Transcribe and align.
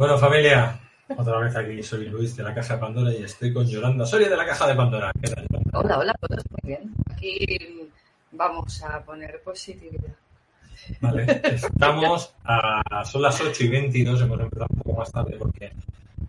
Bueno, 0.00 0.16
familia, 0.16 0.80
otra 1.14 1.38
vez 1.40 1.54
aquí 1.54 1.82
soy 1.82 2.06
Luis 2.06 2.34
de 2.34 2.42
la 2.42 2.54
Caja 2.54 2.76
de 2.76 2.80
Pandora 2.80 3.12
y 3.12 3.22
estoy 3.22 3.52
con 3.52 3.66
Yolanda 3.66 4.06
Soria 4.06 4.30
de 4.30 4.36
la 4.38 4.46
Caja 4.46 4.66
de 4.66 4.74
Pandora. 4.74 5.12
¿Qué 5.12 5.28
tal, 5.28 5.46
Yolanda? 5.46 5.78
Hola, 5.78 5.98
hola, 5.98 6.14
todos 6.18 6.42
muy 6.52 6.60
bien. 6.70 6.94
Aquí 7.12 7.90
vamos 8.32 8.82
a 8.82 9.04
poner 9.04 9.42
positividad. 9.42 10.14
Vale, 11.02 11.42
estamos 11.44 12.34
a. 12.44 13.04
Son 13.04 13.20
las 13.20 13.42
8 13.42 13.62
y 13.62 13.68
22, 13.68 14.22
hemos 14.22 14.40
empezado 14.40 14.68
un 14.70 14.78
poco 14.78 14.98
más 15.00 15.12
tarde 15.12 15.36
porque 15.38 15.70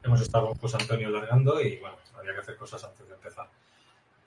hemos 0.03 0.19
estado 0.19 0.47
con 0.47 0.57
José 0.57 0.75
Antonio 0.77 1.09
largando 1.09 1.61
y 1.61 1.77
bueno, 1.77 1.95
había 2.19 2.33
que 2.33 2.41
hacer 2.41 2.57
cosas 2.57 2.83
antes 2.83 3.07
de 3.07 3.13
empezar. 3.13 3.47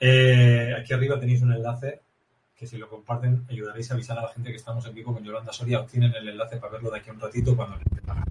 Eh, 0.00 0.74
aquí 0.80 0.94
arriba 0.94 1.20
tenéis 1.20 1.42
un 1.42 1.52
enlace 1.52 2.00
que 2.56 2.66
si 2.66 2.78
lo 2.78 2.88
comparten 2.88 3.44
ayudaréis 3.50 3.90
a 3.90 3.94
avisar 3.94 4.18
a 4.18 4.22
la 4.22 4.28
gente 4.28 4.48
que 4.48 4.56
estamos 4.56 4.86
en 4.86 4.94
vivo 4.94 5.12
con 5.12 5.22
Yolanda 5.22 5.52
Soria. 5.52 5.80
Obtienen 5.80 6.14
el 6.14 6.30
enlace 6.30 6.56
para 6.56 6.72
verlo 6.72 6.90
de 6.90 7.00
aquí 7.00 7.10
a 7.10 7.12
un 7.12 7.20
ratito 7.20 7.54
cuando 7.54 7.76
les 7.76 8.06
gana. 8.06 8.24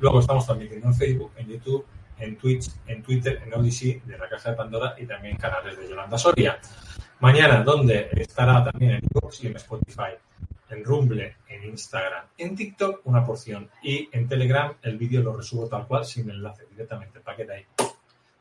Luego 0.00 0.20
estamos 0.20 0.46
transmitiendo 0.46 0.88
en 0.88 0.94
Facebook, 0.94 1.32
en 1.36 1.48
YouTube, 1.48 1.86
en 2.18 2.36
Twitch, 2.36 2.70
en 2.86 3.02
Twitter, 3.02 3.42
en 3.44 3.54
Odyssey, 3.54 4.02
de 4.04 4.18
la 4.18 4.28
Caja 4.28 4.50
de 4.50 4.56
Pandora 4.56 4.94
y 4.98 5.06
también 5.06 5.36
canales 5.36 5.78
de 5.78 5.88
Yolanda 5.88 6.18
Soria. 6.18 6.58
Mañana, 7.20 7.62
donde 7.62 8.08
estará 8.12 8.64
también 8.64 8.92
en 8.92 9.00
Xbox 9.02 9.44
y 9.44 9.48
en 9.48 9.56
Spotify, 9.56 10.12
en 10.70 10.84
Rumble, 10.84 11.36
en 11.48 11.64
Instagram, 11.64 12.24
en 12.38 12.56
TikTok 12.56 13.00
una 13.04 13.24
porción 13.24 13.68
y 13.82 14.08
en 14.12 14.28
Telegram 14.28 14.72
el 14.82 14.96
vídeo 14.96 15.22
lo 15.22 15.36
resubo 15.36 15.68
tal 15.68 15.86
cual 15.86 16.04
sin 16.04 16.30
enlace 16.30 16.64
directamente, 16.70 17.18
el 17.18 17.24
paquete 17.24 17.52
ahí. 17.52 17.66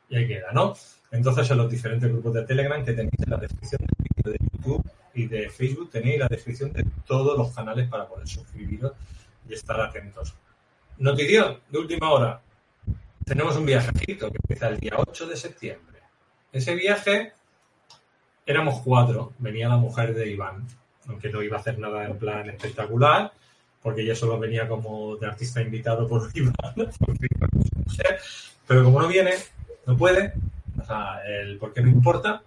Y 0.09 0.15
ahí 0.15 0.27
queda, 0.27 0.51
¿no? 0.53 0.73
Entonces 1.11 1.49
en 1.51 1.57
los 1.57 1.69
diferentes 1.69 2.09
grupos 2.09 2.33
de 2.33 2.43
Telegram 2.45 2.83
que 2.83 2.93
tenéis 2.93 3.19
en 3.19 3.29
la 3.29 3.37
descripción 3.37 3.81
del 3.81 4.07
vídeo 4.15 4.31
de 4.31 4.57
YouTube 4.57 4.91
y 5.13 5.25
de 5.27 5.49
Facebook 5.49 5.89
tenéis 5.91 6.19
la 6.19 6.27
descripción 6.27 6.71
de 6.71 6.85
todos 7.05 7.37
los 7.37 7.53
canales 7.53 7.87
para 7.89 8.07
poder 8.07 8.27
suscribiros 8.27 8.93
y 9.47 9.53
estar 9.53 9.79
atentos. 9.81 10.35
Notición 10.99 11.59
de 11.69 11.79
última 11.79 12.11
hora. 12.11 12.41
Tenemos 13.23 13.55
un 13.55 13.65
viaje 13.65 13.87
a 13.87 13.97
Egipto 13.97 14.29
que 14.29 14.37
empieza 14.37 14.67
el 14.67 14.79
día 14.81 14.95
8 14.97 15.27
de 15.27 15.37
septiembre. 15.37 15.99
Ese 16.51 16.75
viaje 16.75 17.31
éramos 18.45 18.81
cuatro. 18.81 19.31
Venía 19.39 19.69
la 19.69 19.77
mujer 19.77 20.13
de 20.13 20.29
Iván, 20.29 20.67
aunque 21.07 21.29
no 21.29 21.41
iba 21.41 21.55
a 21.55 21.61
hacer 21.61 21.79
nada 21.79 22.03
en 22.03 22.17
plan 22.17 22.49
espectacular, 22.49 23.31
porque 23.81 24.01
ella 24.01 24.13
solo 24.13 24.37
venía 24.37 24.67
como 24.67 25.15
de 25.15 25.27
artista 25.27 25.61
invitado 25.61 26.05
por 26.05 26.29
Iván. 26.33 26.53
porque. 26.99 27.27
Pero 28.67 28.83
como 28.83 29.01
no 29.01 29.07
viene, 29.07 29.35
no 29.85 29.95
puede, 29.95 30.33
o 30.81 30.85
sea, 30.85 31.21
el 31.25 31.57
por 31.57 31.73
qué 31.73 31.81
no 31.81 31.87
importa, 31.87 32.43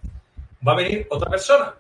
va 0.66 0.72
a 0.72 0.76
venir 0.76 1.06
otra 1.08 1.30
persona. 1.30 1.74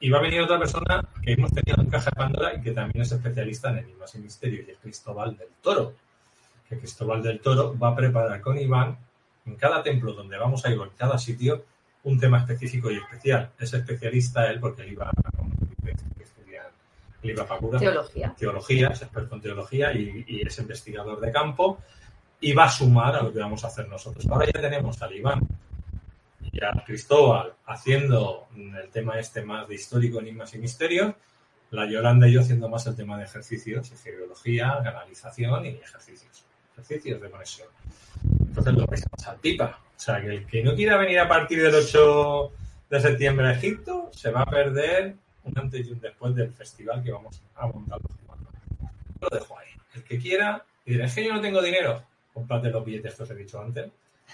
Y 0.00 0.08
va 0.10 0.18
a 0.18 0.22
venir 0.22 0.40
otra 0.40 0.58
persona 0.58 1.04
que 1.22 1.32
hemos 1.32 1.52
tenido 1.52 1.80
en 1.82 1.90
Caja 1.90 2.06
de 2.10 2.16
Pandora 2.16 2.54
y 2.54 2.62
que 2.62 2.72
también 2.72 3.02
es 3.02 3.12
especialista 3.12 3.70
en 3.70 3.78
enigmas 3.78 4.14
y 4.14 4.18
misterios, 4.18 4.66
y 4.66 4.70
es 4.70 4.78
Cristóbal 4.78 5.36
del 5.36 5.48
Toro. 5.62 5.92
Que 6.68 6.78
Cristóbal 6.78 7.22
del 7.22 7.40
Toro 7.40 7.78
va 7.78 7.88
a 7.88 7.96
preparar 7.96 8.40
con 8.40 8.56
Iván 8.58 8.96
en 9.46 9.56
cada 9.56 9.82
templo 9.82 10.12
donde 10.14 10.38
vamos 10.38 10.64
a 10.64 10.70
ir 10.70 10.78
o 10.78 10.84
en 10.84 10.90
cada 10.96 11.18
sitio 11.18 11.64
un 12.04 12.18
tema 12.18 12.38
específico 12.38 12.90
y 12.90 12.96
especial. 12.96 13.50
Es 13.58 13.74
especialista 13.74 14.48
él 14.50 14.58
porque 14.58 14.82
él 14.82 14.92
iba, 14.92 15.10
estudiar- 16.16 16.70
él 17.22 17.30
iba 17.30 17.46
para 17.46 17.60
cura, 17.60 17.78
Teología. 17.78 18.34
teología, 18.38 18.88
es 18.88 19.02
experto 19.02 19.34
en 19.34 19.40
teología 19.42 19.92
y, 19.92 20.24
y 20.26 20.40
es 20.46 20.58
investigador 20.58 21.20
de 21.20 21.30
campo 21.30 21.78
y 22.40 22.54
va 22.54 22.64
a 22.64 22.70
sumar 22.70 23.16
a 23.16 23.22
lo 23.22 23.32
que 23.32 23.38
vamos 23.38 23.62
a 23.64 23.66
hacer 23.66 23.86
nosotros. 23.88 24.26
Ahora 24.30 24.46
ya 24.46 24.60
tenemos 24.62 25.00
al 25.02 25.14
Iván 25.14 25.40
y 26.52 26.64
a 26.64 26.72
Cristóbal 26.84 27.54
haciendo 27.66 28.48
el 28.56 28.88
tema 28.90 29.18
este 29.18 29.42
más 29.42 29.68
de 29.68 29.74
histórico, 29.74 30.20
enigmas 30.20 30.54
y 30.54 30.58
misterios, 30.58 31.14
la 31.70 31.88
Yolanda 31.88 32.26
y 32.26 32.32
yo 32.32 32.40
haciendo 32.40 32.68
más 32.68 32.86
el 32.86 32.96
tema 32.96 33.16
de 33.16 33.24
ejercicios, 33.24 33.92
geología, 34.02 34.80
canalización 34.82 35.66
y 35.66 35.68
ejercicios, 35.68 36.44
ejercicios 36.72 37.20
de 37.20 37.30
conexión. 37.30 37.68
Entonces 38.40 38.74
lo 38.74 38.86
vais 38.86 39.06
a 39.06 39.08
pasar 39.08 39.36
pipa. 39.38 39.78
O 39.96 40.00
sea, 40.00 40.20
que 40.20 40.28
el 40.28 40.46
que 40.46 40.62
no 40.62 40.74
quiera 40.74 40.96
venir 40.96 41.20
a 41.20 41.28
partir 41.28 41.62
del 41.62 41.74
8 41.74 42.52
de 42.90 43.00
septiembre 43.00 43.46
a 43.46 43.52
Egipto 43.52 44.10
se 44.12 44.30
va 44.30 44.42
a 44.42 44.46
perder 44.46 45.14
un 45.44 45.58
antes 45.58 45.86
y 45.86 45.92
un 45.92 46.00
después 46.00 46.34
del 46.34 46.52
festival 46.52 47.02
que 47.02 47.12
vamos 47.12 47.40
a 47.54 47.66
montar. 47.66 48.00
Lo 49.20 49.28
dejo 49.28 49.58
ahí. 49.58 49.68
El 49.94 50.04
que 50.04 50.18
quiera, 50.18 50.64
y 50.84 50.92
dirá, 50.92 51.06
es 51.06 51.14
que 51.14 51.24
yo 51.24 51.32
no 51.32 51.40
tengo 51.40 51.62
dinero, 51.62 52.02
cómprate 52.32 52.70
los 52.70 52.84
billetes 52.84 53.14
que 53.14 53.22
os 53.22 53.30
he 53.30 53.34
dicho 53.34 53.60
antes, 53.60 53.90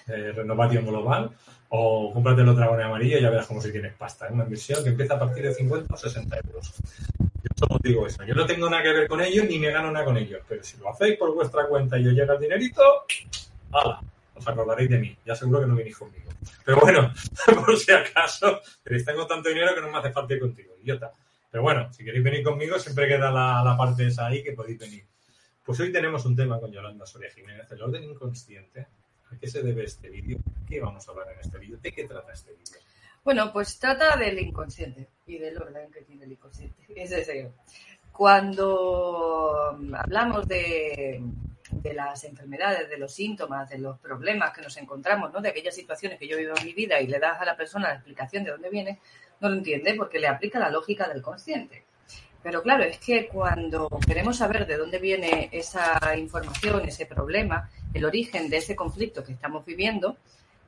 de 0.07 0.33
Renovación 0.33 0.87
Global, 0.87 1.31
o 1.69 2.13
cómprate 2.13 2.43
los 2.43 2.57
dragones 2.57 2.87
amarillos 2.87 3.21
y 3.21 3.23
ya 3.23 3.31
verás 3.31 3.47
cómo 3.47 3.61
si 3.61 3.73
tienes 3.73 3.95
pasta. 3.95 4.27
Es 4.27 4.33
una 4.33 4.45
inversión 4.45 4.83
que 4.83 4.91
empieza 4.91 5.15
a 5.15 5.19
partir 5.19 5.45
de 5.45 5.55
50 5.55 5.93
o 5.93 5.97
60 5.97 6.37
euros. 6.45 6.75
Yo 7.19 7.51
solo 7.57 7.81
digo 7.83 8.07
eso. 8.07 8.25
Yo 8.25 8.35
no 8.35 8.47
tengo 8.47 8.71
nada 8.71 8.83
que 8.83 8.93
ver 8.93 9.09
con 9.09 9.21
ellos 9.21 9.47
ni 9.49 9.59
me 9.59 9.71
gano 9.71 9.91
nada 9.91 10.05
con 10.05 10.17
ellos, 10.17 10.43
pero 10.49 10.63
si 10.63 10.77
lo 10.79 10.91
hacéis 10.91 11.17
por 11.17 11.35
vuestra 11.35 11.67
cuenta 11.67 11.99
y 11.99 12.07
os 12.07 12.15
llega 12.15 12.35
el 12.35 12.41
dinerito, 12.41 12.83
¡hala! 13.73 14.01
Os 14.35 14.47
acordaréis 14.47 14.91
de 14.91 14.99
mí. 14.99 15.17
Ya 15.25 15.35
seguro 15.35 15.61
que 15.61 15.67
no 15.67 15.75
venís 15.75 15.97
conmigo. 15.97 16.31
Pero 16.65 16.81
bueno, 16.81 17.13
por 17.65 17.77
si 17.79 17.91
acaso, 17.93 18.61
queréis 18.85 19.05
tengo 19.05 19.27
tanto 19.27 19.49
dinero 19.49 19.75
que 19.75 19.81
no 19.81 19.91
me 19.91 19.99
hace 19.99 20.13
falta 20.13 20.35
ir 20.35 20.41
contigo, 20.41 20.75
idiota. 20.83 21.11
Pero 21.51 21.63
bueno, 21.63 21.93
si 21.93 22.05
queréis 22.05 22.23
venir 22.23 22.43
conmigo, 22.43 22.79
siempre 22.79 23.09
queda 23.09 23.31
la, 23.31 23.63
la 23.65 23.77
parte 23.77 24.07
esa 24.07 24.27
ahí 24.27 24.43
que 24.43 24.53
podéis 24.53 24.79
venir. 24.79 25.05
Pues 25.65 25.81
hoy 25.81 25.91
tenemos 25.91 26.25
un 26.27 26.37
tema 26.37 26.61
con 26.61 26.71
Yolanda 26.71 27.07
Soria 27.07 27.31
Jiménez, 27.31 27.71
el 27.73 27.83
orden 27.83 28.05
inconsciente. 28.05 28.87
¿A 29.31 29.39
qué 29.39 29.47
se 29.49 29.63
debe 29.63 29.85
este 29.85 30.09
vídeo? 30.09 30.39
¿Qué 30.67 30.81
vamos 30.81 31.07
a 31.07 31.11
hablar 31.13 31.33
en 31.33 31.41
este 31.41 31.59
vídeo? 31.59 31.79
¿De 31.79 31.93
qué 31.93 32.05
trata 32.05 32.33
este 32.33 32.53
vídeo? 32.53 32.81
Bueno, 33.25 33.53
pues 33.53 33.79
trata 33.79 34.17
del 34.17 34.39
inconsciente 34.39 35.09
y 35.27 35.39
del 35.39 35.61
orden 35.61 35.91
que 35.91 36.03
tiene 36.03 36.25
el 36.25 36.33
inconsciente. 36.33 36.85
Es 36.97 37.11
decir, 37.11 37.51
cuando 38.13 39.77
hablamos 39.95 40.47
de, 40.47 41.23
de 41.71 41.93
las 41.93 42.25
enfermedades, 42.25 42.89
de 42.89 42.99
los 42.99 43.13
síntomas, 43.13 43.69
de 43.69 43.79
los 43.79 43.99
problemas 43.99 44.53
que 44.53 44.63
nos 44.63 44.77
encontramos, 44.77 45.33
¿no? 45.33 45.41
de 45.41 45.51
aquellas 45.51 45.75
situaciones 45.75 46.19
que 46.19 46.29
yo 46.29 46.37
vivo 46.37 46.55
en 46.57 46.65
mi 46.65 46.73
vida 46.73 47.01
y 47.01 47.07
le 47.07 47.19
das 47.19 47.41
a 47.41 47.45
la 47.45 47.57
persona 47.57 47.89
la 47.89 47.95
explicación 47.95 48.45
de 48.45 48.53
dónde 48.53 48.71
viene, 48.71 49.01
no 49.41 49.49
lo 49.49 49.57
entiende 49.57 49.95
porque 49.95 50.19
le 50.19 50.29
aplica 50.29 50.59
la 50.59 50.71
lógica 50.71 51.09
del 51.09 51.23
consciente. 51.23 51.85
Pero 52.43 52.63
claro, 52.63 52.85
es 52.85 52.99
que 52.99 53.27
cuando 53.27 53.89
queremos 54.07 54.37
saber 54.37 54.67
de 54.67 54.77
dónde 54.77 54.99
viene 54.99 55.49
esa 55.51 55.99
información, 56.17 56.87
ese 56.87 57.07
problema, 57.07 57.69
el 57.97 58.05
origen 58.05 58.49
de 58.51 58.59
ese 58.59 58.77
conflicto 58.77 59.25
que 59.25 59.33
estamos 59.33 59.65
viviendo, 59.65 60.17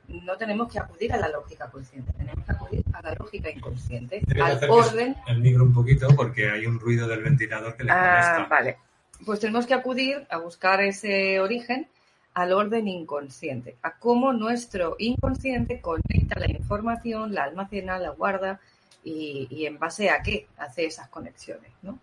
no 0.07 0.35
tenemos 0.37 0.71
que 0.71 0.79
acudir 0.79 1.13
a 1.13 1.17
la 1.17 1.29
lógica 1.29 1.69
consciente, 1.69 2.11
tenemos 2.13 2.43
que 2.45 2.51
acudir 2.51 2.83
a 2.93 3.01
la 3.01 3.13
lógica 3.13 3.49
inconsciente, 3.49 4.21
al 4.41 4.69
orden. 4.69 5.15
El 5.27 5.39
micro 5.39 5.63
un 5.63 5.73
poquito 5.73 6.07
porque 6.15 6.49
hay 6.49 6.65
un 6.65 6.79
ruido 6.79 7.07
del 7.07 7.21
ventilador 7.23 7.75
que 7.77 7.83
le 7.83 7.91
Ah, 7.91 8.33
molesta. 8.35 8.47
vale. 8.49 8.77
Pues 9.25 9.39
tenemos 9.39 9.67
que 9.67 9.73
acudir 9.75 10.25
a 10.29 10.37
buscar 10.37 10.81
ese 10.81 11.39
origen 11.39 11.87
al 12.33 12.53
orden 12.53 12.87
inconsciente, 12.87 13.75
a 13.83 13.97
cómo 13.97 14.33
nuestro 14.33 14.95
inconsciente 14.97 15.81
conecta 15.81 16.39
la 16.39 16.49
información, 16.49 17.33
la 17.33 17.43
almacena, 17.43 17.99
la 17.99 18.09
guarda 18.11 18.59
y, 19.03 19.47
y 19.51 19.65
en 19.65 19.77
base 19.77 20.09
a 20.09 20.21
qué 20.23 20.47
hace 20.57 20.85
esas 20.85 21.09
conexiones, 21.09 21.71
¿no? 21.81 21.99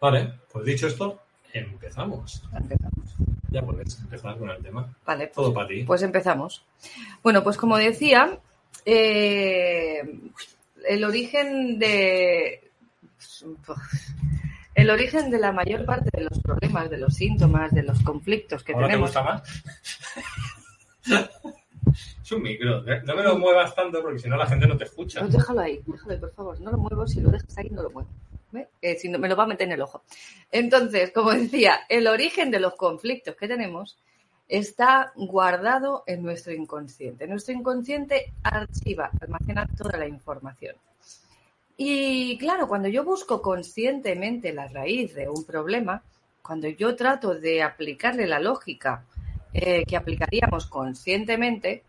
Vale, 0.00 0.34
pues 0.52 0.64
dicho 0.64 0.86
esto, 0.86 1.20
empezamos. 1.52 2.42
Empezamos. 2.56 3.14
Ya 3.54 3.62
podéis 3.62 3.98
empezar 4.00 4.36
con 4.36 4.50
el 4.50 4.60
tema. 4.60 4.92
Vale, 5.06 5.26
pues, 5.28 5.34
Todo 5.36 5.54
para 5.54 5.68
ti. 5.68 5.84
pues 5.84 6.02
empezamos. 6.02 6.64
Bueno, 7.22 7.44
pues 7.44 7.56
como 7.56 7.76
decía, 7.78 8.38
eh, 8.84 10.02
el 10.88 11.04
origen 11.04 11.78
de 11.78 12.70
el 14.74 14.90
origen 14.90 15.30
de 15.30 15.38
la 15.38 15.52
mayor 15.52 15.84
parte 15.84 16.10
de 16.12 16.24
los 16.24 16.40
problemas, 16.40 16.90
de 16.90 16.98
los 16.98 17.14
síntomas, 17.14 17.70
de 17.72 17.84
los 17.84 18.00
conflictos 18.00 18.64
que 18.64 18.72
¿Ahora 18.72 18.88
te 18.88 18.92
tenemos. 18.94 19.10
gusta 19.10 19.22
más? 19.22 19.42
es 22.24 22.32
un 22.32 22.42
micro. 22.42 22.86
¿eh? 22.92 23.02
No 23.04 23.14
me 23.14 23.22
lo 23.22 23.38
muevas 23.38 23.72
tanto 23.74 24.02
porque 24.02 24.18
si 24.18 24.28
no 24.28 24.36
la 24.36 24.46
gente 24.46 24.66
no 24.66 24.76
te 24.76 24.84
escucha. 24.84 25.20
Pues 25.20 25.32
déjalo 25.32 25.60
ahí, 25.60 25.80
déjalo 25.86 26.12
ahí, 26.12 26.18
por 26.18 26.34
favor. 26.34 26.60
No 26.60 26.72
lo 26.72 26.78
muevo, 26.78 27.06
si 27.06 27.20
lo 27.20 27.30
dejas 27.30 27.56
ahí, 27.58 27.68
no 27.70 27.82
lo 27.84 27.90
muevo. 27.90 28.08
Eh, 28.80 28.96
si 28.96 29.08
no, 29.08 29.18
me 29.18 29.28
lo 29.28 29.36
va 29.36 29.44
a 29.44 29.48
meter 29.48 29.66
en 29.66 29.74
el 29.74 29.82
ojo. 29.82 30.02
Entonces, 30.50 31.10
como 31.12 31.32
decía, 31.32 31.80
el 31.88 32.06
origen 32.06 32.50
de 32.50 32.60
los 32.60 32.74
conflictos 32.74 33.36
que 33.36 33.48
tenemos 33.48 33.98
está 34.48 35.12
guardado 35.16 36.04
en 36.06 36.22
nuestro 36.22 36.52
inconsciente. 36.52 37.26
Nuestro 37.26 37.54
inconsciente 37.54 38.32
archiva, 38.42 39.10
almacena 39.20 39.66
toda 39.76 39.98
la 39.98 40.06
información. 40.06 40.76
Y 41.76 42.38
claro, 42.38 42.68
cuando 42.68 42.88
yo 42.88 43.04
busco 43.04 43.42
conscientemente 43.42 44.52
la 44.52 44.68
raíz 44.68 45.14
de 45.14 45.28
un 45.28 45.44
problema, 45.44 46.02
cuando 46.42 46.68
yo 46.68 46.94
trato 46.94 47.34
de 47.34 47.62
aplicarle 47.62 48.26
la 48.26 48.38
lógica 48.38 49.04
eh, 49.52 49.84
que 49.84 49.96
aplicaríamos 49.96 50.66
conscientemente, 50.66 51.84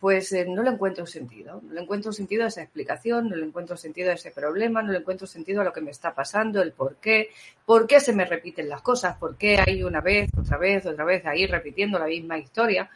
pues 0.00 0.32
eh, 0.32 0.46
no 0.48 0.62
le 0.62 0.70
encuentro 0.70 1.06
sentido. 1.06 1.60
No 1.62 1.74
le 1.74 1.82
encuentro 1.82 2.10
sentido 2.10 2.44
a 2.44 2.48
esa 2.48 2.62
explicación, 2.62 3.28
no 3.28 3.36
le 3.36 3.44
encuentro 3.44 3.76
sentido 3.76 4.10
a 4.10 4.14
ese 4.14 4.30
problema, 4.30 4.82
no 4.82 4.92
le 4.92 4.98
encuentro 4.98 5.26
sentido 5.26 5.60
a 5.60 5.64
lo 5.64 5.74
que 5.74 5.82
me 5.82 5.90
está 5.90 6.14
pasando, 6.14 6.62
el 6.62 6.72
por 6.72 6.96
qué, 6.96 7.28
por 7.66 7.86
qué 7.86 8.00
se 8.00 8.14
me 8.14 8.24
repiten 8.24 8.68
las 8.68 8.80
cosas, 8.80 9.18
por 9.18 9.36
qué 9.36 9.58
hay 9.58 9.82
una 9.82 10.00
vez, 10.00 10.30
otra 10.38 10.56
vez, 10.56 10.86
otra 10.86 11.04
vez 11.04 11.26
ahí 11.26 11.46
repitiendo 11.46 11.98
la 11.98 12.06
misma 12.06 12.38
historia, 12.38 12.88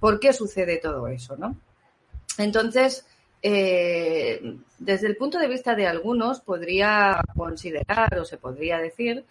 por 0.00 0.18
qué 0.18 0.32
sucede 0.32 0.78
todo 0.78 1.06
eso, 1.06 1.36
¿no? 1.36 1.56
Entonces, 2.38 3.06
eh, 3.40 4.56
desde 4.80 5.06
el 5.06 5.16
punto 5.16 5.38
de 5.38 5.46
vista 5.46 5.76
de 5.76 5.86
algunos, 5.86 6.40
podría 6.40 7.20
considerar 7.36 8.18
o 8.18 8.24
se 8.24 8.36
podría 8.36 8.78
decir 8.78 9.24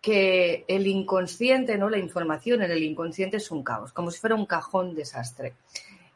que 0.00 0.64
el 0.66 0.88
inconsciente, 0.88 1.78
¿no? 1.78 1.88
La 1.88 1.98
información 1.98 2.62
en 2.62 2.72
el 2.72 2.82
inconsciente 2.82 3.36
es 3.36 3.52
un 3.52 3.62
caos, 3.62 3.92
como 3.92 4.10
si 4.10 4.18
fuera 4.18 4.34
un 4.34 4.46
cajón 4.46 4.96
desastre. 4.96 5.54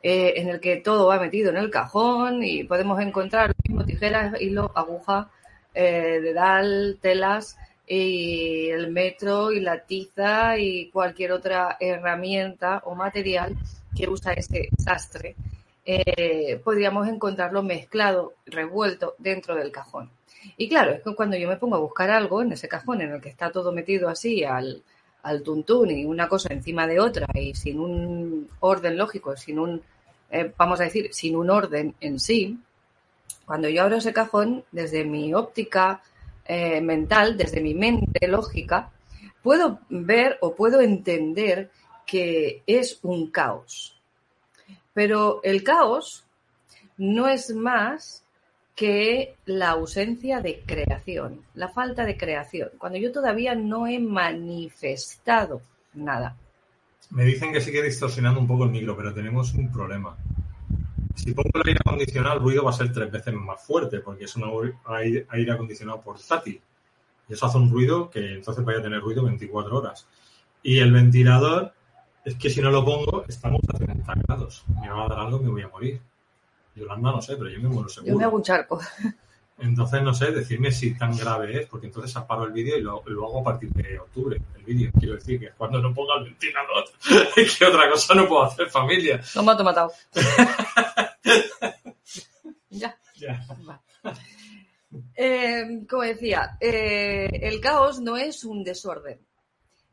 Eh, 0.02 0.34
en 0.36 0.48
el 0.48 0.60
que 0.60 0.76
todo 0.76 1.08
va 1.08 1.18
metido 1.18 1.50
en 1.50 1.56
el 1.56 1.70
cajón 1.70 2.42
y 2.44 2.64
podemos 2.64 3.00
encontrar 3.00 3.54
mismo 3.66 3.84
tijeras, 3.84 4.40
hilo, 4.40 4.70
aguja, 4.74 5.30
eh, 5.74 6.20
dedal, 6.22 6.98
telas 7.00 7.58
y 7.86 8.68
el 8.68 8.92
metro 8.92 9.52
y 9.52 9.60
la 9.60 9.84
tiza 9.84 10.58
y 10.58 10.90
cualquier 10.90 11.32
otra 11.32 11.76
herramienta 11.80 12.82
o 12.84 12.94
material 12.94 13.56
que 13.96 14.08
usa 14.08 14.32
ese 14.32 14.68
sastre, 14.78 15.34
eh, 15.84 16.60
podríamos 16.62 17.08
encontrarlo 17.08 17.62
mezclado, 17.62 18.34
revuelto 18.46 19.14
dentro 19.18 19.54
del 19.54 19.72
cajón. 19.72 20.10
Y 20.56 20.68
claro, 20.68 20.92
es 20.92 21.02
que 21.02 21.14
cuando 21.14 21.36
yo 21.36 21.48
me 21.48 21.56
pongo 21.56 21.76
a 21.76 21.80
buscar 21.80 22.10
algo 22.10 22.42
en 22.42 22.52
ese 22.52 22.68
cajón 22.68 23.00
en 23.00 23.12
el 23.12 23.20
que 23.20 23.28
está 23.28 23.50
todo 23.50 23.72
metido 23.72 24.08
así 24.08 24.44
al, 24.44 24.82
al 25.26 25.42
tuntún 25.42 25.90
y 25.90 26.04
una 26.04 26.28
cosa 26.28 26.52
encima 26.52 26.86
de 26.86 27.00
otra 27.00 27.26
y 27.34 27.52
sin 27.54 27.80
un 27.80 28.48
orden 28.60 28.96
lógico, 28.96 29.36
sin 29.36 29.58
un, 29.58 29.82
eh, 30.30 30.52
vamos 30.56 30.80
a 30.80 30.84
decir, 30.84 31.12
sin 31.12 31.34
un 31.34 31.50
orden 31.50 31.96
en 32.00 32.20
sí, 32.20 32.56
cuando 33.44 33.68
yo 33.68 33.82
abro 33.82 33.96
ese 33.96 34.12
cajón, 34.12 34.64
desde 34.70 35.04
mi 35.04 35.34
óptica 35.34 36.00
eh, 36.44 36.80
mental, 36.80 37.36
desde 37.36 37.60
mi 37.60 37.74
mente 37.74 38.28
lógica, 38.28 38.90
puedo 39.42 39.80
ver 39.88 40.38
o 40.42 40.54
puedo 40.54 40.80
entender 40.80 41.70
que 42.06 42.62
es 42.64 43.00
un 43.02 43.28
caos. 43.32 44.00
Pero 44.94 45.40
el 45.42 45.64
caos 45.64 46.24
no 46.98 47.28
es 47.28 47.50
más 47.52 48.22
que 48.76 49.36
la 49.46 49.70
ausencia 49.70 50.40
de 50.40 50.62
creación, 50.66 51.40
la 51.54 51.68
falta 51.68 52.04
de 52.04 52.18
creación, 52.18 52.68
cuando 52.76 52.98
yo 52.98 53.10
todavía 53.10 53.54
no 53.54 53.86
he 53.86 53.98
manifestado 53.98 55.62
nada. 55.94 56.36
Me 57.10 57.24
dicen 57.24 57.52
que 57.52 57.62
sigue 57.62 57.82
distorsionando 57.82 58.38
un 58.38 58.46
poco 58.46 58.64
el 58.64 58.70
micro, 58.70 58.94
pero 58.94 59.14
tenemos 59.14 59.54
un 59.54 59.72
problema. 59.72 60.14
Si 61.14 61.32
pongo 61.32 61.48
el 61.54 61.68
aire 61.68 61.80
acondicionado, 61.84 62.36
el 62.36 62.42
ruido 62.42 62.64
va 62.64 62.70
a 62.70 62.74
ser 62.74 62.92
tres 62.92 63.10
veces 63.10 63.32
más 63.32 63.64
fuerte, 63.64 64.00
porque 64.00 64.24
es 64.24 64.36
un 64.36 64.74
aire 64.86 65.52
acondicionado 65.52 66.02
portátil. 66.02 66.60
Y 67.28 67.32
eso 67.32 67.46
hace 67.46 67.56
un 67.56 67.70
ruido 67.70 68.10
que 68.10 68.34
entonces 68.34 68.62
vaya 68.62 68.80
a 68.80 68.82
tener 68.82 69.00
ruido 69.00 69.24
24 69.24 69.74
horas. 69.74 70.06
Y 70.62 70.78
el 70.80 70.92
ventilador, 70.92 71.72
es 72.26 72.34
que 72.34 72.50
si 72.50 72.60
no 72.60 72.70
lo 72.70 72.84
pongo, 72.84 73.24
estamos 73.26 73.62
a 73.72 73.78
30 73.78 74.14
grados. 74.28 74.64
Me 74.82 74.90
va 74.90 75.06
a 75.06 75.08
dar 75.08 75.20
algo, 75.20 75.38
me 75.38 75.48
voy 75.48 75.62
a 75.62 75.68
morir. 75.68 76.00
Yolanda 76.76 77.10
no 77.10 77.22
sé, 77.22 77.36
pero 77.36 77.50
yo 77.50 77.60
me 77.60 77.68
muero 77.68 77.88
seguro. 77.88 78.12
Yo 78.12 78.18
me 78.18 78.24
hago 78.24 78.36
un 78.36 78.42
charco. 78.42 78.80
Entonces, 79.58 80.02
no 80.02 80.12
sé, 80.12 80.32
decirme 80.32 80.70
si 80.70 80.94
tan 80.98 81.16
grave 81.16 81.62
es, 81.62 81.66
porque 81.66 81.86
entonces 81.86 82.14
aparo 82.14 82.44
el 82.44 82.52
vídeo 82.52 82.76
y 82.76 82.82
lo, 82.82 82.98
hago 82.98 83.40
a 83.40 83.44
partir 83.44 83.70
de 83.70 83.98
octubre, 83.98 84.38
el 84.54 84.62
vídeo. 84.62 84.90
Quiero 84.98 85.14
decir 85.14 85.40
que 85.40 85.48
cuando 85.56 85.80
no 85.80 85.94
ponga 85.94 86.18
el 86.18 86.24
ventilador, 86.24 86.84
que 87.34 87.64
otra 87.64 87.90
cosa 87.90 88.14
no 88.14 88.28
puedo 88.28 88.42
hacer, 88.42 88.68
familia. 88.68 89.18
No 89.34 89.50
ha 89.50 89.62
matado. 89.62 89.90
ya. 92.68 92.98
Ya. 93.14 93.46
Eh, 95.14 95.86
como 95.88 96.02
decía, 96.02 96.58
eh, 96.60 97.30
el 97.42 97.58
caos 97.60 97.98
no 98.00 98.18
es 98.18 98.44
un 98.44 98.62
desorden, 98.62 99.18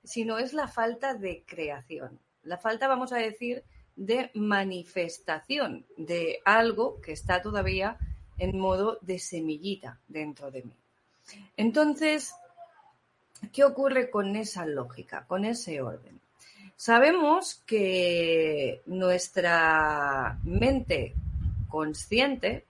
sino 0.04 0.40
es 0.40 0.52
la 0.52 0.68
falta 0.68 1.14
de 1.14 1.46
creación. 1.48 2.20
La 2.44 2.58
falta, 2.58 2.90
vamos 2.90 3.14
a 3.14 3.18
decir, 3.18 3.64
de 3.96 4.32
manifestación 4.34 5.86
de 5.98 6.40
algo 6.46 7.00
que 7.02 7.12
está 7.12 7.42
todavía 7.42 7.98
en 8.38 8.58
modo 8.58 8.98
de 9.02 9.20
semillita 9.20 10.00
dentro 10.08 10.52
de 10.52 10.64
mí. 10.64 10.76
Entonces, 11.56 12.34
¿qué 13.52 13.64
ocurre 13.64 14.10
con 14.10 14.36
esa 14.36 14.66
lógica, 14.66 15.26
con 15.28 15.46
ese 15.46 15.82
orden? 15.82 16.20
Sabemos 16.76 17.62
que 17.66 18.82
nuestra 18.88 20.40
mente 20.44 21.14
consciente 21.70 22.66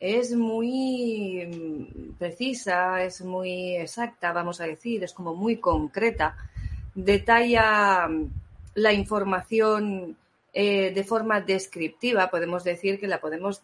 es 0.00 0.34
muy 0.34 2.14
precisa, 2.18 3.04
es 3.04 3.20
muy 3.22 3.76
exacta, 3.76 4.32
vamos 4.32 4.60
a 4.60 4.64
decir, 4.64 5.04
es 5.04 5.12
como 5.12 5.34
muy 5.34 5.58
concreta, 5.58 6.36
detalla 6.94 8.08
la 8.74 8.92
información 8.92 10.16
eh, 10.52 10.92
de 10.92 11.04
forma 11.04 11.40
descriptiva, 11.40 12.30
podemos 12.30 12.64
decir 12.64 12.98
que 12.98 13.06
la 13.06 13.20
podemos 13.20 13.62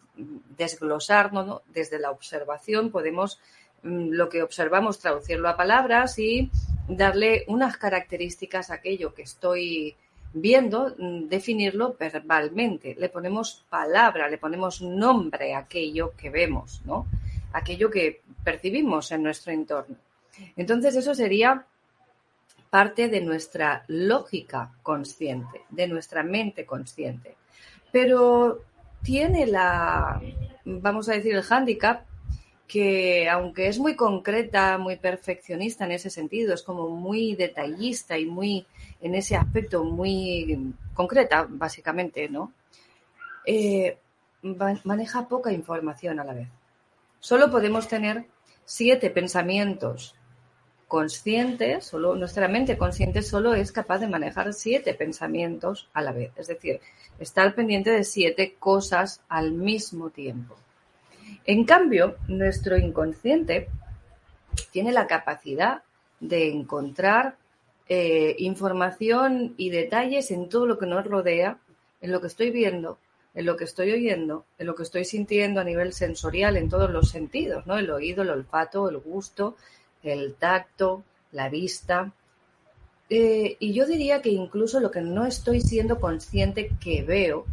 desglosar 0.56 1.32
¿no? 1.32 1.62
desde 1.72 1.98
la 1.98 2.10
observación, 2.10 2.90
podemos 2.90 3.40
mm, 3.82 4.10
lo 4.10 4.28
que 4.28 4.42
observamos 4.42 4.98
traducirlo 5.00 5.48
a 5.48 5.56
palabras 5.56 6.18
y 6.18 6.50
darle 6.88 7.44
unas 7.48 7.76
características 7.76 8.70
a 8.70 8.74
aquello 8.74 9.14
que 9.14 9.22
estoy 9.22 9.96
viendo, 10.32 10.94
mm, 10.96 11.28
definirlo 11.28 11.96
verbalmente. 11.98 12.94
Le 12.96 13.08
ponemos 13.08 13.64
palabra, 13.68 14.28
le 14.28 14.38
ponemos 14.38 14.80
nombre 14.80 15.54
a 15.54 15.58
aquello 15.58 16.12
que 16.16 16.30
vemos, 16.30 16.82
¿no? 16.84 17.06
aquello 17.52 17.90
que 17.90 18.22
percibimos 18.44 19.10
en 19.12 19.22
nuestro 19.22 19.52
entorno. 19.52 19.96
Entonces 20.56 20.94
eso 20.94 21.14
sería 21.14 21.66
parte 22.70 23.08
de 23.08 23.20
nuestra 23.20 23.84
lógica 23.88 24.72
consciente, 24.82 25.62
de 25.70 25.88
nuestra 25.88 26.22
mente 26.22 26.66
consciente. 26.66 27.36
Pero 27.92 28.62
tiene 29.02 29.46
la, 29.46 30.20
vamos 30.64 31.08
a 31.08 31.12
decir, 31.12 31.34
el 31.34 31.42
hándicap 31.42 32.04
que 32.66 33.28
aunque 33.28 33.68
es 33.68 33.78
muy 33.78 33.94
concreta, 33.94 34.76
muy 34.78 34.96
perfeccionista 34.96 35.84
en 35.84 35.92
ese 35.92 36.10
sentido, 36.10 36.52
es 36.52 36.62
como 36.62 36.88
muy 36.88 37.36
detallista 37.36 38.18
y 38.18 38.26
muy 38.26 38.66
en 39.00 39.14
ese 39.14 39.36
aspecto 39.36 39.84
muy 39.84 40.74
concreta, 40.94 41.46
básicamente, 41.48 42.28
¿no? 42.28 42.52
Eh, 43.44 43.98
maneja 44.84 45.28
poca 45.28 45.52
información 45.52 46.18
a 46.18 46.24
la 46.24 46.34
vez. 46.34 46.48
Solo 47.20 47.50
podemos 47.50 47.86
tener 47.88 48.26
siete 48.64 49.10
pensamientos 49.10 50.14
consciente, 50.88 51.80
solo 51.80 52.14
nuestra 52.14 52.48
mente 52.48 52.78
consciente 52.78 53.22
solo 53.22 53.54
es 53.54 53.72
capaz 53.72 53.98
de 53.98 54.08
manejar 54.08 54.52
siete 54.52 54.94
pensamientos 54.94 55.88
a 55.92 56.02
la 56.02 56.12
vez, 56.12 56.32
es 56.36 56.46
decir, 56.46 56.80
estar 57.18 57.54
pendiente 57.54 57.90
de 57.90 58.04
siete 58.04 58.54
cosas 58.58 59.20
al 59.28 59.52
mismo 59.52 60.10
tiempo. 60.10 60.56
En 61.44 61.64
cambio, 61.64 62.16
nuestro 62.28 62.76
inconsciente 62.76 63.68
tiene 64.70 64.92
la 64.92 65.06
capacidad 65.06 65.82
de 66.20 66.50
encontrar 66.50 67.36
eh, 67.88 68.36
información 68.38 69.54
y 69.56 69.70
detalles 69.70 70.30
en 70.30 70.48
todo 70.48 70.66
lo 70.66 70.78
que 70.78 70.86
nos 70.86 71.04
rodea, 71.04 71.58
en 72.00 72.12
lo 72.12 72.20
que 72.20 72.26
estoy 72.28 72.50
viendo, 72.50 72.98
en 73.34 73.44
lo 73.44 73.56
que 73.56 73.64
estoy 73.64 73.92
oyendo, 73.92 74.44
en 74.58 74.66
lo 74.66 74.74
que 74.74 74.82
estoy 74.82 75.04
sintiendo 75.04 75.60
a 75.60 75.64
nivel 75.64 75.92
sensorial 75.92 76.56
en 76.56 76.68
todos 76.68 76.90
los 76.90 77.10
sentidos, 77.10 77.66
¿no? 77.66 77.76
El 77.76 77.90
oído, 77.90 78.22
el 78.22 78.30
olfato, 78.30 78.88
el 78.88 78.98
gusto, 78.98 79.56
el 80.08 80.34
tacto, 80.34 81.04
la 81.32 81.48
vista. 81.48 82.12
Eh, 83.08 83.56
y 83.60 83.72
yo 83.72 83.86
diría 83.86 84.20
que 84.20 84.30
incluso 84.30 84.80
lo 84.80 84.90
que 84.90 85.00
no 85.00 85.26
estoy 85.26 85.60
siendo 85.60 86.00
consciente 86.00 86.70
que 86.80 87.02
veo, 87.02 87.46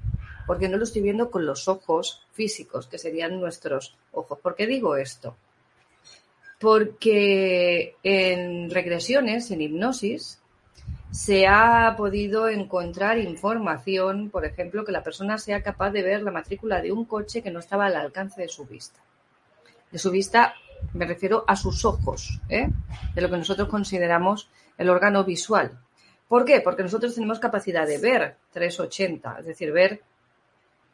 porque 0.47 0.67
no 0.67 0.77
lo 0.77 0.83
estoy 0.83 1.01
viendo 1.01 1.29
con 1.29 1.45
los 1.45 1.67
ojos 1.67 2.25
físicos, 2.31 2.87
que 2.87 2.97
serían 2.97 3.39
nuestros 3.39 3.95
ojos. 4.11 4.39
¿Por 4.39 4.55
qué 4.55 4.67
digo 4.67 4.95
esto? 4.95 5.35
Porque 6.59 7.95
en 8.03 8.69
regresiones, 8.69 9.51
en 9.51 9.61
hipnosis, 9.61 10.39
se 11.13 11.45
ha 11.45 11.93
podido 11.95 12.49
encontrar 12.49 13.19
información, 13.19 14.31
por 14.31 14.45
ejemplo, 14.45 14.83
que 14.83 14.91
la 14.91 15.03
persona 15.03 15.37
sea 15.37 15.61
capaz 15.61 15.91
de 15.91 16.01
ver 16.01 16.23
la 16.23 16.31
matrícula 16.31 16.81
de 16.81 16.91
un 16.91 17.05
coche 17.05 17.43
que 17.43 17.51
no 17.51 17.59
estaba 17.59 17.85
al 17.85 17.95
alcance 17.95 18.41
de 18.41 18.49
su 18.49 18.65
vista. 18.65 18.99
De 19.91 19.99
su 19.99 20.09
vista 20.09 20.55
me 20.93 21.05
refiero 21.05 21.43
a 21.47 21.55
sus 21.55 21.85
ojos, 21.85 22.41
¿eh? 22.49 22.69
de 23.13 23.21
lo 23.21 23.29
que 23.29 23.37
nosotros 23.37 23.69
consideramos 23.69 24.49
el 24.77 24.89
órgano 24.89 25.23
visual. 25.23 25.79
¿Por 26.27 26.45
qué? 26.45 26.61
Porque 26.61 26.83
nosotros 26.83 27.15
tenemos 27.15 27.39
capacidad 27.39 27.87
de 27.87 27.97
ver 27.97 28.37
380, 28.51 29.39
es 29.39 29.45
decir, 29.45 29.71
ver 29.71 30.01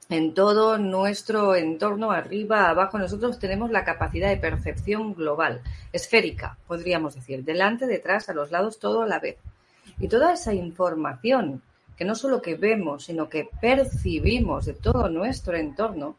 en 0.09 0.33
todo 0.33 0.77
nuestro 0.77 1.55
entorno, 1.55 2.11
arriba, 2.11 2.69
abajo. 2.69 2.97
Nosotros 2.97 3.39
tenemos 3.39 3.69
la 3.69 3.83
capacidad 3.83 4.29
de 4.29 4.37
percepción 4.37 5.13
global, 5.13 5.61
esférica, 5.93 6.57
podríamos 6.67 7.15
decir, 7.15 7.43
delante, 7.43 7.85
detrás, 7.85 8.27
a 8.27 8.33
los 8.33 8.51
lados, 8.51 8.79
todo 8.79 9.03
a 9.03 9.07
la 9.07 9.19
vez. 9.19 9.37
Y 9.99 10.07
toda 10.07 10.33
esa 10.33 10.53
información 10.53 11.61
que 11.95 12.05
no 12.05 12.15
solo 12.15 12.41
que 12.41 12.55
vemos, 12.55 13.05
sino 13.05 13.29
que 13.29 13.49
percibimos 13.61 14.65
de 14.65 14.73
todo 14.73 15.09
nuestro 15.09 15.55
entorno, 15.57 16.15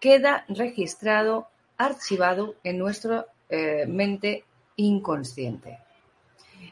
queda 0.00 0.44
registrado 0.48 1.48
archivado 1.86 2.56
en 2.64 2.78
nuestra 2.78 3.26
eh, 3.48 3.86
mente 3.86 4.44
inconsciente. 4.76 5.78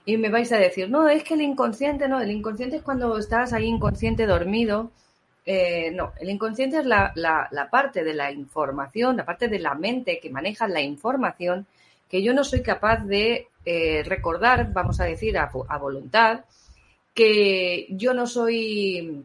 Y 0.04 0.16
me 0.16 0.30
vais 0.30 0.50
a 0.52 0.58
decir, 0.58 0.88
no, 0.88 1.08
es 1.08 1.22
que 1.24 1.34
el 1.34 1.42
inconsciente, 1.42 2.08
no, 2.08 2.20
el 2.20 2.30
inconsciente 2.30 2.76
es 2.76 2.82
cuando 2.82 3.16
estás 3.18 3.52
ahí 3.52 3.66
inconsciente 3.66 4.26
dormido. 4.26 4.90
Eh, 5.44 5.90
no, 5.92 6.12
el 6.18 6.30
inconsciente 6.30 6.78
es 6.78 6.86
la, 6.86 7.12
la, 7.14 7.68
parte 7.70 8.04
de 8.04 8.14
la 8.14 8.30
información, 8.30 9.16
la 9.16 9.24
parte 9.24 9.48
de 9.48 9.58
la 9.58 9.74
mente 9.74 10.20
que 10.20 10.30
maneja 10.30 10.68
la 10.68 10.80
información 10.80 11.66
que 12.08 12.22
yo 12.22 12.34
no 12.34 12.42
soy 12.44 12.62
capaz 12.62 13.04
de 13.04 13.48
eh, 13.64 14.02
recordar, 14.04 14.72
vamos 14.72 15.00
a 15.00 15.04
decir, 15.04 15.38
a, 15.38 15.50
a 15.68 15.78
voluntad, 15.78 16.44
que 17.14 17.86
yo 17.90 18.14
no 18.14 18.26
soy 18.26 19.24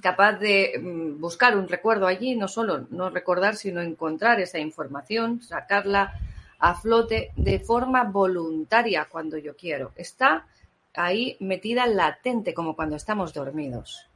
capaz 0.00 0.38
de 0.38 0.80
mm, 0.80 1.20
buscar 1.20 1.56
un 1.56 1.68
recuerdo 1.68 2.06
allí, 2.06 2.36
no 2.36 2.48
solo 2.48 2.86
no 2.90 3.10
recordar, 3.10 3.56
sino 3.56 3.80
encontrar 3.80 4.40
esa 4.40 4.58
información, 4.58 5.42
sacarla 5.42 6.14
a 6.58 6.74
flote 6.74 7.30
de 7.36 7.60
forma 7.60 8.04
voluntaria 8.04 9.06
cuando 9.10 9.38
yo 9.38 9.56
quiero. 9.56 9.92
Está 9.96 10.46
ahí 10.94 11.36
metida 11.40 11.86
latente, 11.86 12.54
como 12.54 12.74
cuando 12.76 12.96
estamos 12.96 13.34
dormidos. 13.34 14.06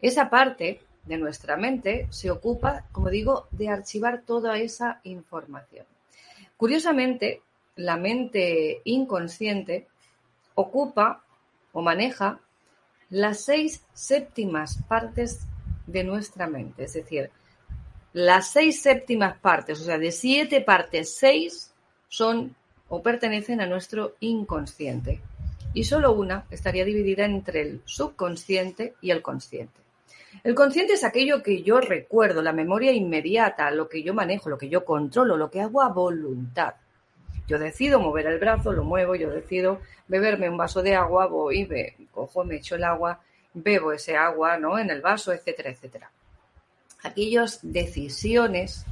Esa 0.00 0.30
parte 0.30 0.80
de 1.04 1.18
nuestra 1.18 1.56
mente 1.56 2.06
se 2.10 2.30
ocupa, 2.30 2.84
como 2.92 3.10
digo, 3.10 3.48
de 3.50 3.68
archivar 3.68 4.22
toda 4.22 4.58
esa 4.58 5.00
información. 5.04 5.86
Curiosamente, 6.56 7.42
la 7.76 7.96
mente 7.96 8.80
inconsciente 8.84 9.86
ocupa 10.54 11.22
o 11.72 11.82
maneja 11.82 12.40
las 13.10 13.40
seis 13.40 13.82
séptimas 13.94 14.82
partes 14.88 15.46
de 15.86 16.04
nuestra 16.04 16.46
mente. 16.46 16.84
Es 16.84 16.92
decir, 16.92 17.30
las 18.12 18.50
seis 18.50 18.82
séptimas 18.82 19.38
partes, 19.38 19.80
o 19.80 19.84
sea, 19.84 19.98
de 19.98 20.12
siete 20.12 20.60
partes, 20.60 21.16
seis 21.16 21.72
son 22.08 22.54
o 22.88 23.02
pertenecen 23.02 23.60
a 23.60 23.66
nuestro 23.66 24.14
inconsciente. 24.20 25.20
Y 25.74 25.84
solo 25.84 26.12
una 26.12 26.46
estaría 26.50 26.84
dividida 26.84 27.24
entre 27.24 27.60
el 27.60 27.82
subconsciente 27.84 28.94
y 29.02 29.10
el 29.10 29.22
consciente. 29.22 29.80
El 30.42 30.54
consciente 30.54 30.94
es 30.94 31.04
aquello 31.04 31.42
que 31.42 31.62
yo 31.62 31.80
recuerdo, 31.80 32.42
la 32.42 32.52
memoria 32.52 32.92
inmediata, 32.92 33.70
lo 33.70 33.88
que 33.88 34.02
yo 34.02 34.14
manejo, 34.14 34.48
lo 34.48 34.58
que 34.58 34.68
yo 34.68 34.84
controlo, 34.84 35.36
lo 35.36 35.50
que 35.50 35.60
hago 35.60 35.82
a 35.82 35.88
voluntad. 35.88 36.74
Yo 37.48 37.58
decido 37.58 37.98
mover 37.98 38.26
el 38.26 38.38
brazo, 38.38 38.72
lo 38.72 38.84
muevo, 38.84 39.14
yo 39.14 39.30
decido 39.30 39.80
beberme 40.06 40.50
un 40.50 40.58
vaso 40.58 40.82
de 40.82 40.94
agua, 40.94 41.26
voy, 41.26 41.66
me 41.66 41.96
cojo, 42.12 42.44
me 42.44 42.56
echo 42.56 42.76
el 42.76 42.84
agua, 42.84 43.20
bebo 43.54 43.92
ese 43.92 44.16
agua, 44.16 44.58
¿no? 44.58 44.78
En 44.78 44.90
el 44.90 45.00
vaso, 45.00 45.32
etcétera, 45.32 45.70
etcétera. 45.70 46.10
Aquellas 47.02 47.60
decisiones 47.62 48.84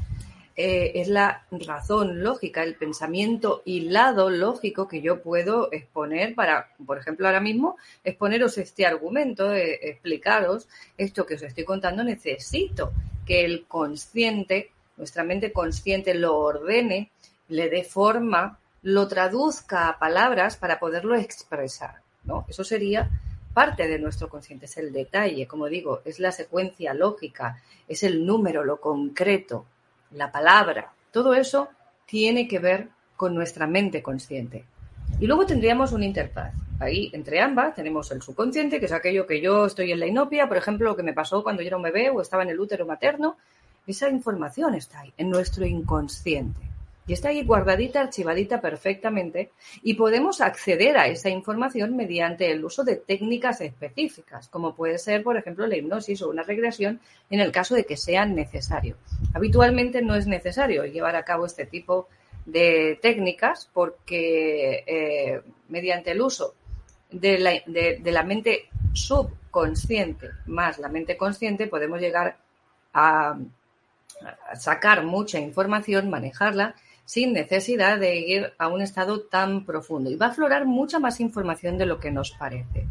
eh, 0.57 0.93
es 0.95 1.09
la 1.09 1.45
razón 1.51 2.23
lógica, 2.23 2.63
el 2.63 2.77
pensamiento 2.77 3.61
hilado 3.67 4.31
lógico 4.31 4.89
que 4.89 5.03
yo 5.03 5.21
puedo 5.21 5.71
exponer 5.71 6.35
para, 6.35 6.71
por 6.87 6.97
ejemplo, 6.97 7.27
ahora 7.27 7.41
mismo 7.41 7.77
exponeros 8.03 8.57
este 8.57 8.87
argumento, 8.87 9.53
eh, 9.53 9.79
explicaros 9.83 10.67
esto 10.97 11.27
que 11.27 11.35
os 11.35 11.43
estoy 11.43 11.65
contando, 11.65 12.03
necesito 12.05 12.93
que 13.27 13.45
el 13.45 13.67
consciente, 13.67 14.71
nuestra 14.97 15.25
mente 15.25 15.53
consciente 15.53 16.15
lo 16.15 16.39
ordene 16.39 17.11
le 17.49 17.69
dé 17.69 17.85
forma, 17.85 18.59
lo 18.83 19.09
traduzca 19.09 19.89
a 19.89 19.99
palabras 19.99 20.57
para 20.57 20.79
poderlo 20.79 21.17
expresar. 21.17 21.97
¿no? 22.25 22.45
Eso 22.49 22.65
sería 22.65 23.11
parte 23.53 23.89
de 23.89 23.99
nuestro 23.99 24.29
consciente, 24.29 24.67
es 24.67 24.77
el 24.77 24.93
detalle, 24.93 25.47
como 25.47 25.67
digo, 25.67 26.03
es 26.05 26.21
la 26.21 26.31
secuencia 26.31 26.93
lógica, 26.93 27.63
es 27.89 28.03
el 28.03 28.27
número, 28.27 28.65
lo 28.65 28.81
concreto, 28.81 29.65
la 30.11 30.31
palabra. 30.31 30.93
Todo 31.11 31.35
eso 31.35 31.69
tiene 32.05 32.47
que 32.47 32.59
ver 32.59 32.89
con 33.17 33.35
nuestra 33.35 33.67
mente 33.67 34.03
consciente. 34.03 34.65
Y 35.19 35.27
luego 35.27 35.47
tendríamos 35.47 35.93
una 35.93 36.05
interfaz. 36.05 36.53
Ahí, 36.79 37.11
entre 37.15 37.41
ambas, 37.41 37.75
tenemos 37.75 38.11
el 38.11 38.21
subconsciente, 38.21 38.79
que 38.79 38.87
es 38.87 38.93
aquello 38.93 39.27
que 39.27 39.41
yo 39.41 39.65
estoy 39.65 39.91
en 39.93 40.01
la 40.01 40.07
inopia, 40.07 40.47
por 40.47 40.59
ejemplo, 40.59 40.91
lo 40.91 40.97
que 40.97 41.03
me 41.03 41.15
pasó 41.15 41.43
cuando 41.43 41.63
yo 41.63 41.69
era 41.69 41.79
un 41.79 41.83
bebé 41.83 42.11
o 42.11 42.21
estaba 42.21 42.43
en 42.43 42.51
el 42.51 42.61
útero 42.61 42.85
materno. 42.85 43.37
Esa 43.87 44.11
información 44.11 44.75
está 44.75 45.01
ahí, 45.01 45.15
en 45.17 45.31
nuestro 45.31 45.65
inconsciente. 45.65 46.61
Y 47.07 47.13
está 47.13 47.29
ahí 47.29 47.45
guardadita, 47.45 48.01
archivadita 48.01 48.61
perfectamente 48.61 49.51
y 49.83 49.95
podemos 49.95 50.41
acceder 50.41 50.99
a 50.99 51.07
esa 51.07 51.29
información 51.29 51.97
mediante 51.97 52.51
el 52.51 52.65
uso 52.65 52.83
de 52.83 52.97
técnicas 52.97 53.61
específicas, 53.61 54.49
como 54.49 54.75
puede 54.75 54.99
ser, 54.99 55.23
por 55.23 55.37
ejemplo, 55.37 55.67
la 55.67 55.77
hipnosis 55.77 56.23
o 56.23 56.31
una 56.31 56.43
regresión 56.43 57.01
en 57.31 57.41
el 57.41 57.53
caso 57.53 57.75
de 57.75 57.85
que 57.85 57.97
sea 57.97 58.27
necesario. 58.27 58.97
Habitualmente 59.35 60.03
no 60.03 60.15
es 60.17 60.27
necesario 60.27 60.85
llevar 60.85 61.15
a 61.15 61.25
cabo 61.25 61.47
este 61.47 61.67
tipo 61.67 62.09
de 62.45 62.99
técnicas 63.01 63.71
porque 63.73 64.85
eh, 64.87 65.41
mediante 65.69 66.13
el 66.13 66.21
uso 66.21 66.55
de 67.11 67.39
la, 67.39 67.51
de, 67.67 67.99
de 68.03 68.13
la 68.13 68.23
mente 68.23 68.69
subconsciente 68.93 70.31
más 70.47 70.79
la 70.79 70.89
mente 70.89 71.17
consciente 71.17 71.67
podemos 71.67 72.01
llegar 72.01 72.37
a 72.95 73.39
sacar 74.55 75.05
mucha 75.05 75.39
información, 75.39 76.11
manejarla 76.11 76.75
sin 77.07 77.33
necesidad 77.33 77.99
de 77.99 78.17
ir 78.17 78.53
a 78.59 78.69
un 78.69 78.83
estado 78.83 79.21
tan 79.21 79.65
profundo. 79.65 80.11
Y 80.11 80.17
va 80.17 80.27
a 80.27 80.31
aflorar 80.31 80.67
mucha 80.67 80.99
más 80.99 81.21
información 81.21 81.79
de 81.79 81.87
lo 81.87 81.99
que 81.99 82.11
nos 82.11 82.33
parece. 82.33 82.87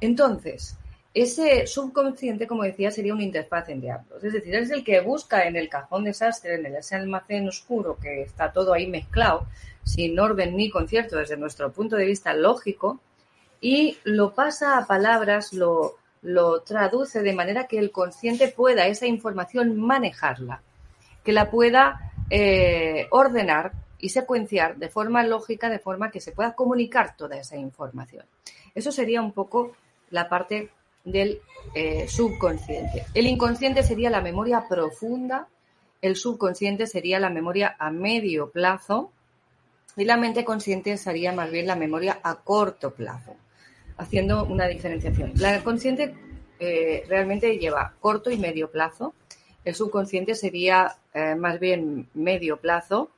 Entonces, 0.00 0.78
ese 1.12 1.66
subconsciente, 1.66 2.46
como 2.46 2.62
decía, 2.62 2.92
sería 2.92 3.12
una 3.12 3.24
interfaz 3.24 3.68
entre 3.68 3.90
ambos. 3.90 4.22
Es 4.22 4.32
decir, 4.32 4.54
es 4.54 4.70
el 4.70 4.84
que 4.84 5.00
busca 5.00 5.46
en 5.48 5.56
el 5.56 5.68
cajón 5.68 6.04
desastre, 6.04 6.54
en 6.54 6.66
ese 6.76 6.94
almacén 6.94 7.48
oscuro 7.48 7.98
que 8.00 8.22
está 8.22 8.52
todo 8.52 8.72
ahí 8.72 8.86
mezclado, 8.86 9.46
sin 9.82 10.18
orden 10.20 10.56
ni 10.56 10.70
concierto 10.70 11.16
desde 11.16 11.36
nuestro 11.36 11.72
punto 11.72 11.96
de 11.96 12.06
vista 12.06 12.34
lógico, 12.34 13.00
y 13.60 13.98
lo 14.04 14.34
pasa 14.34 14.78
a 14.78 14.86
palabras, 14.86 15.52
lo, 15.52 15.96
lo 16.22 16.60
traduce 16.60 17.22
de 17.22 17.32
manera 17.32 17.66
que 17.66 17.78
el 17.78 17.90
consciente 17.90 18.46
pueda 18.48 18.86
esa 18.86 19.06
información 19.06 19.76
manejarla, 19.76 20.62
que 21.24 21.32
la 21.32 21.50
pueda 21.50 22.12
eh, 22.30 23.06
ordenar 23.10 23.72
y 23.98 24.10
secuenciar 24.10 24.76
de 24.76 24.88
forma 24.88 25.24
lógica, 25.24 25.68
de 25.68 25.78
forma 25.78 26.10
que 26.10 26.20
se 26.20 26.32
pueda 26.32 26.54
comunicar 26.54 27.16
toda 27.16 27.36
esa 27.36 27.56
información. 27.56 28.24
Eso 28.74 28.92
sería 28.92 29.20
un 29.20 29.32
poco 29.32 29.72
la 30.10 30.28
parte 30.28 30.70
del 31.04 31.40
eh, 31.74 32.06
subconsciente. 32.08 33.06
El 33.14 33.26
inconsciente 33.26 33.82
sería 33.82 34.10
la 34.10 34.20
memoria 34.20 34.64
profunda, 34.68 35.48
el 36.00 36.16
subconsciente 36.16 36.86
sería 36.86 37.18
la 37.18 37.30
memoria 37.30 37.74
a 37.78 37.90
medio 37.90 38.50
plazo 38.50 39.10
y 39.96 40.04
la 40.04 40.16
mente 40.16 40.44
consciente 40.44 40.96
sería 40.96 41.32
más 41.32 41.50
bien 41.50 41.66
la 41.66 41.74
memoria 41.74 42.20
a 42.22 42.36
corto 42.36 42.92
plazo, 42.92 43.34
haciendo 43.96 44.44
una 44.44 44.68
diferenciación. 44.68 45.32
La 45.36 45.64
consciente 45.64 46.14
eh, 46.60 47.04
realmente 47.08 47.58
lleva 47.58 47.94
corto 48.00 48.30
y 48.30 48.38
medio 48.38 48.70
plazo 48.70 49.14
el 49.68 49.74
subconsciente 49.74 50.34
sería 50.34 50.96
eh, 51.12 51.34
más 51.34 51.60
bien 51.60 52.08
medio 52.14 52.56
plazo 52.56 53.10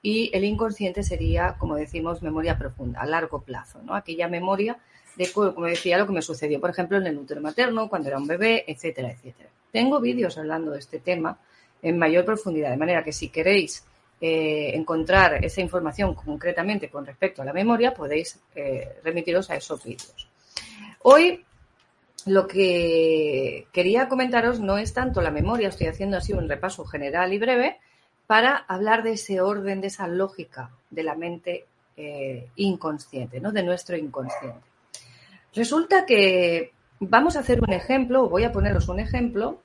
y 0.00 0.30
el 0.32 0.44
inconsciente 0.44 1.02
sería, 1.02 1.56
como 1.58 1.76
decimos, 1.76 2.22
memoria 2.22 2.56
profunda, 2.56 3.00
a 3.00 3.06
largo 3.06 3.42
plazo, 3.42 3.82
¿no? 3.82 3.94
Aquella 3.94 4.26
memoria 4.26 4.78
de, 5.16 5.30
como 5.30 5.66
decía, 5.66 5.98
lo 5.98 6.06
que 6.06 6.12
me 6.12 6.22
sucedió, 6.22 6.60
por 6.60 6.70
ejemplo, 6.70 6.96
en 6.96 7.08
el 7.08 7.18
útero 7.18 7.42
materno, 7.42 7.90
cuando 7.90 8.08
era 8.08 8.16
un 8.16 8.26
bebé, 8.26 8.64
etcétera, 8.66 9.10
etcétera. 9.10 9.50
Tengo 9.70 10.00
vídeos 10.00 10.38
hablando 10.38 10.70
de 10.70 10.78
este 10.78 10.98
tema 11.00 11.38
en 11.82 11.98
mayor 11.98 12.24
profundidad, 12.24 12.70
de 12.70 12.76
manera 12.78 13.04
que 13.04 13.12
si 13.12 13.28
queréis 13.28 13.84
eh, 14.20 14.70
encontrar 14.74 15.44
esa 15.44 15.60
información 15.60 16.14
concretamente 16.14 16.88
con 16.88 17.04
respecto 17.04 17.42
a 17.42 17.44
la 17.44 17.52
memoria, 17.52 17.92
podéis 17.92 18.40
eh, 18.54 18.96
remitiros 19.04 19.50
a 19.50 19.56
esos 19.56 19.84
vídeos. 19.84 20.28
Hoy 21.02 21.44
lo 22.28 22.46
que 22.46 23.66
quería 23.72 24.08
comentaros 24.08 24.60
no 24.60 24.78
es 24.78 24.92
tanto 24.92 25.22
la 25.22 25.30
memoria, 25.30 25.68
estoy 25.68 25.86
haciendo 25.86 26.18
así 26.18 26.32
un 26.32 26.48
repaso 26.48 26.84
general 26.84 27.32
y 27.32 27.38
breve 27.38 27.78
para 28.26 28.56
hablar 28.68 29.02
de 29.02 29.12
ese 29.12 29.40
orden, 29.40 29.80
de 29.80 29.86
esa 29.86 30.06
lógica 30.06 30.70
de 30.90 31.02
la 31.02 31.14
mente 31.14 31.66
eh, 31.96 32.48
inconsciente, 32.56 33.40
¿no? 33.40 33.50
de 33.50 33.62
nuestro 33.62 33.96
inconsciente. 33.96 34.60
Resulta 35.54 36.04
que 36.04 36.72
vamos 37.00 37.36
a 37.36 37.40
hacer 37.40 37.60
un 37.62 37.72
ejemplo, 37.72 38.28
voy 38.28 38.44
a 38.44 38.52
poneros 38.52 38.88
un 38.88 39.00
ejemplo 39.00 39.62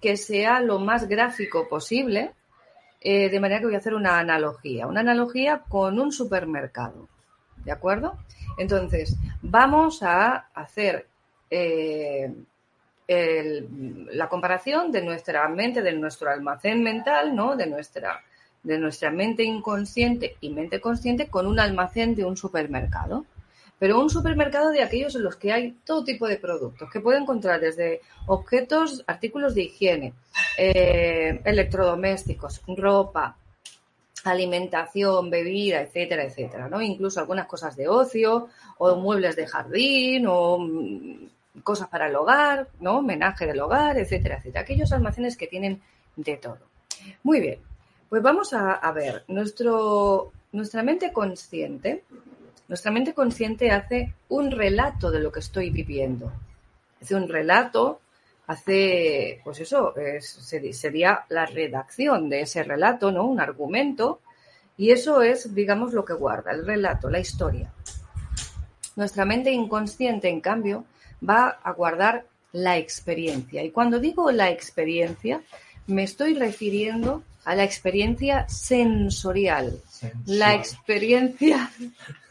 que 0.00 0.16
sea 0.16 0.60
lo 0.60 0.78
más 0.78 1.08
gráfico 1.08 1.68
posible, 1.68 2.32
eh, 3.00 3.28
de 3.28 3.40
manera 3.40 3.60
que 3.60 3.66
voy 3.66 3.74
a 3.74 3.78
hacer 3.78 3.94
una 3.94 4.18
analogía, 4.18 4.86
una 4.86 5.00
analogía 5.00 5.62
con 5.68 6.00
un 6.00 6.10
supermercado, 6.10 7.08
¿de 7.64 7.72
acuerdo? 7.72 8.16
Entonces, 8.56 9.16
vamos 9.42 10.02
a 10.02 10.48
hacer 10.54 11.06
eh, 11.50 12.32
la 13.08 14.28
comparación 14.28 14.92
de 14.92 15.02
nuestra 15.02 15.48
mente, 15.48 15.82
de 15.82 15.92
nuestro 15.92 16.30
almacén 16.30 16.82
mental, 16.82 17.34
¿no? 17.34 17.56
De 17.56 17.66
nuestra, 17.66 18.22
de 18.62 18.78
nuestra 18.78 19.10
mente 19.10 19.42
inconsciente 19.44 20.36
y 20.40 20.50
mente 20.50 20.80
consciente 20.80 21.28
con 21.28 21.46
un 21.46 21.58
almacén 21.58 22.14
de 22.14 22.24
un 22.24 22.36
supermercado. 22.36 23.24
Pero 23.78 24.00
un 24.00 24.10
supermercado 24.10 24.70
de 24.70 24.82
aquellos 24.82 25.14
en 25.14 25.22
los 25.22 25.36
que 25.36 25.52
hay 25.52 25.72
todo 25.84 26.04
tipo 26.04 26.26
de 26.26 26.36
productos, 26.36 26.90
que 26.90 27.00
puede 27.00 27.18
encontrar 27.18 27.60
desde 27.60 28.00
objetos, 28.26 29.04
artículos 29.06 29.54
de 29.54 29.62
higiene, 29.62 30.12
eh, 30.58 31.40
electrodomésticos, 31.44 32.60
ropa, 32.66 33.36
alimentación, 34.24 35.30
bebida, 35.30 35.80
etcétera, 35.80 36.24
etcétera, 36.24 36.68
¿no? 36.68 36.82
Incluso 36.82 37.20
algunas 37.20 37.46
cosas 37.46 37.76
de 37.76 37.88
ocio 37.88 38.48
o 38.78 38.96
muebles 38.96 39.36
de 39.36 39.46
jardín 39.46 40.26
o 40.26 40.58
mm, 40.58 41.28
cosas 41.62 41.88
para 41.88 42.08
el 42.08 42.16
hogar, 42.16 42.68
¿no? 42.80 42.98
Homenaje 42.98 43.46
del 43.46 43.60
hogar, 43.60 43.98
etcétera, 43.98 44.36
etcétera. 44.36 44.62
Aquellos 44.62 44.92
almacenes 44.92 45.36
que 45.36 45.46
tienen 45.46 45.80
de 46.16 46.36
todo. 46.36 46.58
Muy 47.22 47.40
bien, 47.40 47.60
pues 48.08 48.22
vamos 48.22 48.52
a, 48.52 48.92
ver. 48.92 49.24
Nuestro, 49.28 50.32
nuestra 50.52 50.82
mente 50.82 51.12
consciente 51.12 52.04
Nuestra 52.68 52.92
mente 52.92 53.14
consciente 53.14 53.70
hace 53.70 54.12
un 54.28 54.50
relato 54.50 55.10
de 55.10 55.20
lo 55.20 55.32
que 55.32 55.40
estoy 55.40 55.70
viviendo. 55.70 56.30
Hace 57.00 57.14
un 57.14 57.28
relato, 57.28 58.00
hace, 58.46 59.40
pues 59.42 59.60
eso, 59.60 59.94
sería 60.20 61.24
la 61.30 61.46
redacción 61.46 62.28
de 62.28 62.42
ese 62.42 62.62
relato, 62.62 63.10
¿no? 63.10 63.24
Un 63.24 63.40
argumento. 63.40 64.20
Y 64.76 64.90
eso 64.90 65.22
es, 65.22 65.54
digamos, 65.54 65.94
lo 65.94 66.04
que 66.04 66.12
guarda, 66.12 66.52
el 66.52 66.66
relato, 66.66 67.08
la 67.08 67.20
historia. 67.20 67.72
Nuestra 68.96 69.24
mente 69.24 69.50
inconsciente, 69.50 70.28
en 70.28 70.40
cambio, 70.40 70.84
va 71.26 71.58
a 71.62 71.72
guardar 71.72 72.26
la 72.52 72.78
experiencia. 72.78 73.62
Y 73.62 73.70
cuando 73.70 73.98
digo 73.98 74.30
la 74.30 74.50
experiencia, 74.50 75.42
me 75.86 76.04
estoy 76.04 76.34
refiriendo 76.34 77.22
a 77.44 77.54
la 77.54 77.64
experiencia 77.64 78.48
sensorial. 78.48 79.80
La 80.26 80.54
experiencia. 80.54 81.70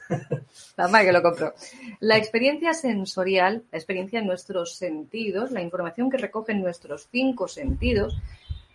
la 0.77 1.03
que 1.03 1.11
lo 1.11 1.21
compró. 1.21 1.53
La 1.99 2.17
experiencia 2.17 2.73
sensorial, 2.73 3.63
la 3.71 3.77
experiencia 3.77 4.19
en 4.19 4.27
nuestros 4.27 4.75
sentidos, 4.75 5.51
la 5.51 5.61
información 5.61 6.09
que 6.09 6.17
recogen 6.17 6.61
nuestros 6.61 7.07
cinco 7.11 7.47
sentidos, 7.47 8.17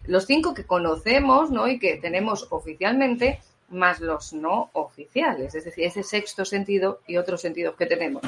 los 0.05 0.27
cinco 0.27 0.53
que 0.53 0.65
conocemos 0.65 1.51
¿no? 1.51 1.69
y 1.69 1.79
que 1.79 1.97
tenemos 1.97 2.49
oficialmente, 2.51 3.41
más 3.69 4.01
los 4.01 4.33
no 4.33 4.71
oficiales, 4.75 5.55
es 5.55 5.65
decir, 5.65 5.85
ese 5.85 6.03
sexto 6.03 6.45
sentido 6.45 7.01
y 7.07 7.17
otros 7.17 7.41
sentidos 7.41 7.75
que 7.77 7.87
tenemos, 7.87 8.23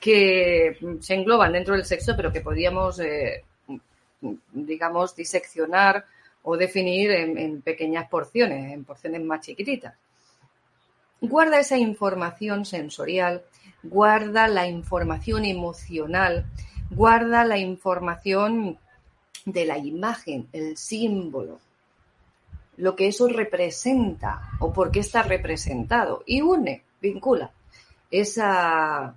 que 0.00 0.76
se 1.00 1.14
engloban 1.14 1.52
dentro 1.52 1.74
del 1.74 1.84
sexto, 1.84 2.14
pero 2.16 2.32
que 2.32 2.40
podríamos, 2.40 3.00
eh, 3.00 3.44
digamos, 4.52 5.16
diseccionar 5.16 6.04
o 6.42 6.56
definir 6.56 7.10
en, 7.10 7.60
pequeñas 7.62 8.08
porciones, 8.08 8.72
en 8.72 8.84
porciones 8.84 9.22
más 9.22 9.40
chiquititas. 9.40 9.94
Guarda 11.20 11.58
esa 11.58 11.76
información 11.76 12.64
sensorial, 12.64 13.42
guarda 13.82 14.46
la 14.46 14.68
información 14.68 15.44
emocional, 15.44 16.46
guarda 16.90 17.44
la 17.44 17.58
información 17.58 18.78
de 19.44 19.64
la 19.64 19.78
imagen, 19.78 20.46
el 20.52 20.76
símbolo, 20.76 21.58
lo 22.76 22.94
que 22.94 23.08
eso 23.08 23.26
representa 23.28 24.50
o 24.60 24.72
por 24.72 24.90
qué 24.90 25.00
está 25.00 25.22
representado 25.22 26.22
y 26.26 26.42
une, 26.42 26.82
vincula 27.00 27.50
esa 28.10 29.14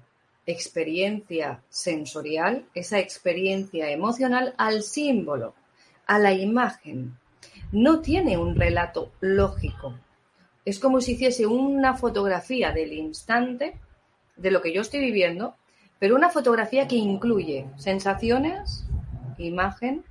experiencia 0.51 1.61
sensorial, 1.69 2.65
esa 2.73 2.99
experiencia 2.99 3.89
emocional 3.89 4.53
al 4.57 4.83
símbolo, 4.83 5.53
a 6.05 6.19
la 6.19 6.33
imagen. 6.33 7.17
No 7.71 8.01
tiene 8.01 8.37
un 8.37 8.55
relato 8.55 9.11
lógico. 9.19 9.95
Es 10.65 10.79
como 10.79 11.01
si 11.01 11.13
hiciese 11.13 11.45
una 11.45 11.95
fotografía 11.95 12.71
del 12.71 12.93
instante 12.93 13.77
de 14.35 14.51
lo 14.51 14.61
que 14.61 14.73
yo 14.73 14.81
estoy 14.81 14.99
viviendo, 14.99 15.55
pero 15.99 16.15
una 16.15 16.29
fotografía 16.29 16.87
que 16.87 16.95
incluye 16.95 17.67
sensaciones, 17.77 18.85
imagen, 19.37 20.03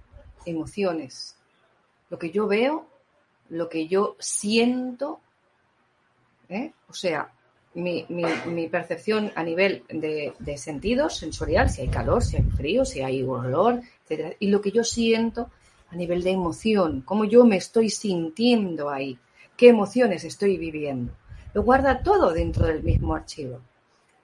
emociones. 0.44 1.36
Lo 2.10 2.18
que 2.18 2.30
yo 2.30 2.46
veo, 2.46 2.86
lo 3.48 3.68
que 3.68 3.88
yo 3.88 4.16
siento, 4.18 5.20
¿eh? 6.48 6.72
o 6.88 6.92
sea, 6.92 7.32
mi, 7.74 8.68
percepción 8.70 9.30
a 9.34 9.42
nivel 9.42 9.84
de, 9.88 10.32
de, 10.38 10.58
sentidos, 10.58 11.16
sensorial, 11.16 11.70
si 11.70 11.82
hay 11.82 11.88
calor, 11.88 12.22
si 12.22 12.36
hay 12.36 12.42
frío, 12.42 12.84
si 12.84 13.00
hay 13.00 13.22
olor, 13.22 13.80
etc. 14.08 14.36
Y 14.40 14.48
lo 14.48 14.60
que 14.60 14.72
yo 14.72 14.84
siento 14.84 15.50
a 15.90 15.96
nivel 15.96 16.22
de 16.22 16.30
emoción, 16.30 17.02
cómo 17.02 17.24
yo 17.24 17.44
me 17.44 17.56
estoy 17.56 17.90
sintiendo 17.90 18.90
ahí, 18.90 19.18
qué 19.56 19.68
emociones 19.68 20.24
estoy 20.24 20.56
viviendo. 20.56 21.12
Lo 21.54 21.62
guarda 21.62 22.02
todo 22.02 22.32
dentro 22.32 22.66
del 22.66 22.82
mismo 22.82 23.14
archivo. 23.14 23.60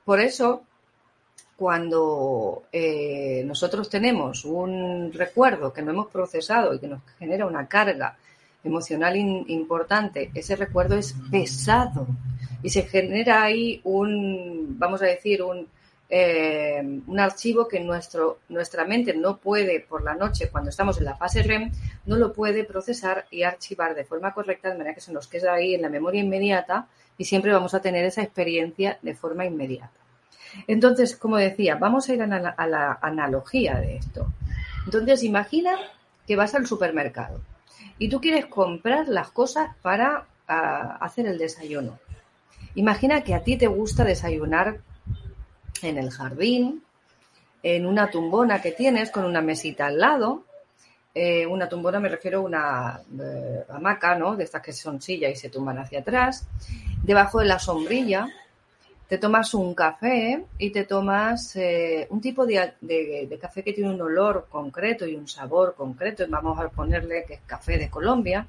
Por 0.04 0.20
eso, 0.20 0.62
cuando 1.57 2.64
eh, 2.72 3.42
nosotros 3.46 3.88
tenemos 3.88 4.44
un 4.44 5.12
recuerdo 5.12 5.72
que 5.72 5.83
no 5.83 5.92
hemos 5.92 6.09
procesado 6.09 6.74
y 6.74 6.78
que 6.78 6.88
nos 6.88 7.00
genera 7.18 7.46
una 7.46 7.66
carga 7.66 8.16
emocional 8.62 9.16
importante, 9.16 10.30
ese 10.35 10.57
recuerdo 10.57 10.96
es 10.96 11.14
pesado 11.30 12.07
y 12.64 12.70
se 12.70 12.85
genera 12.85 13.42
ahí 13.42 13.83
un, 13.85 14.79
vamos 14.79 15.03
a 15.03 15.05
decir, 15.05 15.42
un, 15.42 15.68
eh, 16.09 16.83
un 17.07 17.20
archivo 17.20 17.68
que 17.68 17.79
nuestro, 17.79 18.38
nuestra 18.48 18.87
mente 18.87 19.14
no 19.14 19.37
puede 19.37 19.81
por 19.81 20.03
la 20.03 20.14
noche, 20.14 20.48
cuando 20.48 20.70
estamos 20.70 20.96
en 20.96 21.05
la 21.05 21.14
fase 21.14 21.42
REM, 21.42 21.70
no 22.07 22.16
lo 22.16 22.33
puede 22.33 22.64
procesar 22.64 23.27
y 23.31 23.42
archivar 23.42 23.94
de 23.94 24.07
forma 24.07 24.33
correcta, 24.33 24.70
de 24.70 24.79
manera 24.79 24.94
que 24.94 25.03
se 25.03 25.12
nos 25.12 25.29
queda 25.29 25.53
ahí 25.53 25.74
en 25.74 25.83
la 25.83 25.90
memoria 25.90 26.22
inmediata 26.22 26.88
y 27.18 27.27
siempre 27.27 27.53
vamos 27.53 27.74
a 27.74 27.83
tener 27.83 28.07
esa 28.07 28.22
experiencia 28.22 28.98
de 29.03 29.14
forma 29.14 29.44
inmediata. 29.44 30.00
Entonces, 30.66 31.16
como 31.16 31.37
decía, 31.37 31.74
vamos 31.74 32.09
a 32.09 32.14
ir 32.14 32.22
a 32.22 32.27
la, 32.27 32.98
analogía 33.03 33.74
de 33.74 33.96
esto. 33.96 34.33
Entonces, 34.87 35.22
imagina 35.22 35.77
que 36.27 36.35
vas 36.35 36.55
al 36.55 36.66
supermercado 36.66 37.42
y 37.98 38.09
tú 38.09 38.22
quieres 38.22 38.46
comprar 38.46 39.07
las 39.09 39.31
cosas 39.31 39.77
para 39.83 40.24
ah, 40.48 40.96
hacer 41.03 41.27
el 41.27 41.37
desayuno. 41.37 41.98
Imagina 42.76 43.22
que 43.22 43.34
a 43.34 43.42
ti 43.42 43.56
te 43.56 43.66
gusta 43.66 44.04
desayunar 44.04 44.78
en 45.82 45.98
el 45.98 46.10
jardín, 46.10 46.82
en 47.62 47.87
una 47.87 48.10
tumbona 48.10 48.60
que 48.60 48.72
tienes 48.72 49.10
con 49.10 49.24
una 49.24 49.40
mesita 49.40 49.87
al 49.87 49.98
lado. 49.98 50.44
Eh, 51.14 51.46
una 51.46 51.68
tumbona 51.68 52.00
me 52.00 52.08
refiero 52.08 52.38
a 52.38 52.42
una 52.42 53.00
eh, 53.20 53.64
hamaca, 53.68 54.16
¿no? 54.16 54.34
De 54.37 54.44
estas 54.44 54.60
que 54.60 54.72
son 54.72 55.00
sillas 55.00 55.32
y 55.32 55.37
se 55.37 55.50
tumban 55.50 55.78
hacia 55.78 56.00
atrás. 56.00 56.46
Debajo 57.02 57.38
de 57.38 57.46
la 57.46 57.58
sombrilla 57.58 58.28
te 59.08 59.18
tomas 59.18 59.54
un 59.54 59.74
café 59.74 60.44
y 60.58 60.70
te 60.70 60.84
tomas 60.84 61.54
eh, 61.56 62.06
un 62.10 62.20
tipo 62.20 62.46
de, 62.46 62.72
de, 62.80 63.38
café 63.40 63.62
que 63.62 63.72
tiene 63.72 63.90
un 63.90 64.00
olor 64.00 64.46
concreto 64.48 65.06
y 65.06 65.14
un 65.14 65.28
sabor 65.28 65.74
concreto. 65.76 66.24
Vamos 66.28 66.58
a 66.58 66.68
ponerle 66.70 67.24
que 67.24 67.34
es 67.34 67.40
café 67.46 67.78
de 67.78 67.90
Colombia. 67.90 68.46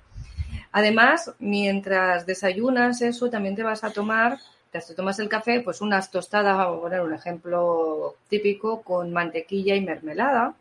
Además, 0.78 1.32
mientras 1.40 2.26
desayunas 2.26 3.02
eso, 3.02 3.30
también 3.30 3.56
te 3.56 3.64
vas 3.64 3.86
a 3.86 3.92
tomar 3.92 4.40
te 4.82 4.94
tomas 4.94 5.20
el 5.20 5.30
café, 5.30 5.62
pues 5.62 5.80
unas 5.80 6.12
tostadas, 6.12 6.58
vamos 6.58 6.80
a 6.80 6.82
poner 6.82 7.00
un 7.00 7.14
ejemplo 7.14 8.16
típico, 8.28 8.82
con 8.82 9.14
mantequilla 9.14 9.74
y 9.74 9.80
mermelada. 9.80 10.54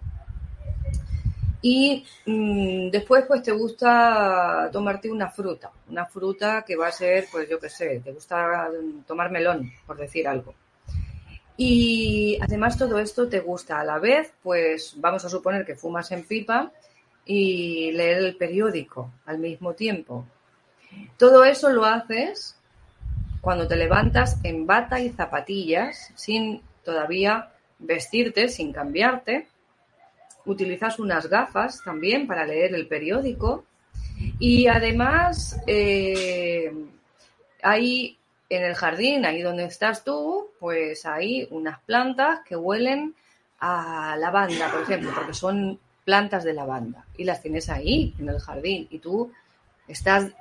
Y 1.60 2.04
mm, 2.26 2.90
después, 2.90 3.24
pues 3.26 3.42
te 3.42 3.50
gusta 3.50 4.68
tomarte 4.70 5.10
una 5.10 5.30
fruta, 5.30 5.72
una 5.88 6.06
fruta 6.06 6.62
que 6.62 6.76
va 6.76 6.86
a 6.86 6.92
ser, 6.92 7.26
pues 7.32 7.48
yo 7.48 7.58
qué 7.58 7.68
sé, 7.68 8.00
te 8.04 8.12
gusta 8.12 8.68
tomar 9.04 9.32
melón, 9.32 9.72
por 9.84 9.96
decir 9.96 10.28
algo. 10.28 10.54
Y 11.56 12.38
además 12.40 12.78
todo 12.78 13.00
esto 13.00 13.28
te 13.28 13.40
gusta 13.40 13.80
a 13.80 13.84
la 13.84 13.98
vez, 13.98 14.32
pues 14.44 14.94
vamos 14.96 15.24
a 15.24 15.28
suponer 15.28 15.66
que 15.66 15.74
fumas 15.74 16.12
en 16.12 16.24
pipa 16.24 16.70
y 17.24 17.92
leer 17.92 18.18
el 18.18 18.36
periódico 18.36 19.10
al 19.26 19.38
mismo 19.38 19.74
tiempo. 19.74 20.26
Todo 21.16 21.44
eso 21.44 21.70
lo 21.70 21.84
haces 21.84 22.56
cuando 23.40 23.68
te 23.68 23.76
levantas 23.76 24.38
en 24.42 24.66
bata 24.66 25.00
y 25.00 25.10
zapatillas, 25.10 26.12
sin 26.14 26.62
todavía 26.82 27.50
vestirte, 27.78 28.48
sin 28.48 28.72
cambiarte. 28.72 29.48
Utilizas 30.46 30.98
unas 30.98 31.28
gafas 31.28 31.82
también 31.84 32.26
para 32.26 32.46
leer 32.46 32.74
el 32.74 32.86
periódico. 32.86 33.64
Y 34.38 34.66
además, 34.66 35.60
eh, 35.66 36.72
en 37.62 38.62
el 38.62 38.74
jardín, 38.74 39.24
ahí 39.24 39.42
donde 39.42 39.64
estás 39.64 40.04
tú, 40.04 40.50
pues 40.60 41.06
hay 41.06 41.46
unas 41.50 41.80
plantas 41.80 42.40
que 42.46 42.56
huelen 42.56 43.14
a 43.60 44.16
lavanda, 44.18 44.70
por 44.70 44.82
ejemplo, 44.82 45.12
porque 45.14 45.34
son 45.34 45.78
plantas 46.04 46.44
de 46.44 46.54
lavanda 46.54 47.06
y 47.16 47.24
las 47.24 47.40
tienes 47.40 47.68
ahí 47.70 48.14
en 48.18 48.28
el 48.28 48.38
jardín 48.38 48.86
y 48.90 48.98
tú 48.98 49.32
estás 49.88 50.32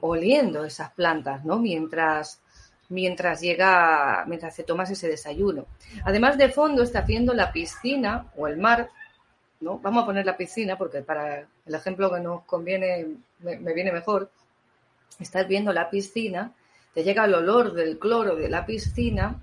oliendo 0.00 0.64
esas 0.64 0.90
plantas, 0.92 1.44
¿no? 1.44 1.58
Mientras, 1.58 2.40
mientras 2.88 3.40
llega, 3.40 4.24
mientras 4.26 4.56
te 4.56 4.64
tomas 4.64 4.90
ese 4.90 5.08
desayuno. 5.08 5.66
Además 6.04 6.36
de 6.36 6.48
fondo 6.48 6.82
estás 6.82 7.06
viendo 7.06 7.32
la 7.34 7.52
piscina 7.52 8.26
o 8.36 8.48
el 8.48 8.56
mar, 8.58 8.90
¿no? 9.60 9.78
Vamos 9.78 10.02
a 10.02 10.06
poner 10.06 10.26
la 10.26 10.36
piscina 10.36 10.76
porque 10.76 11.02
para 11.02 11.46
el 11.66 11.74
ejemplo 11.74 12.12
que 12.12 12.20
nos 12.20 12.42
conviene 12.44 13.06
me, 13.40 13.72
viene 13.72 13.92
mejor. 13.92 14.30
Estás 15.20 15.46
viendo 15.46 15.72
la 15.72 15.90
piscina, 15.90 16.52
te 16.94 17.02
llega 17.02 17.24
el 17.24 17.34
olor 17.34 17.72
del 17.74 17.98
cloro 17.98 18.36
de 18.36 18.48
la 18.48 18.66
piscina, 18.66 19.42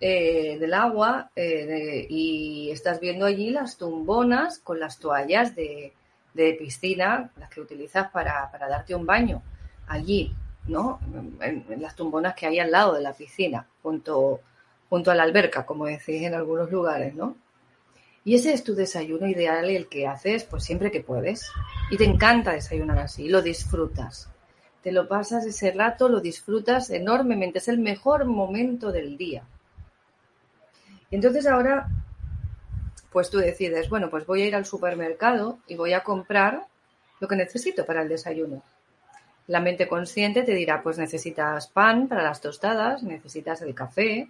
eh, 0.00 0.58
del 0.58 0.74
agua, 0.74 1.30
eh, 1.34 2.06
y 2.08 2.70
estás 2.70 3.00
viendo 3.00 3.26
allí 3.26 3.50
las 3.50 3.76
tumbonas 3.76 4.58
con 4.58 4.78
las 4.78 4.98
toallas 4.98 5.54
de, 5.54 5.94
piscina, 6.56 7.32
las 7.36 7.50
que 7.50 7.60
utilizas 7.60 8.10
para 8.12 8.48
darte 8.68 8.94
un 8.94 9.04
baño 9.04 9.42
allí, 9.88 10.34
¿no? 10.66 11.00
En, 11.40 11.64
las 11.80 11.96
tumbonas 11.96 12.34
que 12.34 12.46
hay 12.46 12.58
al 12.60 12.70
lado 12.70 12.94
de 12.94 13.00
la 13.00 13.12
piscina, 13.12 13.66
junto, 13.82 14.40
junto 14.88 15.10
a 15.10 15.14
la 15.14 15.24
alberca, 15.24 15.66
como 15.66 15.86
decís 15.86 16.22
en 16.22 16.34
algunos 16.34 16.70
lugares, 16.70 17.14
¿no? 17.14 17.36
Y 18.24 18.34
ese 18.34 18.52
es 18.52 18.62
tu 18.62 18.74
desayuno 18.74 19.26
ideal 19.26 19.70
el 19.70 19.88
que 19.88 20.06
haces 20.06 20.44
pues 20.44 20.62
siempre 20.62 20.90
que 20.90 21.00
puedes. 21.00 21.50
Y 21.90 21.96
te 21.96 22.04
encanta 22.04 22.52
desayunar 22.52 22.98
así, 22.98 23.28
lo 23.28 23.40
disfrutas. 23.40 24.28
te 24.82 24.92
lo 24.92 25.08
pasas 25.08 25.44
ese 25.44 25.72
rato, 25.72 26.08
lo 26.08 26.20
disfrutas 26.20 26.90
enormemente, 26.90 27.58
es 27.58 27.68
el 27.68 27.78
mejor 27.78 28.26
momento 28.26 28.92
del 28.92 29.16
día. 29.16 29.42
Entonces 31.10 31.46
ahora, 31.46 31.88
pues 33.10 33.30
tú 33.30 33.38
decides, 33.38 33.88
bueno, 33.88 34.10
pues 34.10 34.26
voy 34.26 34.42
a 34.42 34.46
ir 34.46 34.54
al 34.54 34.66
supermercado 34.66 35.58
y 35.66 35.76
voy 35.76 35.92
a 35.92 36.02
comprar 36.02 36.66
lo 37.20 37.28
que 37.28 37.36
necesito 37.36 37.84
para 37.84 38.02
el 38.02 38.08
desayuno. 38.08 38.62
La 39.46 39.60
mente 39.60 39.88
consciente 39.88 40.42
te 40.42 40.54
dirá, 40.54 40.82
pues 40.82 40.98
necesitas 40.98 41.68
pan 41.68 42.06
para 42.06 42.22
las 42.22 42.40
tostadas, 42.40 43.02
necesitas 43.02 43.62
el 43.62 43.74
café, 43.74 44.28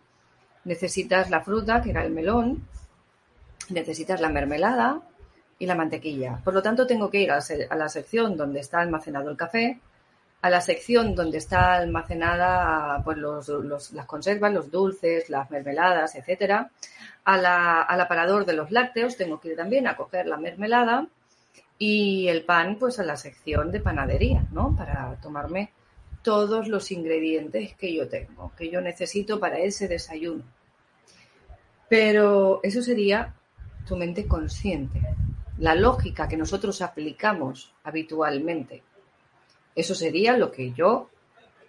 necesitas 0.64 1.28
la 1.28 1.40
fruta, 1.40 1.82
que 1.82 1.90
era 1.90 2.04
el 2.04 2.12
melón, 2.12 2.64
necesitas 3.70 4.20
la 4.20 4.28
mermelada 4.28 5.00
y 5.58 5.66
la 5.66 5.74
mantequilla. 5.74 6.40
Por 6.44 6.54
lo 6.54 6.62
tanto, 6.62 6.86
tengo 6.86 7.10
que 7.10 7.20
ir 7.20 7.32
a 7.32 7.40
la 7.76 7.88
sección 7.88 8.36
donde 8.36 8.60
está 8.60 8.80
almacenado 8.80 9.28
el 9.28 9.36
café, 9.36 9.80
a 10.40 10.50
la 10.50 10.60
sección 10.60 11.14
donde 11.14 11.38
está 11.38 11.74
almacenada 11.74 13.02
pues, 13.04 13.18
las 13.18 14.06
conservas, 14.06 14.52
los 14.52 14.70
dulces, 14.70 15.28
las 15.30 15.50
mermeladas, 15.50 16.14
etcétera, 16.14 16.70
al 17.24 18.00
aparador 18.00 18.46
de 18.46 18.54
los 18.54 18.70
lácteos 18.70 19.16
tengo 19.16 19.40
que 19.40 19.48
ir 19.48 19.56
también 19.56 19.86
a 19.86 19.96
coger 19.96 20.26
la 20.26 20.38
mermelada 20.38 21.06
y 21.78 22.28
el 22.28 22.44
pan 22.44 22.76
pues 22.78 22.98
a 22.98 23.04
la 23.04 23.16
sección 23.16 23.70
de 23.70 23.80
panadería, 23.80 24.46
¿no? 24.50 24.74
Para 24.76 25.14
tomarme 25.20 25.70
todos 26.22 26.68
los 26.68 26.90
ingredientes 26.90 27.74
que 27.74 27.94
yo 27.94 28.08
tengo, 28.08 28.52
que 28.56 28.70
yo 28.70 28.80
necesito 28.80 29.38
para 29.38 29.58
ese 29.58 29.88
desayuno. 29.88 30.44
Pero 31.88 32.60
eso 32.62 32.82
sería 32.82 33.34
tu 33.86 33.96
mente 33.96 34.26
consciente, 34.26 35.00
la 35.58 35.74
lógica 35.74 36.28
que 36.28 36.36
nosotros 36.36 36.82
aplicamos 36.82 37.72
habitualmente. 37.84 38.82
Eso 39.78 39.94
sería 39.94 40.36
lo 40.36 40.50
que 40.50 40.72
yo, 40.72 41.08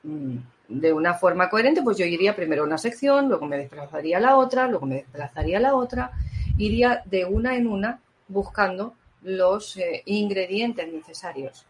mm, 0.02 0.38
de 0.68 0.92
una 0.92 1.14
forma 1.14 1.48
coherente, 1.48 1.84
pues 1.84 1.96
yo 1.96 2.06
iría 2.06 2.36
primero 2.36 2.64
a 2.64 2.66
una 2.66 2.80
sección, 2.80 3.30
luego 3.30 3.46
me 3.46 3.60
desplazaría 3.60 4.18
a 4.18 4.20
la 4.20 4.36
otra, 4.36 4.68
luego 4.68 4.88
me 4.88 4.96
desplazaría 4.96 5.60
a 5.60 5.62
la 5.62 5.76
otra, 5.76 6.10
iría 6.58 7.04
de 7.06 7.26
una 7.26 7.56
en 7.56 7.68
una 7.68 8.00
buscando 8.28 8.96
los 9.22 9.78
eh, 9.78 10.02
ingredientes 10.08 10.92
necesarios. 10.92 11.68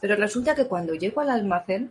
Pero 0.00 0.16
resulta 0.16 0.54
que 0.54 0.66
cuando 0.66 0.94
llego 0.94 1.20
al 1.20 1.28
almacén 1.28 1.90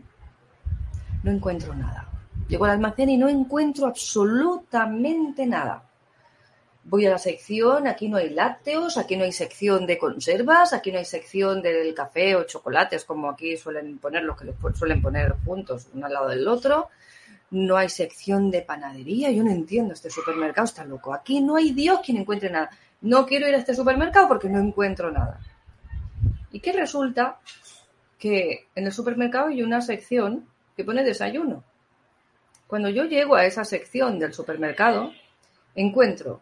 no 1.21 1.29
encuentro 1.29 1.75
nada. 1.75 2.09
Llego 2.47 2.65
al 2.65 2.71
almacén 2.71 3.09
y 3.09 3.17
no 3.17 3.29
encuentro 3.29 3.85
absolutamente 3.85 5.45
nada 5.45 5.83
voy 6.87 7.05
a 7.07 7.09
la 7.09 7.17
sección, 7.17 7.87
aquí 7.87 8.07
no 8.07 8.17
hay 8.17 8.29
lácteos, 8.29 8.97
aquí 8.97 9.17
no 9.17 9.23
hay 9.23 9.31
sección 9.31 9.87
de 9.87 9.97
conservas, 9.97 10.71
aquí 10.71 10.91
no 10.91 10.99
hay 10.99 11.05
sección 11.05 11.61
del 11.61 11.93
café 11.95 12.35
o 12.35 12.43
chocolates, 12.43 13.05
como 13.05 13.29
aquí 13.29 13.57
suelen 13.57 13.97
poner 13.97 14.23
los 14.23 14.37
que 14.37 14.53
suelen 14.75 15.01
poner 15.01 15.35
juntos, 15.43 15.87
uno 15.93 16.05
al 16.05 16.13
lado 16.13 16.29
del 16.29 16.47
otro. 16.47 16.89
No 17.51 17.77
hay 17.77 17.89
sección 17.89 18.51
de 18.51 18.61
panadería, 18.61 19.31
yo 19.31 19.43
no 19.43 19.51
entiendo, 19.51 19.93
este 19.93 20.09
supermercado 20.09 20.65
está 20.65 20.85
loco. 20.85 21.13
Aquí 21.13 21.41
no 21.41 21.55
hay 21.55 21.71
Dios 21.71 22.01
quien 22.05 22.17
encuentre 22.17 22.49
nada. 22.49 22.69
No 23.01 23.25
quiero 23.25 23.47
ir 23.47 23.55
a 23.55 23.59
este 23.59 23.73
supermercado 23.73 24.27
porque 24.27 24.49
no 24.49 24.59
encuentro 24.59 25.11
nada. 25.11 25.39
¿Y 26.51 26.59
qué 26.59 26.71
resulta? 26.71 27.39
Que 28.19 28.67
en 28.75 28.85
el 28.85 28.91
supermercado 28.91 29.47
hay 29.47 29.63
una 29.63 29.81
sección 29.81 30.47
que 30.75 30.83
pone 30.83 31.03
desayuno. 31.03 31.63
Cuando 32.67 32.89
yo 32.89 33.05
llego 33.05 33.35
a 33.35 33.45
esa 33.45 33.63
sección 33.63 34.19
del 34.19 34.33
supermercado, 34.33 35.11
encuentro 35.75 36.41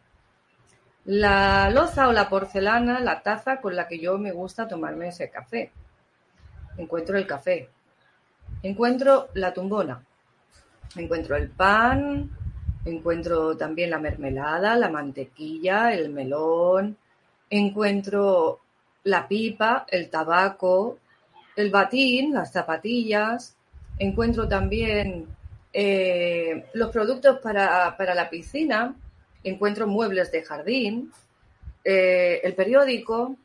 la 1.06 1.70
loza 1.70 2.08
o 2.08 2.12
la 2.12 2.30
porcelana, 2.30 3.00
la 3.00 3.22
taza 3.22 3.60
con 3.60 3.76
la 3.76 3.88
que 3.88 4.00
yo 4.00 4.18
me 4.18 4.32
gusta 4.32 4.68
tomarme 4.68 5.10
ese 5.10 5.30
café. 5.30 5.72
Encuentro 6.78 7.18
el 7.18 7.28
café. 7.28 7.70
Encuentro 8.62 9.30
la 9.34 9.54
tumbona. 9.54 10.04
Encuentro 10.96 11.36
el 11.36 11.50
pan. 11.50 12.30
Encuentro 12.86 13.56
también 13.56 13.90
la 13.90 14.00
mermelada, 14.00 14.76
la 14.76 14.90
mantequilla, 14.90 15.94
el 15.94 16.10
melón. 16.10 16.98
Encuentro 17.50 18.60
la 19.04 19.28
pipa, 19.28 19.86
el 19.90 20.10
tabaco, 20.10 21.00
el 21.56 21.70
batín, 21.70 22.34
las 22.34 22.52
zapatillas. 22.52 23.56
Encuentro 24.00 24.48
también 24.48 25.28
eh, 25.72 26.66
los 26.74 26.92
productos 26.92 27.40
para, 27.40 27.96
para 27.98 28.16
la 28.16 28.30
piscina, 28.30 28.96
encuentro 29.44 29.88
muebles 29.88 30.32
de 30.32 30.44
jardín, 30.44 31.12
eh, 31.84 32.42
el 32.44 32.54
periódico, 32.54 33.36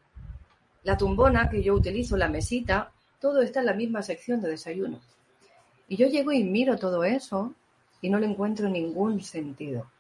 la 0.84 0.96
tumbona 0.96 1.50
que 1.50 1.62
yo 1.62 1.74
utilizo, 1.74 2.16
la 2.16 2.28
mesita, 2.28 2.90
todo 3.20 3.42
está 3.42 3.60
en 3.60 3.66
la 3.66 3.74
misma 3.74 4.02
sección 4.02 4.40
de 4.40 4.50
desayuno. 4.50 5.00
Y 5.88 5.96
yo 5.96 6.06
llego 6.06 6.32
y 6.32 6.44
miro 6.44 6.78
todo 6.78 7.04
eso 7.04 7.54
y 8.00 8.10
no 8.10 8.18
le 8.18 8.26
encuentro 8.26 8.68
ningún 8.68 9.20
sentido. 9.22 9.90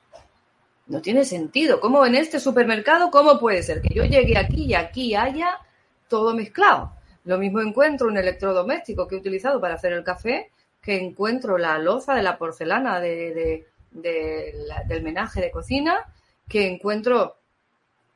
No 0.86 1.02
tiene 1.02 1.24
sentido. 1.24 1.80
¿Cómo 1.80 2.06
en 2.06 2.14
este 2.14 2.40
supermercado, 2.40 3.10
cómo 3.10 3.38
puede 3.38 3.62
ser 3.62 3.82
que 3.82 3.94
yo 3.94 4.04
llegue 4.04 4.38
aquí 4.38 4.64
y 4.64 4.74
aquí 4.74 5.14
haya 5.14 5.58
todo 6.08 6.34
mezclado? 6.34 6.92
Lo 7.24 7.36
mismo 7.36 7.60
encuentro 7.60 8.08
un 8.08 8.16
electrodoméstico 8.16 9.06
que 9.06 9.16
he 9.16 9.18
utilizado 9.18 9.60
para 9.60 9.74
hacer 9.74 9.92
el 9.92 10.04
café, 10.04 10.50
que 10.80 10.96
encuentro 10.96 11.58
la 11.58 11.78
loza 11.78 12.14
de 12.14 12.22
la 12.22 12.38
porcelana 12.38 13.00
de, 13.00 13.66
del 13.90 15.02
menaje 15.02 15.40
de 15.40 15.50
cocina 15.50 16.06
que 16.48 16.66
encuentro 16.68 17.36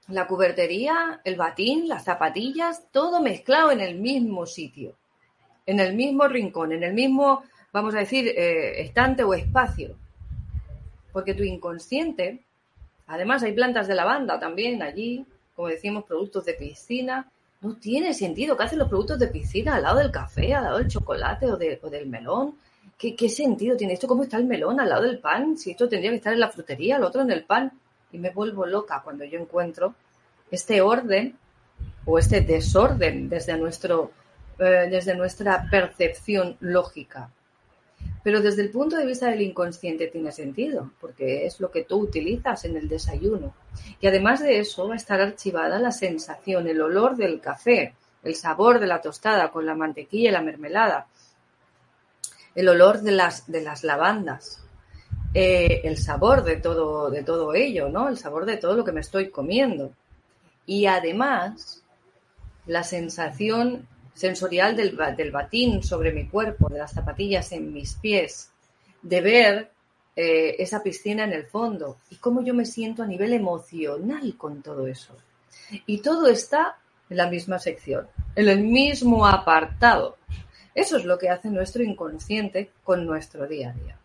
la 0.09 0.27
cubertería, 0.27 1.21
el 1.25 1.37
batín, 1.37 1.89
las 1.89 2.05
zapatillas, 2.05 2.91
todo 2.91 3.21
mezclado 3.21 3.71
en 3.71 3.81
el 3.81 3.99
mismo 3.99 4.47
sitio, 4.47 4.97
en 5.67 5.81
el 5.81 5.95
mismo 5.95 6.27
rincón, 6.29 6.73
en 6.73 6.83
el 6.83 6.93
mismo, 6.93 7.43
vamos 7.73 7.95
a 7.95 7.99
decir, 7.99 8.29
eh, 8.29 8.81
estante 8.83 9.23
o 9.23 9.35
espacio. 9.35 9.97
Porque 11.13 11.35
tu 11.35 11.43
inconsciente, 11.43 12.45
además 13.07 13.43
hay 13.43 13.53
plantas 13.53 13.87
de 13.87 13.95
lavanda 13.95 14.41
también 14.41 14.83
allí, 14.83 15.25
como 15.55 15.69
decimos, 15.69 16.05
productos 16.05 16.45
de 16.47 16.55
piscina, 16.55 17.31
no 17.61 17.77
tiene 17.77 18.13
sentido 18.13 18.57
que 18.57 18.65
hacen 18.65 18.81
los 18.81 18.89
productos 18.89 19.21
de 19.21 19.29
piscina 19.29 19.77
al 19.77 19.83
lado 19.83 19.99
del 19.99 20.11
café, 20.11 20.53
al 20.53 20.65
lado 20.65 20.79
del 20.79 20.89
chocolate 20.89 21.47
o, 21.47 21.55
o 21.55 21.91
del 21.91 22.09
melón. 22.09 22.57
¿Qué, 22.99 23.29
sentido 23.29 23.77
tiene 23.77 23.95
esto? 23.95 24.07
¿Cómo 24.07 24.23
está 24.23 24.37
el 24.37 24.45
melón 24.45 24.79
al 24.79 24.89
lado 24.89 25.03
del 25.03 25.19
pan? 25.19 25.57
Si 25.59 25.73
esto 25.73 25.89
tendría 25.89 26.11
que 26.11 26.19
estar 26.19 26.33
en 26.33 26.41
la 26.41 26.51
frutería, 26.51 26.97
el 26.97 27.05
otro 27.05 27.23
en 27.23 27.33
el 27.33 27.45
pan. 27.45 27.73
Y 28.13 28.19
me 28.19 28.31
vuelvo 28.31 28.65
loca 28.67 29.01
cuando 29.03 29.25
yo 29.25 29.41
encuentro 29.41 29.95
este 30.51 30.81
orden 30.81 31.37
o 32.05 32.19
este 32.19 32.43
desorden 32.43 33.29
desde, 33.29 33.57
nuestro, 33.57 34.13
eh, 34.59 34.89
desde 34.91 35.17
nuestra 35.17 35.67
percepción 35.71 36.57
lógica. 36.61 37.31
Pero 38.23 38.41
desde 38.41 38.63
el 38.63 38.71
punto 38.71 38.97
de 38.97 39.07
vista 39.07 39.29
del 39.29 39.43
inconsciente 39.43 40.07
tiene 40.07 40.31
sentido, 40.31 40.93
porque 41.01 41.45
es 41.45 41.59
lo 41.61 41.71
que 41.71 41.85
tú 41.85 41.99
utilizas 41.99 42.65
en 42.65 42.77
el 42.77 42.89
desayuno. 42.89 43.55
Y 44.01 44.07
además 44.07 44.41
de 44.41 44.59
eso 44.59 44.87
va 44.87 44.95
a 44.95 44.97
estar 44.97 45.21
archivada 45.21 45.79
la 45.79 45.91
sensación, 45.91 46.69
el 46.69 46.81
olor 46.81 47.17
del 47.17 47.41
café, 47.41 47.95
el 48.23 48.35
sabor 48.37 48.79
de 48.79 48.87
la 48.87 49.01
tostada 49.01 49.51
con 49.51 49.67
la 49.67 49.75
mantequilla 49.75 50.29
y 50.29 50.33
la 50.33 50.43
mermelada, 50.43 51.07
el 52.55 52.69
olor 52.69 53.01
de 53.03 53.13
las, 53.13 53.51
de 53.51 53.63
las 53.63 53.85
lavandas, 53.85 54.63
eh, 55.35 55.81
el 55.85 55.97
sabor 55.97 56.45
de 56.45 56.57
todo, 56.57 57.11
de 57.11 57.23
todo 57.23 57.55
ello, 57.55 57.89
¿no? 57.89 58.09
El 58.09 58.19
sabor 58.19 58.45
de 58.45 58.59
todo 58.59 58.77
lo 58.77 58.85
que 58.85 58.93
me 58.93 59.01
estoy 59.01 59.31
comiendo. 59.31 59.93
Y 60.67 60.87
además, 60.87 61.83
la 62.67 62.83
sensación 62.83 63.89
sensorial 64.15 64.77
del, 64.77 64.97
del 65.17 65.31
batín 65.31 65.83
sobre 65.83 66.13
mi 66.13 66.29
cuerpo, 66.29 66.69
de 66.69 66.79
las 66.79 66.93
zapatillas 66.93 67.53
en 67.53 67.73
mis 67.73 67.95
pies, 67.95 68.51
de 69.01 69.21
ver 69.21 69.71
eh, 70.15 70.57
esa 70.59 70.83
piscina 70.83 71.25
en 71.25 71.33
el 71.33 71.47
fondo 71.47 71.97
y 72.11 72.17
cómo 72.17 72.45
yo 72.45 72.53
me 72.53 72.67
siento 72.67 73.03
a 73.03 73.07
nivel 73.07 73.33
emocional 73.33 74.37
con 74.37 74.63
todo 74.63 74.87
eso. 74.87 75.17
Y 75.87 75.99
todo 75.99 76.29
está 76.29 76.77
en 77.09 77.17
la 77.17 77.31
misma 77.31 77.59
sección, 77.59 78.09
en 78.37 78.49
el 78.49 78.61
mismo 78.61 79.27
apartado. 79.27 80.17
Eso 80.75 80.97
es 80.97 81.05
lo 81.05 81.19
que 81.19 81.29
hace 81.29 81.49
nuestro 81.51 81.83
inconsciente 81.83 82.71
con 82.83 83.07
nuestro 83.07 83.47
día 83.47 83.71
a 83.71 83.73
día, 83.73 83.99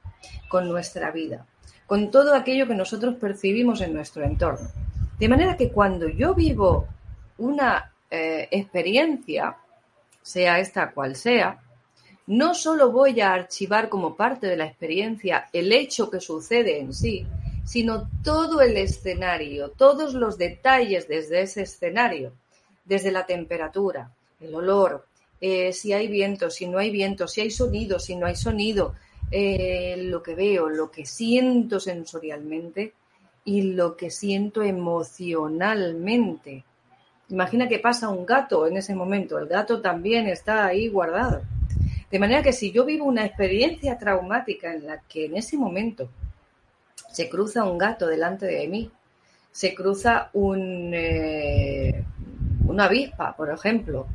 con 0.50 0.68
nuestra 0.68 1.12
vida, 1.12 1.46
con 1.86 2.12
todo 2.12 2.36
aquello 2.36 2.68
que 2.68 2.76
nosotros 2.76 3.16
percibimos 3.16 3.82
en 3.82 3.94
nuestro 3.94 4.24
entorno. 4.24 4.70
De 5.18 5.30
manera 5.30 5.56
que 5.56 5.72
cuando 5.72 6.08
yo 6.08 6.34
vivo 6.36 6.88
una 7.38 7.92
eh, 8.10 8.48
experiencia, 8.52 9.56
sea 10.22 10.60
esta 10.60 10.92
cual 10.92 11.16
sea, 11.16 11.60
no 12.28 12.54
solo 12.54 12.92
voy 12.92 13.22
a 13.22 13.34
archivar 13.34 13.88
como 13.88 14.16
parte 14.16 14.48
de 14.48 14.58
la 14.58 14.66
experiencia 14.66 15.48
el 15.54 15.72
hecho 15.72 16.10
que 16.10 16.20
sucede 16.20 16.80
en 16.80 16.94
sí, 16.94 17.26
sino 17.64 18.10
todo 18.24 18.62
el 18.62 18.76
escenario, 18.78 19.70
todos 19.70 20.14
los 20.14 20.38
detalles 20.38 21.08
desde 21.08 21.42
ese 21.42 21.64
escenario, 21.64 22.34
desde 22.86 23.12
la 23.12 23.26
temperatura, 23.26 24.12
el 24.40 24.54
olor, 24.56 25.06
eh, 25.40 25.72
si 25.74 25.94
hay 25.94 26.08
viento, 26.08 26.50
si 26.50 26.68
no 26.68 26.80
hay 26.80 26.90
viento, 26.90 27.28
si 27.28 27.42
hay 27.42 27.52
sonido, 27.52 28.00
si 28.00 28.16
no 28.16 28.26
hay 28.26 28.36
sonido, 28.36 28.96
eh, 29.30 29.96
lo 29.98 30.24
que 30.24 30.36
veo, 30.36 30.70
lo 30.70 30.90
que 30.90 31.06
siento 31.06 31.80
sensorialmente 31.80 32.94
y 33.46 33.74
lo 33.74 33.96
que 33.96 34.10
siento 34.10 34.64
emocionalmente. 34.64 36.64
Imagina 37.30 37.68
que 37.68 37.80
pasa 37.80 38.10
un 38.10 38.26
gato 38.26 38.68
en 38.68 38.78
ese 38.78 38.96
momento, 38.96 39.38
el 39.38 39.48
gato 39.48 39.82
también 39.82 40.28
está 40.28 40.66
ahí 40.66 40.88
guardado. 40.88 41.42
De 42.10 42.20
manera 42.20 42.42
que 42.42 42.54
si 42.54 42.72
yo 42.72 42.86
vivo 42.86 43.06
una 43.06 43.26
experiencia 43.26 43.98
traumática 43.98 44.74
en 44.74 44.88
la 44.88 45.02
que 45.02 45.26
en 45.26 45.36
ese 45.36 45.58
momento 45.58 46.10
se 47.12 47.28
cruza 47.28 47.66
un 47.66 47.78
gato 47.78 48.08
delante 48.08 48.46
de 48.46 48.66
mí, 48.68 48.90
se 49.52 49.76
cruza 49.76 50.30
un, 50.34 50.92
eh, 50.94 52.06
una 52.66 52.86
avispa, 52.86 53.36
por 53.36 53.50
ejemplo, 53.50 54.08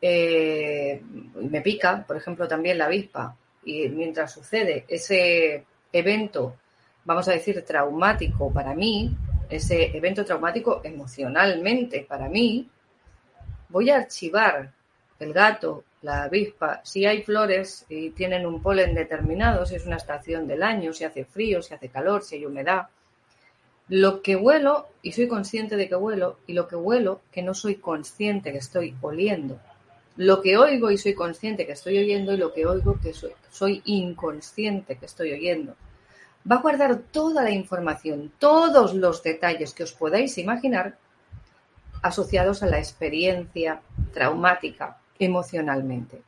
eh, 0.00 1.02
me 1.34 1.60
pica, 1.60 2.04
por 2.06 2.16
ejemplo, 2.16 2.48
también 2.48 2.78
la 2.78 2.86
avispa, 2.86 3.36
y 3.64 3.88
mientras 3.88 4.32
sucede 4.32 4.84
ese 4.88 5.64
evento, 5.92 6.56
vamos 7.04 7.28
a 7.28 7.32
decir, 7.32 7.62
traumático 7.64 8.52
para 8.52 8.74
mí, 8.74 9.14
ese 9.48 9.96
evento 9.96 10.24
traumático 10.24 10.80
emocionalmente 10.84 12.06
para 12.08 12.28
mí, 12.28 12.68
voy 13.68 13.90
a 13.90 13.96
archivar 13.96 14.72
el 15.18 15.32
gato, 15.32 15.84
la 16.02 16.22
avispa, 16.24 16.80
si 16.82 17.04
hay 17.04 17.22
flores 17.22 17.84
y 17.88 18.10
tienen 18.10 18.46
un 18.46 18.62
polen 18.62 18.94
determinado, 18.94 19.66
si 19.66 19.74
es 19.74 19.84
una 19.84 19.96
estación 19.96 20.46
del 20.46 20.62
año, 20.62 20.92
si 20.92 21.04
hace 21.04 21.24
frío, 21.24 21.60
si 21.60 21.74
hace 21.74 21.88
calor, 21.88 22.22
si 22.22 22.36
hay 22.36 22.46
humedad. 22.46 22.88
Lo 23.88 24.22
que 24.22 24.36
huelo, 24.36 24.86
y 25.02 25.12
soy 25.12 25.28
consciente 25.28 25.76
de 25.76 25.88
que 25.88 25.96
huelo, 25.96 26.38
y 26.46 26.54
lo 26.54 26.68
que 26.68 26.76
huelo, 26.76 27.20
que 27.30 27.42
no 27.42 27.54
soy 27.54 27.74
consciente 27.74 28.52
que 28.52 28.58
estoy 28.58 28.96
oliendo. 29.02 29.60
Lo 30.16 30.42
que 30.42 30.56
oigo 30.56 30.90
y 30.90 30.98
soy 30.98 31.14
consciente 31.14 31.66
que 31.66 31.72
estoy 31.72 31.98
oyendo, 31.98 32.32
y 32.32 32.36
lo 32.36 32.52
que 32.52 32.66
oigo 32.66 32.98
que 33.00 33.12
soy, 33.12 33.82
inconsciente 33.84 34.96
que 34.96 35.06
estoy 35.06 35.32
oyendo. 35.32 35.76
Va 36.50 36.56
a 36.56 36.62
guardar 36.62 36.98
toda 37.10 37.42
la 37.42 37.50
información, 37.50 38.32
todos 38.38 38.94
los 38.94 39.22
detalles 39.22 39.72
que 39.74 39.84
os 39.84 39.92
podáis 39.92 40.36
imaginar 40.38 40.96
asociados 42.02 42.62
a 42.62 42.66
la 42.66 42.78
experiencia 42.78 43.82
traumática 44.12 44.98
emocionalmente. 45.18 46.22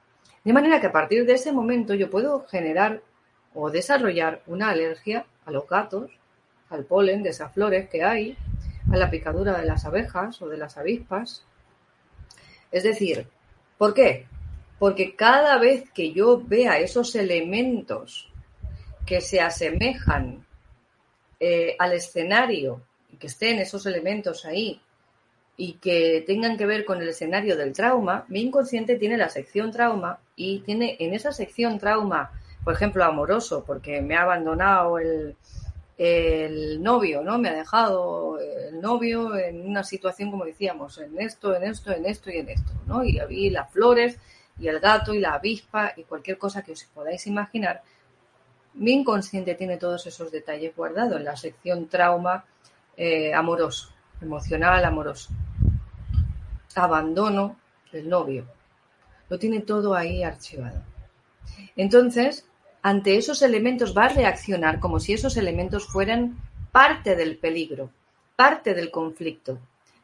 De 0.45 0.53
manera 0.53 0.81
que 0.81 0.89
a 0.89 0.93
partir 0.93 1.25
de 1.25 1.35
ese 1.35 1.53
momento 1.53 1.95
yo 1.95 2.11
puedo 2.11 2.47
generar 2.47 3.01
o 3.55 3.71
desarrollar 3.71 4.43
una 4.47 4.71
alergia 4.71 5.27
a 5.45 5.51
los 5.51 5.69
gatos, 5.69 6.11
al 6.69 6.85
polen 6.85 7.23
de 7.23 7.31
esas 7.31 7.53
flores 7.53 7.89
que 7.89 8.03
hay, 8.03 8.37
a 8.91 8.97
la 8.97 9.11
picadura 9.11 9.59
de 9.59 9.67
las 9.67 9.85
abejas 9.85 10.41
o 10.43 10.49
de 10.49 10.57
las 10.57 10.77
avispas. 10.77 11.45
Es 12.71 12.83
decir, 12.83 13.29
¿por 13.83 13.95
qué? 13.95 14.27
Porque 14.79 15.17
cada 15.17 15.59
vez 15.59 15.91
que 15.91 16.13
yo 16.13 16.41
vea 16.41 16.79
esos 16.79 17.17
elementos 17.17 18.31
que 19.05 19.21
se 19.21 19.41
asemejan 19.41 20.47
eh, 21.41 21.75
al 21.81 21.93
escenario 21.93 22.81
que 23.19 23.27
estén 23.27 23.59
esos 23.59 23.85
elementos 23.87 24.45
ahí 24.45 24.81
y 25.57 25.73
que 25.79 26.23
tengan 26.25 26.57
que 26.57 26.65
ver 26.65 26.85
con 26.85 27.03
el 27.03 27.09
escenario 27.09 27.57
del 27.57 27.73
trauma, 27.73 28.25
mi 28.29 28.43
inconsciente 28.43 28.95
tiene 28.95 29.17
la 29.17 29.29
sección 29.29 29.73
trauma 29.73 30.21
y 30.37 30.61
tiene 30.61 30.97
en 31.01 31.13
esa 31.13 31.33
sección 31.33 31.81
trauma, 31.81 32.31
por 32.63 32.75
ejemplo, 32.75 33.03
amoroso, 33.03 33.65
porque 33.67 34.01
me 34.01 34.15
ha 34.15 34.23
abandonado 34.23 35.01
el, 35.01 35.35
el 35.99 36.83
novio, 36.83 37.23
¿no? 37.23 37.39
Me 37.39 37.51
ha 37.51 37.55
dejado 37.55 38.39
el 38.39 38.81
novio 38.81 39.37
en 39.37 39.67
una 39.69 39.85
situación, 39.85 40.31
como 40.31 40.45
decíamos, 40.45 40.99
en 40.99 41.21
esto, 41.21 41.55
en 41.55 41.65
esto, 41.65 41.93
en 41.93 42.07
esto 42.07 42.31
y 42.31 42.39
en 42.39 42.49
esto, 42.49 42.73
¿no? 42.87 43.05
Y 43.05 43.19
había 43.19 43.53
las 43.53 43.71
flores 43.73 44.19
y 44.59 44.69
el 44.69 44.81
gato 44.81 45.15
y 45.15 45.21
la 45.21 45.35
avispa 45.35 45.93
y 45.97 46.05
cualquier 46.05 46.39
cosa 46.39 46.63
que 46.63 46.73
os 46.73 46.85
podáis 46.85 47.27
imaginar. 47.27 47.83
Mi 48.75 48.93
inconsciente 48.93 49.55
tiene 49.55 49.77
todos 49.77 50.07
esos 50.07 50.31
detalles 50.33 50.75
guardados 50.75 51.19
en 51.19 51.25
la 51.25 51.37
sección 51.37 51.89
trauma 51.89 52.45
eh, 52.97 53.33
amoroso 53.35 53.93
emocional, 54.23 54.85
amoroso. 54.85 55.31
Abandono 56.75 57.57
del 57.93 58.09
novio. 58.09 58.47
Lo 59.29 59.39
tiene 59.39 59.61
todo 59.61 59.95
ahí 59.95 60.23
archivado. 60.23 60.83
Entonces, 61.77 62.49
ante 62.83 63.17
esos 63.17 63.43
elementos 63.43 63.97
va 63.97 64.07
a 64.07 64.15
reaccionar 64.15 64.81
como 64.81 65.01
si 65.01 65.13
esos 65.13 65.37
elementos 65.37 65.87
fueran 65.87 66.37
parte 66.73 67.15
del 67.17 67.39
peligro, 67.39 67.91
parte 68.37 68.75
del 68.75 68.91
conflicto, 68.91 69.59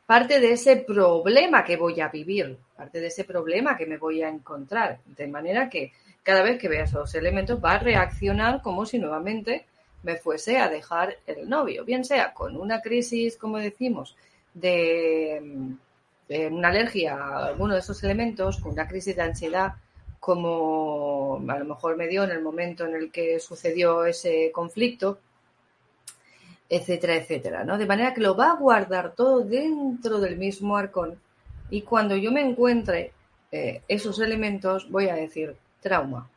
parte 0.07 0.41
de 0.41 0.53
ese 0.53 0.77
problema 0.77 1.65
que 1.65 1.77
voy 1.77 2.01
a 2.01 2.09
vivir, 2.09 2.57
parte 2.77 3.01
de 3.01 3.09
ese 3.09 3.25
problema 3.25 3.77
que 3.77 3.87
me 3.87 3.99
voy 3.99 4.23
a 4.23 4.29
encontrar. 4.29 5.01
De 5.05 5.27
manera 5.27 5.69
que 5.69 5.93
cada 6.23 6.43
vez 6.43 6.59
que 6.59 6.69
vea 6.69 6.85
esos 6.85 7.15
elementos 7.15 7.63
va 7.63 7.73
a 7.73 7.79
reaccionar 7.79 8.63
como 8.63 8.87
si 8.87 8.99
nuevamente 8.99 9.67
me 10.03 10.17
fuese 10.17 10.59
a 10.59 10.69
dejar 10.69 11.17
el 11.27 11.49
novio, 11.49 11.85
bien 11.85 12.05
sea 12.05 12.33
con 12.33 12.57
una 12.57 12.81
crisis, 12.81 13.37
como 13.37 13.59
decimos, 13.59 14.17
de, 14.55 15.43
una 16.51 16.69
alergia 16.69 17.15
a 17.17 17.47
alguno 17.47 17.75
de 17.75 17.81
esos 17.81 18.03
elementos, 18.05 18.59
con 18.59 18.73
una 18.73 18.87
crisis 18.87 19.17
de 19.17 19.23
ansiedad, 19.23 19.75
como 20.21 21.43
a 21.49 21.59
lo 21.59 21.65
mejor 21.65 21.97
me 21.97 22.09
dio 22.09 22.25
en 22.25 22.31
el 22.31 22.43
momento 22.43 22.85
en 22.87 22.95
el 22.95 23.11
que 23.11 23.41
sucedió 23.41 24.05
ese 24.05 24.51
conflicto, 24.53 25.19
etcétera, 26.69 27.17
etcétera, 27.17 27.65
¿no? 27.65 27.79
De 27.79 27.87
manera 27.87 28.13
que 28.13 28.21
lo 28.21 28.37
va 28.37 28.53
a 28.53 28.57
guardar 28.57 29.15
todo 29.15 29.41
dentro 29.41 30.21
del 30.21 30.37
mismo 30.37 30.77
arcón 30.77 31.19
y 31.71 31.83
cuando 31.83 32.17
yo 32.17 32.33
me 32.33 32.43
encuentre 32.43 33.13
eh, 33.51 33.83
esos 33.89 34.19
elementos 34.21 34.91
voy 34.91 35.09
a 35.09 35.15
decir 35.15 35.57
trauma. 35.81 36.29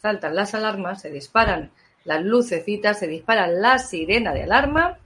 Saltan 0.00 0.34
las 0.34 0.54
alarmas, 0.54 1.02
se 1.02 1.10
disparan 1.10 1.70
las 2.04 2.24
lucecitas, 2.24 2.98
se 2.98 3.06
dispara 3.06 3.46
la 3.48 3.78
sirena 3.78 4.32
de 4.32 4.44
alarma 4.44 4.98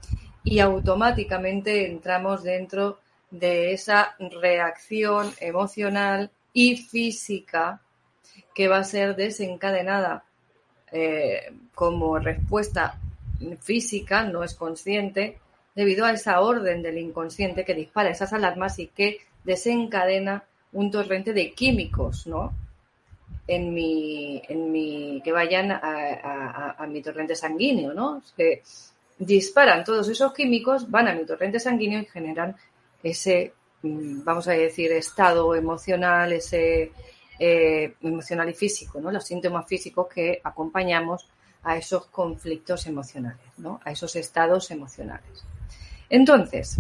y 0.44 0.60
automáticamente 0.60 1.90
entramos 1.90 2.42
dentro 2.42 2.98
de 3.30 3.72
esa 3.72 4.14
reacción 4.18 5.32
emocional 5.40 6.30
y 6.52 6.76
física 6.76 7.80
que 8.54 8.68
va 8.68 8.78
a 8.78 8.84
ser 8.84 9.16
desencadenada 9.16 10.24
eh, 10.90 11.52
como 11.74 12.18
respuesta 12.18 12.98
física, 13.60 14.24
no 14.24 14.44
es 14.44 14.54
consciente, 14.54 15.38
debido 15.74 16.04
a 16.04 16.12
esa 16.12 16.40
orden 16.40 16.82
del 16.82 16.98
inconsciente 16.98 17.64
que 17.64 17.74
dispara 17.74 18.10
esas 18.10 18.32
alarmas 18.32 18.78
y 18.78 18.88
que 18.88 19.18
desencadena 19.44 20.44
un 20.72 20.90
torrente 20.90 21.32
de 21.32 21.52
químicos, 21.52 22.26
¿no? 22.26 22.52
en 23.46 23.74
mi, 23.74 24.42
en 24.48 24.70
mi 24.70 25.20
que 25.22 25.32
vayan 25.32 25.72
a, 25.72 26.86
mi 26.88 27.02
torrente 27.02 27.34
sanguíneo, 27.34 27.92
¿no? 27.92 28.22
Se 28.36 28.62
disparan 29.18 29.84
todos 29.84 30.08
esos 30.08 30.32
químicos, 30.32 30.90
van 30.90 31.08
a 31.08 31.14
mi 31.14 31.24
torrente 31.24 31.60
sanguíneo 31.60 32.00
y 32.00 32.06
generan 32.06 32.56
ese, 33.02 33.52
mm, 33.82 34.24
vamos 34.24 34.48
a 34.48 34.52
decir, 34.52 34.92
estado 34.92 35.54
emocional, 35.54 36.32
ese 36.32 36.92
eh, 37.38 37.94
emocional 38.02 38.48
y 38.48 38.54
físico, 38.54 39.00
¿no? 39.00 39.10
Los 39.10 39.24
síntomas 39.24 39.66
físicos 39.66 40.06
que 40.08 40.40
acompañamos 40.42 41.28
a 41.62 41.76
esos 41.76 42.06
conflictos 42.06 42.86
emocionales, 42.86 43.46
¿no? 43.58 43.80
A 43.84 43.92
esos 43.92 44.16
estados 44.16 44.70
emocionales. 44.70 45.44
Entonces, 46.08 46.78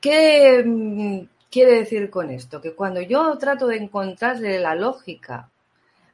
¿qué, 0.00 0.62
mm, 0.64 1.28
quiere 1.50 1.78
decir 1.78 2.10
con 2.10 2.30
esto? 2.30 2.60
Que 2.60 2.74
cuando 2.74 3.00
yo 3.00 3.36
trato 3.38 3.66
de 3.66 3.76
encontrarle 3.76 4.58
la 4.58 4.74
lógica 4.74 5.50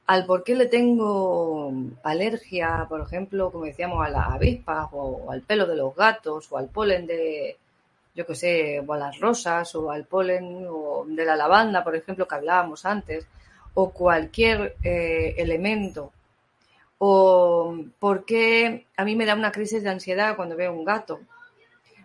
al 0.07 0.27
por 0.27 0.45
qué 0.45 0.57
le 0.57 0.67
tengo 0.67 1.73
alergia, 2.03 2.87
por 2.88 3.01
ejemplo, 3.01 3.51
como 3.51 3.65
decíamos, 3.65 4.05
a 4.05 4.11
las 4.11 4.29
avispas 4.29 4.88
o 4.93 5.31
al 5.31 5.43
pelo 5.43 5.67
de 5.67 5.77
los 5.77 5.95
gatos 5.95 6.51
o 6.51 6.59
al 6.59 6.69
polen 6.69 7.07
de, 7.07 7.57
yo 8.14 8.27
qué 8.27 8.35
sé, 8.35 8.81
o 8.81 8.92
a 8.92 8.98
las 8.98 9.18
rosas 9.20 9.75
o 9.75 9.90
al 9.90 10.05
polen 10.05 10.66
de 11.07 11.25
la 11.25 11.37
lavanda, 11.37 11.83
por 11.83 11.96
ejemplo, 11.96 12.29
que 12.29 12.35
hablábamos 12.35 12.85
antes, 12.85 13.27
o 13.75 13.90
cualquier 13.90 14.77
eh, 14.83 15.35
elemento, 15.38 16.12
o 16.98 17.75
por 17.98 18.25
qué 18.25 18.87
a 18.96 19.05
mí 19.05 19.16
me 19.16 19.27
da 19.27 19.35
una 19.35 19.51
crisis 19.51 19.83
de 19.83 19.90
ansiedad 19.90 20.37
cuando 20.37 20.57
veo 20.57 20.72
un 20.72 20.85
gato. 20.85 21.20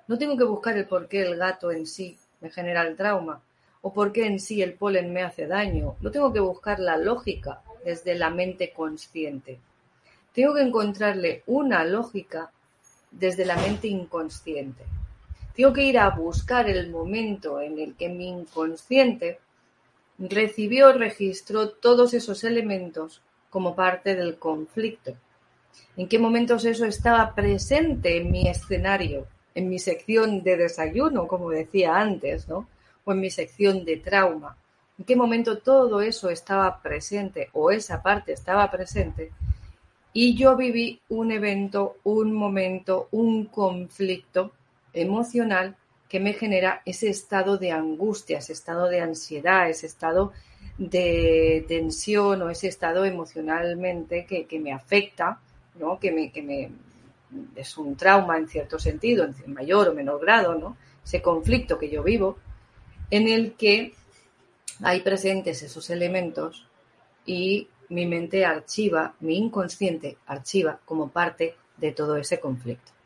No 0.07 0.17
tengo 0.17 0.37
que 0.37 0.45
buscar 0.45 0.77
el 0.77 0.87
por 0.87 1.07
qué 1.07 1.21
el 1.21 1.35
gato 1.37 1.71
en 1.71 1.85
sí 1.85 2.17
me 2.39 2.49
genera 2.49 2.83
el 2.83 2.95
trauma 2.95 3.41
o 3.81 3.93
por 3.93 4.11
qué 4.11 4.25
en 4.25 4.39
sí 4.39 4.61
el 4.61 4.73
polen 4.73 5.13
me 5.13 5.23
hace 5.23 5.45
daño. 5.45 5.97
No 5.99 6.09
tengo 6.09 6.33
que 6.33 6.39
buscar 6.39 6.79
la 6.79 6.97
lógica 6.97 7.61
desde 7.83 8.15
la 8.15 8.29
mente 8.29 8.71
consciente. 8.71 9.59
Tengo 10.33 10.55
que 10.55 10.61
encontrarle 10.61 11.43
una 11.45 11.83
lógica 11.83 12.51
desde 13.11 13.45
la 13.45 13.55
mente 13.57 13.87
inconsciente. 13.87 14.83
Tengo 15.57 15.73
que 15.73 15.83
ir 15.83 15.99
a 15.99 16.11
buscar 16.11 16.69
el 16.69 16.89
momento 16.89 17.59
en 17.59 17.77
el 17.79 17.95
que 17.95 18.07
mi 18.07 18.29
inconsciente 18.29 19.39
recibió, 20.17 20.93
registró 20.93 21.69
todos 21.69 22.13
esos 22.13 22.45
elementos 22.45 23.21
como 23.49 23.75
parte 23.75 24.15
del 24.15 24.37
conflicto. 24.37 25.13
¿En 25.97 26.07
qué 26.07 26.17
momentos 26.17 26.63
eso 26.63 26.85
estaba 26.85 27.35
presente 27.35 28.15
en 28.15 28.31
mi 28.31 28.47
escenario? 28.47 29.27
en 29.57 29.69
mi 29.69 29.79
sección 29.79 30.43
de 30.43 30.55
desayuno, 30.55 31.27
como 31.27 31.49
decía 31.49 31.97
antes, 31.97 32.47
¿no? 32.47 32.67
O 33.05 33.11
en 33.11 33.19
mi 33.19 33.31
sección 33.31 33.83
de 33.85 33.97
trauma. 33.97 34.55
¿En 34.99 35.05
qué 35.05 35.15
momento 35.15 35.57
todo 35.57 35.99
eso 35.99 36.29
estaba 36.29 36.79
presente 36.79 37.49
o 37.53 37.71
esa 37.71 38.03
parte 38.03 38.33
estaba 38.33 38.69
presente? 38.69 39.31
Y 40.13 40.35
yo 40.35 40.55
viví 40.55 41.01
un 41.09 41.31
evento, 41.31 41.97
un 42.03 42.33
momento, 42.33 43.07
un 43.09 43.45
conflicto 43.45 44.51
emocional 44.97 45.75
que 46.10 46.19
me 46.19 46.33
genera 46.33 46.81
ese 46.86 47.10
estado 47.10 47.57
de 47.57 47.71
angustia, 47.71 48.38
ese 48.38 48.53
estado 48.53 48.88
de 48.88 49.01
ansiedad, 49.01 49.69
ese 49.69 49.88
estado 49.88 50.31
de 50.77 51.65
tensión 51.67 52.41
o 52.41 52.49
ese 52.49 52.67
estado 52.67 53.03
emocionalmente 53.03 54.25
que, 54.25 54.45
que 54.45 54.60
me 54.60 54.71
afecta, 54.71 55.39
¿no? 55.79 55.99
que, 55.99 56.12
me, 56.12 56.31
que 56.31 56.41
me 56.41 56.71
es 57.55 57.77
un 57.77 57.95
trauma 57.95 58.38
en 58.38 58.47
cierto 58.47 58.79
sentido, 58.79 59.25
en 59.25 59.53
mayor 59.53 59.89
o 59.89 59.93
menor 59.93 60.21
grado, 60.21 60.55
¿no? 60.55 60.77
ese 61.03 61.21
conflicto 61.21 61.77
que 61.77 61.89
yo 61.89 62.03
vivo, 62.03 62.38
en 63.10 63.27
el 63.27 63.53
que 63.53 63.93
hay 64.81 65.01
presentes 65.01 65.63
esos 65.63 65.89
elementos 65.89 66.67
y 67.25 67.67
mi 67.89 68.05
mente 68.05 68.45
archiva, 68.45 69.15
mi 69.21 69.38
inconsciente 69.38 70.17
archiva 70.27 70.79
como 70.86 71.10
parte 71.10 71.55
de 71.77 71.91
todo 71.91 72.17
ese 72.17 72.39
conflicto. 72.39 72.96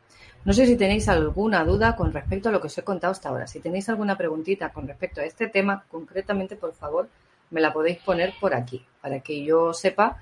No 0.44 0.52
sé 0.52 0.66
si 0.66 0.76
tenéis 0.76 1.08
alguna 1.08 1.64
duda 1.64 1.94
con 1.94 2.12
respecto 2.12 2.48
a 2.48 2.52
lo 2.52 2.60
que 2.60 2.66
os 2.66 2.76
he 2.76 2.82
contado 2.82 3.12
hasta 3.12 3.28
ahora. 3.28 3.46
Si 3.46 3.60
tenéis 3.60 3.88
alguna 3.88 4.18
preguntita 4.18 4.72
con 4.72 4.88
respecto 4.88 5.20
a 5.20 5.24
este 5.24 5.46
tema, 5.46 5.84
concretamente, 5.88 6.56
por 6.56 6.74
favor, 6.74 7.08
me 7.50 7.60
la 7.60 7.72
podéis 7.72 7.98
poner 7.98 8.34
por 8.40 8.54
aquí, 8.54 8.84
para 9.00 9.20
que 9.20 9.44
yo 9.44 9.72
sepa 9.72 10.18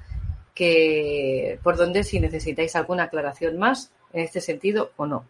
que 0.54 1.58
por 1.62 1.76
dónde 1.76 2.04
si 2.04 2.20
necesitáis 2.20 2.76
alguna 2.76 3.04
aclaración 3.04 3.56
más 3.58 3.92
en 4.12 4.24
este 4.24 4.40
sentido 4.42 4.92
o 4.96 5.06
no. 5.06 5.24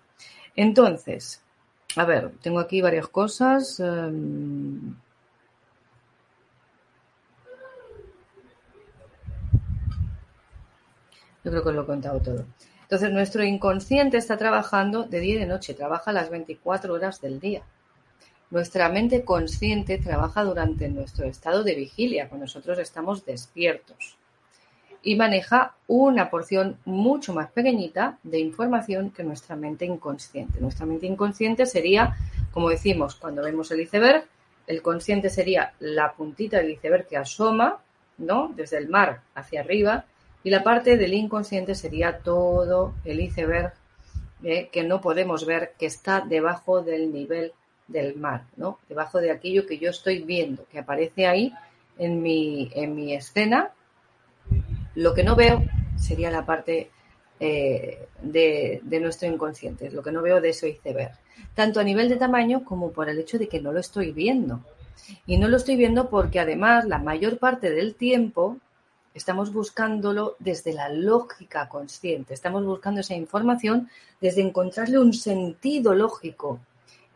Entonces, 0.57 1.41
a 1.97 2.05
ver, 2.05 2.33
tengo 2.43 2.59
aquí 2.59 2.81
varias 2.81 3.07
cosas. 3.09 3.79
Em, 3.79 4.95
yo 11.45 11.51
creo 11.51 11.63
que 11.63 11.69
os 11.69 11.75
lo 11.75 11.83
he 11.83 11.87
contado 11.87 12.21
todo. 12.21 12.45
Entonces, 12.91 13.13
nuestro 13.13 13.45
inconsciente 13.45 14.17
está 14.17 14.37
trabajando 14.37 15.05
de 15.05 15.21
día 15.21 15.37
y 15.37 15.39
de 15.39 15.47
noche, 15.47 15.75
trabaja 15.75 16.13
las 16.13 16.29
24 16.29 16.93
horas 16.93 17.21
del 17.21 17.39
día. 17.39 17.63
Nuestra 18.51 18.89
mente 18.89 19.25
consciente 19.25 19.97
trabaja 19.99 20.43
durante 20.43 20.89
nuestro 20.89 21.25
estado 21.29 21.63
de 21.63 21.77
vigilia, 21.77 22.29
cuando 22.29 22.47
nosotros 22.47 22.81
estamos 22.81 23.25
despiertos. 23.25 24.19
Y 25.05 25.15
maneja 25.15 25.77
una 25.87 26.31
porción 26.31 26.79
mucho 26.85 27.33
más 27.33 27.53
pequeñita 27.53 28.19
de 28.25 28.41
información 28.41 29.11
que 29.13 29.23
nuestra 29.23 29.55
mente 29.55 29.85
inconsciente. 29.85 30.61
Nuestra 30.61 30.85
mente 30.85 31.07
inconsciente 31.07 31.67
sería, 31.67 32.17
como 32.51 32.71
decimos, 32.71 33.15
cuando 33.15 33.45
vemos 33.45 33.71
el 33.71 33.83
iceberg, 33.83 34.27
el 34.67 34.83
consciente 34.83 35.31
sería 35.31 35.75
la 35.79 36.13
puntita 36.15 36.57
del 36.57 36.71
iceberg 36.71 37.07
que 37.07 37.17
asoma, 37.17 37.79
¿no? 38.19 38.53
Desde 38.57 38.79
el 38.79 38.89
mar 38.89 39.21
hacia 39.37 39.61
arriba, 39.61 40.07
y 40.43 40.51
la 40.51 40.63
parte 40.63 40.97
del 40.97 41.15
inconsciente 41.15 41.75
sería 41.75 42.19
todo 42.19 42.95
el 43.05 43.21
iceberg 43.21 43.75
eh, 44.43 44.69
que 44.73 44.83
no 44.85 45.01
podemos 45.01 45.45
ver, 45.45 45.75
que 45.79 45.87
está 45.87 46.21
debajo 46.21 46.83
del 46.83 47.13
nivel 47.13 47.53
del 47.89 48.17
mar, 48.17 48.45
¿no? 48.57 48.79
Debajo 48.89 49.21
de 49.21 49.31
aquello 49.31 49.67
que 49.67 49.79
yo 49.79 49.91
estoy 49.91 50.23
viendo, 50.23 50.65
que 50.71 50.79
aparece 50.79 51.27
ahí 51.27 51.53
en 51.99 52.23
mi, 52.23 52.71
en 52.75 52.95
mi 52.95 53.13
escena. 53.13 53.73
Lo 54.95 55.13
que 55.13 55.25
no 55.25 55.37
veo 55.37 55.63
sería 55.97 56.31
la 56.31 56.47
parte 56.47 56.91
eh, 57.39 58.07
de, 58.23 58.81
de, 58.83 59.01
nuestro 59.01 59.29
inconsciente, 59.29 59.91
lo 59.91 60.03
que 60.03 60.13
no 60.13 60.23
veo 60.23 60.41
de 60.41 60.51
ese 60.51 60.71
iceberg, 60.71 61.13
tanto 61.55 61.81
a 61.81 61.85
nivel 61.85 62.09
de 62.09 62.17
tamaño 62.17 62.65
como 62.65 62.93
por 62.93 63.11
el 63.11 63.19
hecho 63.19 63.39
de 63.39 63.49
que 63.49 63.61
no 63.61 63.73
lo 63.73 63.81
estoy 63.81 64.13
viendo. 64.13 64.61
Y 65.27 65.39
no 65.39 65.49
lo 65.49 65.57
estoy 65.57 65.77
viendo 65.77 66.09
porque 66.09 66.41
además 66.41 66.87
la 66.87 66.99
mayor 66.99 67.39
parte 67.39 67.71
del 67.71 67.95
tiempo 67.95 68.59
Estamos 69.13 69.53
buscándolo 69.53 70.37
desde 70.39 70.73
la 70.73 70.89
lógica 70.89 71.69
consciente, 71.69 72.33
estamos 72.33 72.65
buscando 72.65 73.01
esa 73.01 73.15
información 73.15 73.91
desde 74.21 74.43
encontrarle 74.43 74.99
un 74.99 75.13
sentido 75.13 75.95
lógico. 75.95 76.61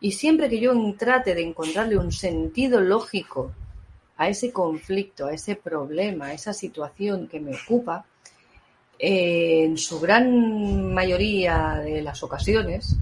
Y 0.01 0.13
siempre 0.13 0.49
que 0.49 0.59
yo 0.59 0.73
trate 0.99 1.35
de 1.35 1.43
encontrarle 1.43 1.97
un 1.97 2.11
sentido 2.11 2.81
lógico 2.81 3.53
a 4.17 4.29
ese 4.29 4.53
conflicto, 4.53 5.27
a 5.27 5.33
ese 5.33 5.57
problema, 5.57 6.27
a 6.27 6.33
esa 6.35 6.53
situación 6.53 7.29
que 7.29 7.41
me 7.41 7.55
ocupa, 7.55 8.05
en 8.99 9.77
su 9.79 10.01
gran 10.01 10.93
mayoría 10.93 11.81
de 11.85 12.03
las 12.03 12.23
ocasiones 12.23 12.97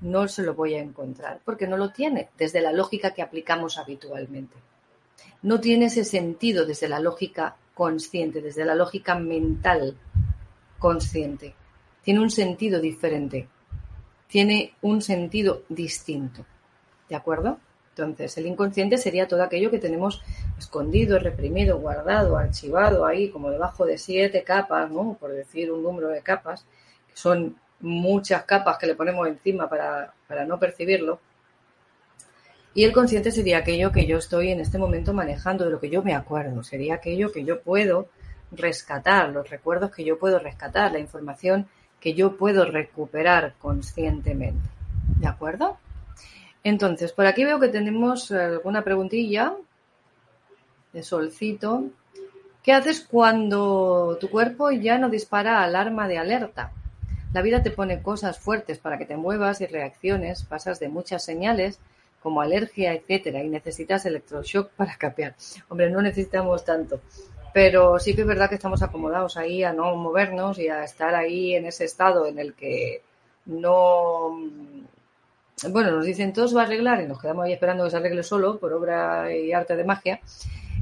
no 0.00 0.28
se 0.28 0.42
lo 0.42 0.54
voy 0.54 0.74
a 0.74 0.82
encontrar, 0.82 1.40
porque 1.44 1.66
no 1.66 1.76
lo 1.76 1.90
tiene 1.90 2.28
desde 2.36 2.60
la 2.60 2.72
lógica 2.72 3.12
que 3.12 3.22
aplicamos 3.22 3.78
habitualmente. 3.78 4.54
No 5.44 5.60
tiene 5.60 5.86
ese 5.86 6.06
sentido 6.06 6.64
desde 6.64 6.88
la 6.88 7.00
lógica 7.00 7.56
consciente, 7.74 8.40
desde 8.40 8.64
la 8.64 8.74
lógica 8.74 9.14
mental 9.14 9.94
consciente. 10.78 11.54
Tiene 12.02 12.20
un 12.20 12.30
sentido 12.30 12.80
diferente, 12.80 13.46
tiene 14.26 14.72
un 14.80 15.02
sentido 15.02 15.62
distinto. 15.68 16.46
¿De 17.10 17.14
acuerdo? 17.14 17.58
Entonces, 17.90 18.38
el 18.38 18.46
inconsciente 18.46 18.96
sería 18.96 19.28
todo 19.28 19.42
aquello 19.42 19.70
que 19.70 19.78
tenemos 19.78 20.22
escondido, 20.58 21.18
reprimido, 21.18 21.78
guardado, 21.78 22.38
archivado 22.38 23.04
ahí, 23.04 23.28
como 23.28 23.50
debajo 23.50 23.84
de 23.84 23.98
siete 23.98 24.44
capas, 24.44 24.90
¿no? 24.90 25.18
Por 25.20 25.30
decir 25.32 25.70
un 25.70 25.82
número 25.82 26.08
de 26.08 26.22
capas, 26.22 26.64
que 27.06 27.16
son 27.18 27.54
muchas 27.80 28.44
capas 28.44 28.78
que 28.78 28.86
le 28.86 28.94
ponemos 28.94 29.28
encima 29.28 29.68
para, 29.68 30.14
para 30.26 30.46
no 30.46 30.58
percibirlo. 30.58 31.20
Y 32.74 32.82
el 32.82 32.92
consciente 32.92 33.30
sería 33.30 33.58
aquello 33.58 33.92
que 33.92 34.04
yo 34.04 34.18
estoy 34.18 34.50
en 34.50 34.60
este 34.60 34.78
momento 34.78 35.12
manejando, 35.14 35.64
de 35.64 35.70
lo 35.70 35.78
que 35.78 35.90
yo 35.90 36.02
me 36.02 36.14
acuerdo, 36.14 36.64
sería 36.64 36.94
aquello 36.94 37.30
que 37.30 37.44
yo 37.44 37.60
puedo 37.60 38.08
rescatar, 38.50 39.30
los 39.30 39.48
recuerdos 39.48 39.92
que 39.92 40.04
yo 40.04 40.18
puedo 40.18 40.40
rescatar, 40.40 40.90
la 40.90 40.98
información 40.98 41.68
que 42.00 42.14
yo 42.14 42.36
puedo 42.36 42.64
recuperar 42.64 43.54
conscientemente. 43.60 44.68
¿De 45.20 45.28
acuerdo? 45.28 45.78
Entonces, 46.64 47.12
por 47.12 47.26
aquí 47.26 47.44
veo 47.44 47.60
que 47.60 47.68
tenemos 47.68 48.32
alguna 48.32 48.82
preguntilla 48.82 49.54
de 50.92 51.02
solcito. 51.02 51.84
¿Qué 52.62 52.72
haces 52.72 53.06
cuando 53.08 54.18
tu 54.20 54.28
cuerpo 54.30 54.72
ya 54.72 54.98
no 54.98 55.10
dispara 55.10 55.62
alarma 55.62 56.08
de 56.08 56.18
alerta? 56.18 56.72
La 57.32 57.42
vida 57.42 57.62
te 57.62 57.70
pone 57.70 58.02
cosas 58.02 58.38
fuertes 58.38 58.78
para 58.78 58.98
que 58.98 59.06
te 59.06 59.16
muevas 59.16 59.60
y 59.60 59.66
reacciones, 59.66 60.44
pasas 60.44 60.80
de 60.80 60.88
muchas 60.88 61.24
señales 61.24 61.78
como 62.24 62.40
alergia, 62.40 62.94
etcétera, 62.94 63.44
y 63.44 63.50
necesitas 63.50 64.06
electroshock 64.06 64.70
para 64.70 64.96
capear. 64.96 65.36
Hombre, 65.68 65.90
no 65.90 66.00
necesitamos 66.00 66.64
tanto, 66.64 67.02
pero 67.52 68.00
sí 68.00 68.14
que 68.14 68.22
es 68.22 68.26
verdad 68.26 68.48
que 68.48 68.54
estamos 68.54 68.82
acomodados 68.82 69.36
ahí 69.36 69.62
a 69.62 69.74
no 69.74 69.94
movernos 69.94 70.58
y 70.58 70.68
a 70.68 70.82
estar 70.82 71.14
ahí 71.14 71.54
en 71.54 71.66
ese 71.66 71.84
estado 71.84 72.26
en 72.26 72.38
el 72.38 72.54
que 72.54 73.02
no 73.44 74.40
bueno, 75.70 75.92
nos 75.92 76.06
dicen 76.06 76.32
todo 76.32 76.48
se 76.48 76.54
va 76.54 76.62
a 76.62 76.64
arreglar 76.64 77.02
y 77.02 77.06
nos 77.06 77.20
quedamos 77.20 77.44
ahí 77.44 77.52
esperando 77.52 77.84
que 77.84 77.90
se 77.90 77.96
arregle 77.98 78.22
solo 78.22 78.58
por 78.58 78.72
obra 78.72 79.32
y 79.34 79.52
arte 79.52 79.76
de 79.76 79.84
magia. 79.84 80.20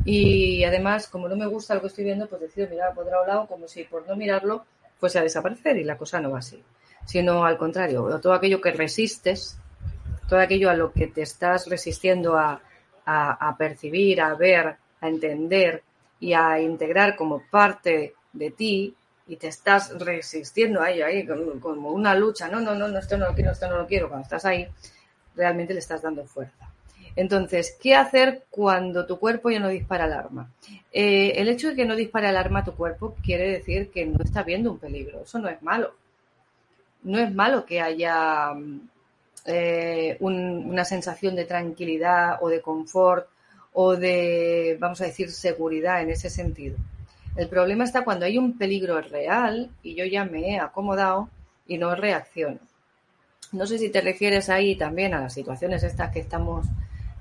Y 0.05 0.65
además, 0.65 1.09
como 1.09 1.29
no 1.29 1.37
me 1.37 1.47
gusta 1.47 1.75
lo 1.75 1.81
que 1.81 1.89
estoy 1.89 2.05
viendo, 2.05 2.29
pues 2.29 2.41
decido 2.41 2.69
mirar 2.69 2.95
por 2.95 3.05
otro 3.05 3.27
lado 3.27 3.47
como 3.49 3.67
si 3.67 3.83
por 3.85 4.07
no 4.07 4.17
mirarlo 4.17 4.65
fuese 4.99 5.19
a 5.19 5.23
desaparecer 5.23 5.77
y 5.77 5.85
la 5.85 5.99
cosa 5.99 6.21
no 6.21 6.31
va 6.31 6.39
así. 6.39 6.63
Sino 7.05 7.45
al 7.45 7.59
contrario, 7.59 8.21
todo 8.21 8.33
aquello 8.33 8.61
que 8.61 8.71
resistes 8.71 9.59
todo 10.33 10.41
aquello 10.41 10.71
a 10.71 10.75
lo 10.75 10.95
que 10.95 11.09
te 11.09 11.21
estás 11.21 11.67
resistiendo 11.67 12.39
a, 12.39 12.59
percibir, 13.59 14.23
a 14.23 14.35
ver, 14.35 14.77
a 15.03 15.07
entender 15.07 15.83
y 16.21 16.33
a 16.33 16.59
integrar 16.59 17.17
como 17.17 17.43
parte 17.51 18.15
de 18.33 18.51
ti 18.51 18.95
y 19.27 19.37
te 19.37 19.49
estás 19.49 19.93
resistiendo 19.99 20.81
a 20.81 20.91
ello, 20.91 21.05
ahí 21.05 21.27
como 21.61 21.91
una 21.91 22.15
lucha, 22.15 22.49
no, 22.49 22.61
no, 22.61 22.75
no, 22.75 22.99
esto 22.99 23.19
no 23.19 23.27
lo 23.27 23.35
quiero, 23.35 23.53
esto 23.53 23.69
no 23.69 23.77
lo 23.77 23.87
quiero, 23.87 24.09
cuando 24.09 24.23
estás 24.23 24.47
ahí, 24.47 24.67
realmente 25.37 25.75
le 25.75 25.81
estás 25.81 26.01
dando 26.01 26.25
fuerza. 26.25 26.73
Entonces, 27.15 27.77
¿qué 27.79 27.95
hacer 27.95 28.47
cuando 28.49 29.05
tu 29.05 29.19
cuerpo 29.19 29.51
ya 29.51 29.61
no 29.61 29.69
dispara 29.69 30.05
alarma? 30.05 30.51
Eh, 30.91 31.35
el 31.37 31.51
hecho 31.51 31.69
de 31.69 31.77
que 31.77 31.85
no 31.85 31.95
dispare 31.95 32.29
alarma 32.29 32.65
tu 32.65 32.73
cuerpo 32.73 33.17
quiere 33.23 33.51
decir 33.51 33.91
que 33.91 34.07
no 34.07 34.25
está 34.25 34.45
viendo 34.45 34.71
un 34.71 34.79
peligro. 34.79 35.25
Eso 35.25 35.39
no 35.39 35.51
es 35.51 35.63
malo. 35.63 35.93
No 37.03 37.19
es 37.19 37.35
malo 37.35 37.67
que 37.67 37.83
haya 37.83 38.55
eh, 39.45 40.17
una 40.21 40.85
sensación 40.85 41.35
de 41.35 41.45
tranquilidad 41.45 42.39
o 42.41 42.49
de 42.49 42.61
confort 42.61 43.27
o 43.73 43.97
de, 43.97 44.77
vamos 44.79 45.01
a 45.01 45.07
decir, 45.07 45.31
seguridad 45.31 46.03
en 46.03 46.11
ese 46.11 46.31
sentido. 46.31 46.77
El 47.37 47.49
problema 47.49 47.85
está 47.85 48.05
cuando 48.05 48.27
hay 48.27 48.37
un 48.37 48.59
peligro 48.59 49.01
real 49.01 49.71
y 49.83 49.95
yo 49.95 50.05
ya 50.05 50.25
me 50.25 50.51
he 50.51 50.59
acomodado 50.59 51.31
y 51.67 51.79
no 51.79 51.95
reacciono. 51.95 52.59
No 53.53 53.67
sé 53.67 53.79
si 53.79 53.91
te 53.91 54.01
refieres 54.01 54.49
ahí 54.49 54.77
también 54.77 55.15
a 55.15 55.21
las 55.21 55.35
situaciones 55.35 55.83
estas 55.83 56.13
que 56.13 56.21
estamos 56.21 56.67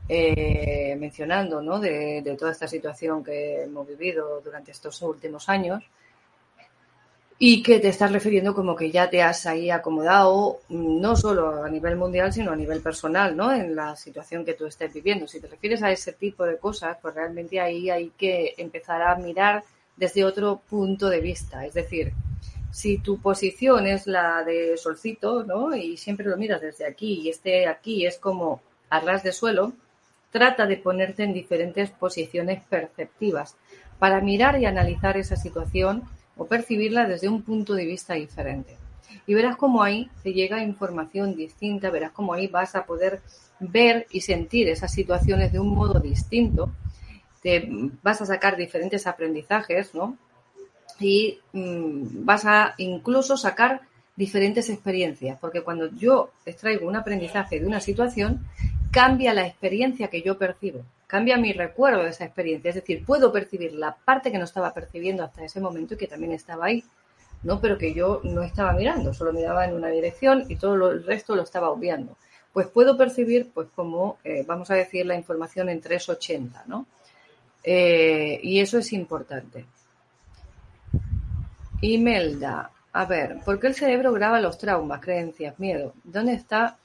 eh, 0.09 0.95
mencionando, 0.99 1.61
¿no? 1.61 1.79
de, 1.79 2.35
toda 2.37 2.51
esta 2.51 2.67
situación 2.67 3.23
que 3.23 3.63
hemos 3.63 3.87
vivido 3.87 4.41
durante 4.41 4.71
estos 4.71 5.01
últimos 5.01 5.47
años 5.47 5.83
y 7.43 7.63
que 7.63 7.79
te 7.79 7.87
estás 7.87 8.11
refiriendo 8.11 8.53
como 8.53 8.75
que 8.75 8.91
ya 8.91 9.09
te 9.09 9.23
has 9.23 9.47
ahí 9.47 9.71
acomodado, 9.71 10.59
no 10.69 11.15
solo 11.15 11.63
a 11.63 11.69
nivel 11.71 11.95
mundial, 11.95 12.31
sino 12.31 12.51
a 12.51 12.55
nivel 12.55 12.81
personal, 12.81 13.35
¿no? 13.35 13.51
En 13.51 13.75
la 13.75 13.95
situación 13.95 14.45
que 14.45 14.53
tú 14.53 14.67
estés 14.67 14.93
viviendo. 14.93 15.27
Si 15.27 15.39
te 15.39 15.47
refieres 15.47 15.81
a 15.81 15.91
ese 15.91 16.13
tipo 16.13 16.45
de 16.45 16.59
cosas, 16.59 16.99
pues 17.01 17.15
realmente 17.15 17.59
ahí 17.59 17.89
hay 17.89 18.11
que 18.15 18.53
empezar 18.59 19.01
a 19.01 19.15
mirar 19.15 19.63
desde 19.97 20.23
otro 20.23 20.61
punto 20.69 21.09
de 21.09 21.19
vista. 21.19 21.65
Es 21.65 21.73
decir, 21.73 22.13
si 22.71 22.99
tu 22.99 23.19
posición 23.19 23.87
es 23.87 24.05
la 24.05 24.43
de 24.43 24.77
solcito, 24.77 25.43
¿no? 25.43 25.75
Y 25.75 25.97
siempre 25.97 26.27
lo 26.27 26.37
miras 26.37 26.61
desde 26.61 26.85
aquí 26.85 27.21
y 27.23 27.29
este 27.29 27.65
aquí 27.65 28.05
es 28.05 28.19
como 28.19 28.61
a 28.91 28.99
ras 28.99 29.23
de 29.23 29.31
suelo, 29.31 29.73
trata 30.29 30.67
de 30.67 30.77
ponerte 30.77 31.23
en 31.23 31.33
diferentes 31.33 31.89
posiciones 31.89 32.61
perceptivas 32.69 33.55
para 33.97 34.21
mirar 34.21 34.61
y 34.61 34.67
analizar 34.67 35.17
esa 35.17 35.37
situación 35.37 36.03
o 36.41 36.47
percibirla 36.47 37.07
desde 37.07 37.29
un 37.29 37.43
punto 37.43 37.75
de 37.75 37.85
vista 37.85 38.15
diferente. 38.15 38.75
Y 39.27 39.35
verás 39.35 39.57
cómo 39.57 39.83
ahí 39.83 40.09
te 40.23 40.33
llega 40.33 40.63
información 40.63 41.35
distinta, 41.35 41.91
verás 41.91 42.11
cómo 42.11 42.33
ahí 42.33 42.47
vas 42.47 42.75
a 42.75 42.85
poder 42.85 43.21
ver 43.59 44.07
y 44.09 44.21
sentir 44.21 44.67
esas 44.67 44.91
situaciones 44.91 45.51
de 45.51 45.59
un 45.59 45.69
modo 45.69 45.99
distinto, 45.99 46.71
te 47.43 47.69
vas 48.01 48.21
a 48.21 48.25
sacar 48.25 48.57
diferentes 48.57 49.05
aprendizajes, 49.05 49.93
¿no? 49.93 50.17
Y 50.99 51.39
mm, 51.53 52.25
vas 52.25 52.45
a 52.45 52.73
incluso 52.79 53.37
sacar 53.37 53.81
diferentes 54.15 54.67
experiencias, 54.69 55.37
porque 55.39 55.61
cuando 55.61 55.91
yo 55.91 56.31
extraigo 56.45 56.87
un 56.87 56.95
aprendizaje 56.95 57.59
de 57.59 57.67
una 57.67 57.79
situación, 57.79 58.47
cambia 58.89 59.35
la 59.35 59.45
experiencia 59.45 60.07
que 60.07 60.23
yo 60.23 60.39
percibo, 60.39 60.81
cambia 61.11 61.35
mi 61.35 61.51
recuerdo 61.51 62.03
de 62.03 62.11
esa 62.11 62.23
experiencia, 62.23 62.69
es 62.69 62.75
decir, 62.75 63.03
puedo 63.05 63.33
percibir 63.33 63.73
la 63.73 63.93
parte 63.93 64.31
que 64.31 64.37
no 64.37 64.45
estaba 64.45 64.73
percibiendo 64.73 65.25
hasta 65.25 65.43
ese 65.43 65.59
momento 65.59 65.95
y 65.95 65.97
que 65.97 66.07
también 66.07 66.31
estaba 66.31 66.67
ahí, 66.67 66.85
¿no? 67.43 67.59
Pero 67.59 67.77
que 67.77 67.93
yo 67.93 68.21
no 68.23 68.43
estaba 68.43 68.71
mirando, 68.71 69.13
solo 69.13 69.33
miraba 69.33 69.65
en 69.65 69.73
una 69.73 69.89
dirección 69.89 70.45
y 70.47 70.55
todo 70.55 70.91
el 70.91 71.03
resto 71.03 71.35
lo 71.35 71.41
estaba 71.43 71.69
obviando. 71.69 72.15
Pues 72.53 72.67
puedo 72.67 72.97
percibir, 72.97 73.51
pues 73.53 73.67
como, 73.75 74.19
eh, 74.23 74.45
vamos 74.47 74.71
a 74.71 74.75
decir, 74.75 75.05
la 75.05 75.15
información 75.15 75.67
en 75.67 75.81
380, 75.81 76.63
¿no? 76.67 76.85
Eh, 77.61 78.39
y 78.41 78.61
eso 78.61 78.77
es 78.77 78.93
importante. 78.93 79.65
Imelda, 81.81 82.71
a 82.93 83.05
ver, 83.05 83.39
¿por 83.43 83.59
qué 83.59 83.67
el 83.67 83.75
cerebro 83.75 84.13
graba 84.13 84.39
los 84.39 84.57
traumas, 84.57 85.01
creencias, 85.01 85.59
miedo? 85.59 85.93
¿Dónde 86.05 86.35
está 86.35 86.77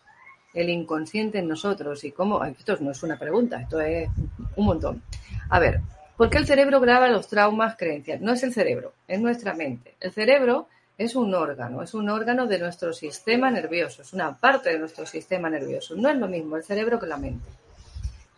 el 0.57 0.71
inconsciente 0.71 1.39
en 1.39 1.49
nosotros? 1.49 2.03
Y 2.05 2.11
cómo, 2.11 2.43
esto 2.45 2.77
no 2.81 2.91
es 2.91 3.03
una 3.03 3.19
pregunta, 3.19 3.61
esto 3.61 3.81
es 3.81 4.09
un 4.57 4.67
montón. 4.67 5.03
A 5.51 5.61
ver, 5.61 5.81
¿por 6.17 6.31
qué 6.31 6.39
el 6.39 6.47
cerebro 6.47 6.81
graba 6.81 7.09
los 7.09 7.29
traumas, 7.29 7.77
creencias? 7.77 8.21
No 8.21 8.33
es 8.33 8.43
el 8.43 8.53
cerebro, 8.53 8.95
es 9.07 9.21
nuestra 9.21 9.55
mente. 9.55 9.95
El 10.01 10.13
cerebro 10.13 10.67
es 10.99 11.15
un 11.15 11.35
órgano, 11.35 11.83
es 11.83 11.93
un 11.93 12.09
órgano 12.09 12.47
de 12.47 12.59
nuestro 12.59 12.93
sistema 12.93 13.51
nervioso, 13.51 14.03
es 14.03 14.15
una 14.15 14.35
parte 14.35 14.71
de 14.71 14.79
nuestro 14.79 15.05
sistema 15.05 15.51
nervioso. 15.51 15.95
No 15.95 16.09
es 16.09 16.17
lo 16.17 16.27
mismo 16.27 16.57
el 16.57 16.65
cerebro 16.65 16.99
que 16.99 17.07
la 17.07 17.19
mente. 17.19 17.49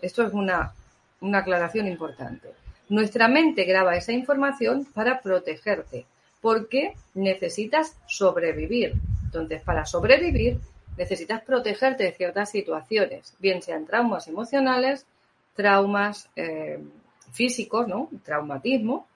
Esto 0.02 0.26
es 0.26 0.32
una, 0.32 0.72
una 1.20 1.38
aclaración 1.38 1.86
importante. 1.86 2.48
Nuestra 2.88 3.28
mente 3.28 3.64
graba 3.64 3.96
esa 3.96 4.12
información 4.12 4.86
para 4.86 5.20
protegerte, 5.20 6.06
porque 6.40 6.94
necesitas 7.14 7.96
sobrevivir. 8.06 8.94
Entonces, 9.24 9.62
para 9.62 9.84
sobrevivir, 9.84 10.58
necesitas 10.98 11.42
protegerte 11.42 12.02
de 12.04 12.12
ciertas 12.12 12.50
situaciones, 12.50 13.34
bien 13.38 13.62
sean 13.62 13.86
traumas 13.86 14.26
emocionales, 14.26 15.06
traumas 15.54 16.28
eh, 16.36 16.78
físicos, 17.32 17.86
¿no? 17.86 18.10
Traumatismo, 18.24 19.06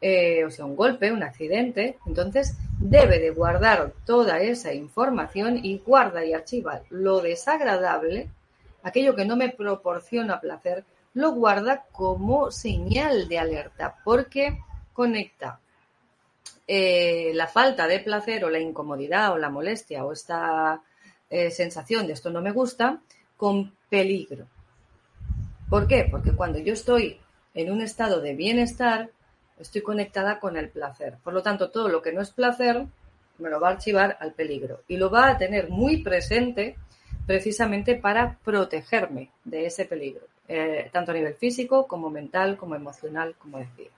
eh, 0.00 0.44
o 0.44 0.50
sea, 0.50 0.64
un 0.64 0.74
golpe, 0.74 1.12
un 1.12 1.22
accidente. 1.22 1.98
Entonces, 2.06 2.56
debe 2.80 3.18
de 3.18 3.30
guardar 3.30 3.92
toda 4.06 4.40
esa 4.40 4.72
información 4.72 5.60
y 5.62 5.78
guarda 5.78 6.24
y 6.24 6.32
archiva 6.32 6.80
lo 6.90 7.20
desagradable, 7.20 8.30
aquello 8.82 9.14
que 9.14 9.26
no 9.26 9.36
me 9.36 9.50
proporciona 9.50 10.40
placer, 10.40 10.84
lo 11.14 11.32
guarda 11.32 11.84
como 11.92 12.50
señal 12.50 13.28
de 13.28 13.38
alerta, 13.38 13.96
porque 14.04 14.58
conecta 14.92 15.60
eh, 16.66 17.32
la 17.34 17.46
falta 17.46 17.86
de 17.86 18.00
placer 18.00 18.44
o 18.44 18.50
la 18.50 18.60
incomodidad 18.60 19.32
o 19.32 19.38
la 19.38 19.50
molestia 19.50 20.04
o 20.04 20.12
esta 20.12 20.80
eh, 21.30 21.50
sensación 21.50 22.06
de 22.06 22.14
esto 22.14 22.30
no 22.30 22.40
me 22.40 22.52
gusta 22.52 23.00
con 23.36 23.72
peligro. 23.88 24.46
¿Por 25.68 25.86
qué? 25.86 26.08
Porque 26.10 26.32
cuando 26.32 26.58
yo 26.58 26.72
estoy 26.72 27.20
en 27.54 27.70
un 27.70 27.82
estado 27.82 28.20
de 28.20 28.34
bienestar, 28.34 29.10
estoy 29.58 29.82
conectada 29.82 30.40
con 30.40 30.56
el 30.56 30.70
placer. 30.70 31.16
Por 31.22 31.34
lo 31.34 31.42
tanto, 31.42 31.70
todo 31.70 31.88
lo 31.88 32.00
que 32.02 32.12
no 32.12 32.22
es 32.22 32.30
placer 32.30 32.86
me 33.38 33.50
lo 33.50 33.60
va 33.60 33.68
a 33.68 33.72
archivar 33.72 34.16
al 34.20 34.32
peligro 34.32 34.82
y 34.88 34.96
lo 34.96 35.10
va 35.10 35.30
a 35.30 35.38
tener 35.38 35.70
muy 35.70 35.98
presente 35.98 36.76
precisamente 37.26 37.94
para 37.94 38.38
protegerme 38.44 39.30
de 39.44 39.66
ese 39.66 39.84
peligro, 39.84 40.22
eh, 40.48 40.88
tanto 40.92 41.10
a 41.10 41.14
nivel 41.14 41.34
físico 41.34 41.86
como 41.86 42.10
mental, 42.10 42.56
como 42.56 42.74
emocional, 42.74 43.34
como 43.38 43.58
decía. 43.58 43.90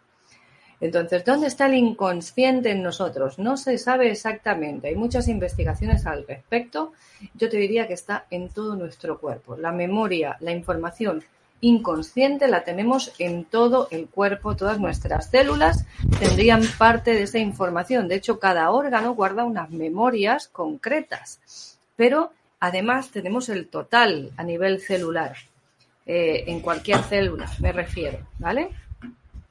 Entonces, 0.81 1.25
¿dónde 1.25 1.47
está 1.47 1.67
el 1.67 1.75
inconsciente 1.75 2.71
en 2.71 2.83
nosotros? 2.83 3.39
No 3.39 3.57
se 3.57 3.77
sabe 3.77 4.11
exactamente. 4.11 4.89
Hay 4.89 4.97
muchas 4.97 5.29
investigaciones 5.29 6.07
al 6.07 6.27
respecto. 6.27 6.93
Yo 7.35 7.51
te 7.51 7.59
diría 7.59 7.87
que 7.87 7.95
está 7.95 8.25
en 8.31 8.49
todo 8.49 8.77
nuestro 8.77 9.19
cuerpo. 9.19 9.57
La 9.57 9.73
memoria, 9.73 10.37
la 10.41 10.53
información 10.53 11.23
inconsciente 11.61 12.49
la 12.49 12.65
tenemos 12.65 13.13
en 13.19 13.45
todo 13.45 13.89
el 13.91 14.09
cuerpo. 14.09 14.57
Todas 14.57 14.81
nuestras 14.81 15.29
células 15.29 15.85
tendrían 16.19 16.63
parte 16.79 17.13
de 17.13 17.25
esa 17.25 17.39
información. 17.39 18.09
De 18.09 18.15
hecho, 18.15 18.39
cada 18.39 18.71
órgano 18.71 19.15
guarda 19.15 19.45
unas 19.45 19.71
memorias 19.71 20.49
concretas. 20.49 21.79
Pero 21.97 22.33
además 22.59 23.11
tenemos 23.11 23.51
el 23.51 23.69
total 23.69 24.31
a 24.39 24.43
nivel 24.45 24.81
celular. 24.81 25.37
Eh, 26.07 26.45
en 26.47 26.61
cualquier 26.61 27.03
célula, 27.03 27.51
me 27.61 27.73
refiero. 27.73 28.19
¿Vale? 28.39 28.71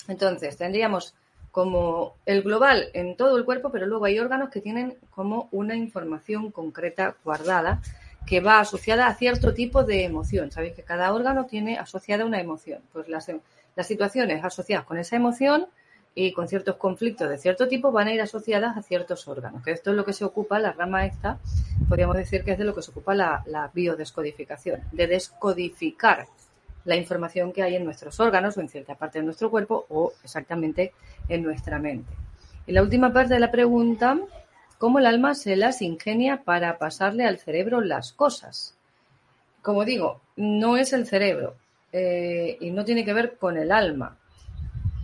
Entonces, 0.09 0.57
tendríamos 0.57 1.13
como 1.51 2.15
el 2.25 2.41
global 2.41 2.89
en 2.93 3.15
todo 3.15 3.37
el 3.37 3.45
cuerpo, 3.45 3.71
pero 3.71 3.85
luego 3.85 4.05
hay 4.05 4.19
órganos 4.19 4.49
que 4.49 4.59
tienen 4.59 4.97
como 5.11 5.47
una 5.51 5.75
información 5.75 6.51
concreta 6.51 7.15
guardada 7.23 7.81
que 8.25 8.41
va 8.41 8.59
asociada 8.59 9.07
a 9.07 9.15
cierto 9.15 9.53
tipo 9.53 9.83
de 9.83 10.03
emoción. 10.03 10.51
Sabéis 10.51 10.73
que 10.73 10.83
cada 10.83 11.13
órgano 11.13 11.45
tiene 11.45 11.77
asociada 11.77 12.25
una 12.25 12.39
emoción. 12.39 12.81
Pues 12.91 13.07
las, 13.07 13.31
las 13.75 13.87
situaciones 13.87 14.43
asociadas 14.43 14.85
con 14.85 14.97
esa 14.97 15.15
emoción 15.15 15.67
y 16.15 16.33
con 16.33 16.47
ciertos 16.47 16.75
conflictos 16.75 17.29
de 17.29 17.37
cierto 17.37 17.67
tipo 17.67 17.91
van 17.91 18.07
a 18.07 18.13
ir 18.13 18.21
asociadas 18.21 18.75
a 18.77 18.81
ciertos 18.81 19.27
órganos. 19.27 19.63
Que 19.63 19.71
esto 19.71 19.91
es 19.91 19.95
lo 19.95 20.05
que 20.05 20.13
se 20.13 20.25
ocupa, 20.25 20.59
la 20.59 20.73
rama 20.73 21.05
esta, 21.05 21.39
podríamos 21.87 22.17
decir 22.17 22.43
que 22.43 22.51
es 22.51 22.57
de 22.57 22.65
lo 22.65 22.75
que 22.75 22.81
se 22.81 22.91
ocupa 22.91 23.15
la, 23.15 23.43
la 23.45 23.69
biodescodificación, 23.73 24.81
de 24.91 25.07
descodificar 25.07 26.27
la 26.89 26.95
información 26.95 27.53
que 27.53 27.61
hay 27.61 27.75
en 27.75 27.85
nuestros 27.85 28.19
órganos 28.19 28.57
o 28.57 28.61
en 28.61 28.67
cierta 28.67 28.95
parte 28.95 29.19
de 29.19 29.25
nuestro 29.25 29.51
cuerpo 29.51 29.85
o 29.89 30.11
exactamente 30.23 30.91
en 31.29 31.43
nuestra 31.43 31.77
mente. 31.77 32.11
Y 32.65 32.71
la 32.71 32.81
última 32.81 33.13
parte 33.13 33.35
de 33.35 33.39
la 33.39 33.51
pregunta, 33.51 34.19
¿cómo 34.79 34.97
el 34.97 35.05
alma 35.05 35.35
se 35.35 35.55
las 35.55 35.83
ingenia 35.83 36.41
para 36.43 36.79
pasarle 36.79 37.25
al 37.25 37.37
cerebro 37.37 37.81
las 37.81 38.11
cosas? 38.11 38.75
Como 39.61 39.85
digo, 39.85 40.19
no 40.35 40.77
es 40.77 40.91
el 40.91 41.05
cerebro 41.05 41.57
eh, 41.93 42.57
y 42.59 42.71
no 42.71 42.85
tiene 42.85 43.05
que 43.05 43.13
ver 43.13 43.37
con 43.37 43.55
el 43.57 43.71
alma. 43.71 44.17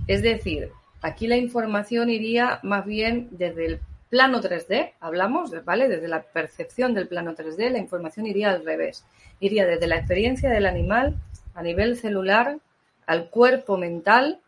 Es 0.07 0.23
decir, 0.23 0.71
aquí 1.03 1.27
la 1.27 1.38
información 1.38 2.09
iría 2.09 2.59
más 2.63 2.83
bien 2.83 3.27
desde 3.29 3.65
el 3.67 3.79
plano 4.09 4.41
3D, 4.41 4.93
hablamos, 4.99 5.51
¿vale? 5.63 5.88
Desde 5.88 6.07
la 6.07 6.23
percepción 6.23 6.95
del 6.95 7.07
plano 7.07 7.36
3D, 7.36 7.69
la 7.69 7.77
información 7.77 8.25
iría 8.25 8.49
al 8.49 8.65
revés. 8.65 9.05
Iría 9.39 9.67
desde 9.67 9.86
la 9.86 9.97
experiencia 9.97 10.49
del 10.49 10.65
animal 10.65 11.15
a 11.56 11.64
nivel 11.64 11.97
celular 11.97 12.60
al 13.08 13.30
cuerpo 13.30 13.78
mental, 13.78 14.39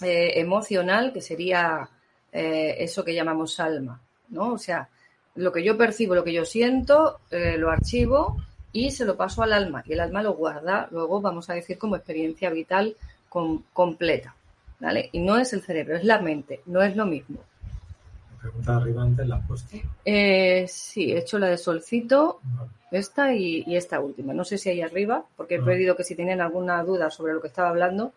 eh, 0.00 0.40
emocional, 0.40 1.12
que 1.12 1.20
sería 1.20 1.88
eh, 2.32 2.76
eso 2.78 3.04
que 3.04 3.14
llamamos 3.14 3.60
alma, 3.60 4.00
¿no? 4.30 4.52
O 4.52 4.58
sea, 4.58 4.88
lo 5.34 5.52
que 5.52 5.62
yo 5.62 5.76
percibo, 5.76 6.14
lo 6.14 6.24
que 6.24 6.32
yo 6.32 6.44
siento, 6.44 7.20
eh, 7.30 7.56
lo 7.58 7.70
archivo 7.70 8.36
y 8.72 8.90
se 8.90 9.04
lo 9.04 9.16
paso 9.16 9.42
al 9.42 9.52
alma 9.52 9.82
y 9.86 9.92
el 9.92 10.00
alma 10.00 10.22
lo 10.22 10.34
guarda, 10.34 10.88
luego 10.90 11.20
vamos 11.20 11.50
a 11.50 11.54
decir 11.54 11.78
como 11.78 11.96
experiencia 11.96 12.50
vital 12.50 12.96
completa, 13.72 14.34
¿vale? 14.78 15.08
Y 15.12 15.20
no 15.20 15.38
es 15.38 15.52
el 15.52 15.62
cerebro, 15.62 15.96
es 15.96 16.04
la 16.04 16.20
mente, 16.20 16.60
no 16.66 16.82
es 16.82 16.96
lo 16.96 17.06
mismo. 17.06 17.40
Pregunta 18.42 18.76
arriba 18.76 19.02
antes 19.02 19.26
la 19.28 19.40
puesto. 19.40 19.76
sí, 19.76 21.12
he 21.12 21.18
hecho 21.18 21.38
la 21.38 21.46
de 21.46 21.56
solcito. 21.56 22.40
Esta 22.90 23.32
y, 23.32 23.76
esta 23.76 24.00
última. 24.00 24.34
No 24.34 24.44
sé 24.44 24.58
si 24.58 24.68
hay 24.68 24.82
arriba, 24.82 25.24
porque 25.36 25.54
he 25.54 25.60
ah. 25.60 25.64
pedido 25.64 25.96
que 25.96 26.02
si 26.02 26.16
tienen 26.16 26.40
alguna 26.40 26.82
duda 26.82 27.08
sobre 27.10 27.34
lo 27.34 27.40
que 27.40 27.46
estaba 27.46 27.68
hablando 27.68 28.12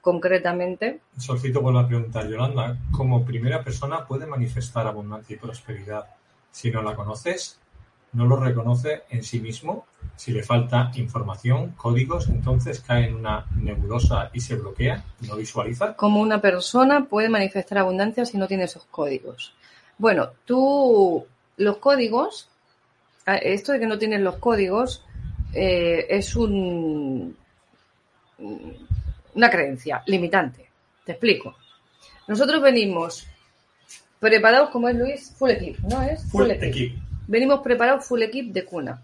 concretamente. 0.00 1.00
Solicito 1.16 1.62
por 1.62 1.72
la 1.72 1.86
pregunta, 1.86 2.28
Yolanda. 2.28 2.76
¿Cómo 2.90 3.24
primera 3.24 3.62
persona 3.62 4.04
puede 4.04 4.26
manifestar 4.26 4.86
abundancia 4.86 5.36
y 5.36 5.38
prosperidad 5.38 6.06
si 6.50 6.72
no 6.72 6.82
la 6.82 6.96
conoces? 6.96 7.60
¿No 8.12 8.26
lo 8.26 8.36
reconoce 8.36 9.02
en 9.10 9.22
sí 9.22 9.38
mismo? 9.38 9.86
Si 10.16 10.32
le 10.32 10.42
falta 10.42 10.90
información, 10.94 11.74
códigos, 11.76 12.28
entonces 12.28 12.80
cae 12.80 13.06
en 13.06 13.14
una 13.14 13.46
nebulosa 13.54 14.30
y 14.32 14.40
se 14.40 14.56
bloquea, 14.56 15.04
no 15.28 15.36
visualiza. 15.36 15.94
¿Cómo 15.94 16.20
una 16.20 16.40
persona 16.40 17.04
puede 17.04 17.28
manifestar 17.28 17.78
abundancia 17.78 18.24
si 18.24 18.38
no 18.38 18.48
tiene 18.48 18.64
esos 18.64 18.84
códigos? 18.86 19.54
Bueno, 19.98 20.30
tú, 20.44 21.26
los 21.56 21.76
códigos 21.78 22.48
esto 23.36 23.72
de 23.72 23.80
que 23.80 23.86
no 23.86 23.98
tienes 23.98 24.20
los 24.20 24.36
códigos 24.36 25.04
eh, 25.52 26.06
es 26.08 26.34
un, 26.34 27.36
una 29.34 29.50
creencia 29.50 30.02
limitante. 30.06 30.66
Te 31.04 31.12
explico. 31.12 31.56
Nosotros 32.26 32.62
venimos 32.62 33.26
preparados, 34.18 34.70
como 34.70 34.88
es 34.88 34.96
Luis, 34.96 35.34
full 35.36 35.50
equip, 35.50 35.78
¿no 35.80 36.02
es? 36.02 36.24
Full, 36.30 36.50
equip. 36.50 36.98
Venimos 37.26 37.60
preparados 37.60 38.04
full 38.04 38.22
equip 38.22 38.52
de 38.52 38.64
cuna. 38.64 39.02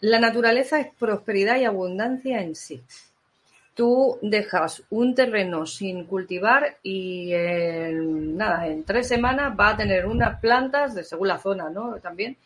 La 0.00 0.20
naturaleza 0.20 0.80
es 0.80 0.88
prosperidad 0.98 1.58
y 1.58 1.64
abundancia 1.64 2.42
en 2.42 2.54
sí. 2.54 2.82
Tú 3.76 4.18
dejas 4.22 4.82
un 4.90 5.14
terreno 5.14 5.66
sin 5.66 6.06
cultivar 6.06 6.78
y 6.82 7.30
en, 7.32 8.36
nada, 8.36 8.66
en 8.66 8.84
tres 8.84 9.06
semanas 9.06 9.54
va 9.58 9.68
a 9.68 9.76
tener 9.76 10.06
unas 10.06 10.40
plantas, 10.40 10.94
de 10.94 11.04
según 11.04 11.28
la 11.28 11.38
zona, 11.38 11.68
¿no? 11.68 11.96
También, 12.00 12.36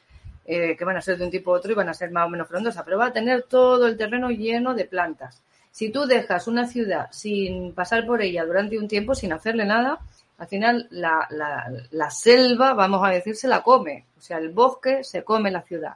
eh, 0.44 0.76
que 0.76 0.84
van 0.84 0.96
a 0.96 1.00
ser 1.00 1.16
de 1.16 1.24
un 1.24 1.30
tipo 1.30 1.52
u 1.52 1.54
otro 1.54 1.70
y 1.70 1.76
van 1.76 1.88
a 1.88 1.94
ser 1.94 2.10
más 2.10 2.26
o 2.26 2.30
menos 2.30 2.48
frondosas, 2.48 2.82
pero 2.84 2.98
va 2.98 3.06
a 3.06 3.12
tener 3.12 3.44
todo 3.44 3.86
el 3.86 3.96
terreno 3.96 4.30
lleno 4.30 4.74
de 4.74 4.84
plantas. 4.86 5.40
Si 5.70 5.90
tú 5.90 6.04
dejas 6.04 6.48
una 6.48 6.66
ciudad 6.66 7.06
sin 7.12 7.72
pasar 7.74 8.04
por 8.04 8.20
ella 8.20 8.44
durante 8.44 8.76
un 8.76 8.88
tiempo, 8.88 9.14
sin 9.14 9.32
hacerle 9.32 9.64
nada, 9.64 10.00
al 10.36 10.48
final 10.48 10.88
la, 10.90 11.28
la, 11.30 11.70
la 11.92 12.10
selva, 12.10 12.74
vamos 12.74 13.06
a 13.06 13.10
decir, 13.10 13.36
se 13.36 13.46
la 13.46 13.62
come. 13.62 14.06
O 14.18 14.20
sea, 14.20 14.38
el 14.38 14.48
bosque 14.48 15.04
se 15.04 15.22
come 15.22 15.52
la 15.52 15.62
ciudad. 15.62 15.94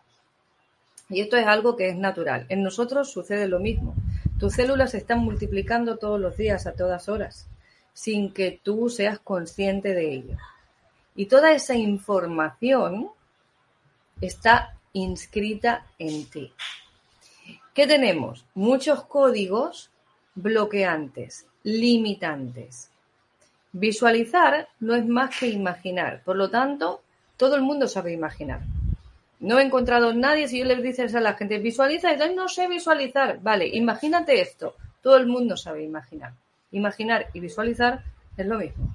Y 1.09 1.21
esto 1.23 1.37
es 1.37 1.47
algo 1.47 1.77
que 1.77 1.89
es 1.89 1.97
natural. 1.97 2.47
En 2.49 2.63
nosotros 2.63 3.11
sucede 3.11 3.49
lo 3.49 3.59
mismo. 3.59 3.95
Tus 4.39 4.55
células 4.55 4.91
se 4.91 4.99
están 4.99 5.21
multiplicando 5.21 5.97
todos 5.97 6.21
los 6.21 6.37
días, 6.37 6.67
a 6.67 6.73
todas 6.73 7.09
horas, 7.09 7.47
sin 7.93 8.33
que 8.33 8.61
tú 8.63 8.89
seas 8.89 9.19
consciente 9.21 9.95
de 9.95 10.13
ello. 10.13 10.37
Y 11.15 11.27
toda 11.27 11.53
esa 11.53 11.75
información 11.75 13.11
está 14.21 14.77
inscrita 14.93 15.87
en 15.99 16.29
ti. 16.29 16.53
¿Qué 17.73 17.87
tenemos? 17.87 18.45
Muchos 18.55 19.05
códigos 19.05 19.91
bloqueantes, 20.35 21.47
limitantes. 21.63 22.91
Visualizar 23.73 24.69
no 24.81 24.95
es 24.95 25.07
más 25.07 25.39
que 25.39 25.49
imaginar. 25.49 26.23
Por 26.25 26.37
lo 26.37 26.51
tanto, 26.51 27.03
todo 27.37 27.57
el 27.57 27.63
mundo 27.63 27.89
sabe 27.89 28.13
imaginar. 28.13 28.61
No 29.45 29.59
he 29.59 29.63
encontrado 29.63 30.15
nadie, 30.15 30.49
si 30.49 30.59
yo 30.59 30.65
le 30.65 30.77
dices 30.77 31.15
a 31.15 31.21
la 31.21 31.35
gente, 31.35 31.59
visualiza, 31.59 32.13
y 32.13 32.35
no 32.35 32.49
sé 32.49 32.67
visualizar. 32.67 33.41
Vale, 33.43 33.67
imagínate 33.67 34.41
esto. 34.41 34.75
Todo 35.03 35.19
el 35.19 35.27
mundo 35.27 35.57
sabe 35.57 35.83
imaginar. 35.83 36.33
Imaginar 36.73 37.29
y 37.35 37.41
visualizar 37.41 38.03
es 38.39 38.47
lo 38.47 38.59
mismo. 38.59 38.95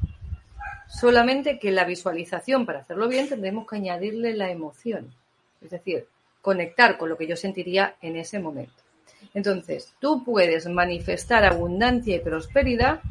Solamente 0.87 1.59
que 1.59 1.71
la 1.71 1.85
visualización, 1.85 2.65
para 2.65 2.79
hacerlo 2.79 3.07
bien, 3.07 3.29
tendremos 3.29 3.67
que 3.67 3.75
añadirle 3.75 4.33
la 4.33 4.49
emoción. 4.49 5.13
Es 5.61 5.69
decir, 5.69 6.07
conectar 6.41 6.97
con 6.97 7.09
lo 7.09 7.17
que 7.17 7.27
yo 7.27 7.35
sentiría 7.35 7.95
en 8.01 8.15
ese 8.15 8.39
momento. 8.39 8.81
Entonces, 9.35 9.93
tú 9.99 10.23
puedes 10.23 10.65
manifestar 10.67 11.45
abundancia 11.45 12.15
y 12.15 12.19
prosperidad 12.19 13.01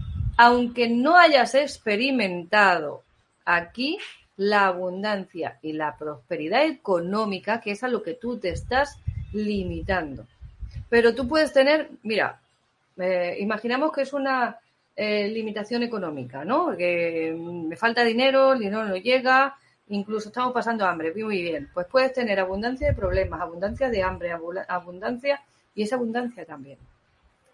aunque 0.41 0.89
no 0.89 1.17
hayas 1.17 1.57
experimentado 1.57 3.03
aquí 3.45 3.99
la 4.39 4.67
abundancia 4.67 5.59
y 5.63 5.73
la 5.73 5.97
prosperidad 5.97 6.65
económica, 6.65 7.61
que 7.61 7.73
es 7.73 7.83
a 7.83 7.89
lo 7.89 8.03
que 8.03 8.15
tú 8.15 8.39
te 8.39 8.51
estás 8.51 8.99
limitando. 9.33 10.27
Pero 10.89 11.15
tú 11.15 11.29
puedes 11.29 11.53
tener, 11.53 11.91
mira, 12.05 12.41
eh, 12.97 13.37
imaginamos 13.41 13.93
que 13.93 14.03
es 14.03 14.13
una 14.13 14.57
eh, 14.95 15.29
limitación 15.29 15.83
económica, 15.83 16.45
¿no? 16.45 16.77
Que 16.77 17.37
me 17.37 17.77
falta 17.77 18.05
dinero, 18.05 18.53
el 18.53 18.61
dinero 18.61 18.85
no 18.85 18.97
llega, 18.97 19.57
incluso 19.89 20.29
estamos 20.29 20.53
pasando 20.53 20.87
hambre, 20.87 21.13
muy 21.13 21.43
bien. 21.43 21.69
Pues 21.75 21.87
puedes 21.91 22.13
tener 22.13 22.39
abundancia 22.39 22.89
de 22.89 22.95
problemas, 22.95 23.41
abundancia 23.41 23.91
de 23.91 24.03
hambre, 24.05 24.33
abundancia 24.69 25.41
y 25.75 25.83
esa 25.83 25.97
abundancia 25.97 26.45
también. 26.45 26.79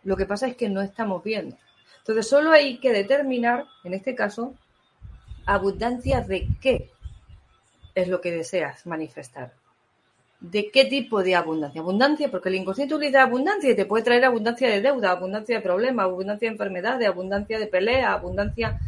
Lo 0.03 0.19
que 0.19 0.27
pasa 0.27 0.47
es 0.49 0.57
que 0.57 0.69
no 0.69 0.83
estamos 0.83 1.25
viendo. 1.25 1.57
Entonces, 2.01 2.29
solo 2.29 2.51
hay 2.51 2.77
que 2.77 2.93
determinar, 2.93 3.65
en 3.85 3.95
este 3.95 4.15
caso, 4.15 4.55
abundancia 5.47 6.21
de 6.21 6.49
qué 6.61 6.91
es 7.95 8.09
lo 8.09 8.21
que 8.21 8.33
deseas 8.33 8.87
manifestar. 8.87 9.53
¿De 10.41 10.71
qué 10.71 10.85
tipo 10.85 11.23
de 11.23 11.35
abundancia? 11.37 11.81
Abundancia, 11.81 12.31
porque 12.31 12.51
el 12.51 12.57
inconsciente 12.57 12.95
utiliza 12.95 13.23
abundancia 13.23 13.71
y 13.71 13.77
te 13.77 13.87
puede 13.87 14.05
traer 14.05 14.25
abundancia 14.25 14.69
de 14.69 14.83
deuda, 14.83 15.11
abundancia 15.11 15.57
de 15.57 15.63
problemas, 15.63 16.05
abundancia 16.05 16.49
de 16.49 16.53
enfermedades, 16.53 17.09
abundancia 17.09 17.59
de 17.59 17.67
pelea, 17.67 18.13
abundancia 18.13 18.79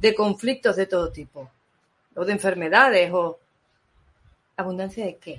de 0.00 0.14
conflictos 0.14 0.76
de 0.76 0.86
todo 0.86 1.12
tipo, 1.12 1.48
o 2.14 2.24
de 2.24 2.32
enfermedades, 2.32 3.12
o 3.12 3.38
abundancia 4.56 5.04
de 5.04 5.16
qué. 5.16 5.38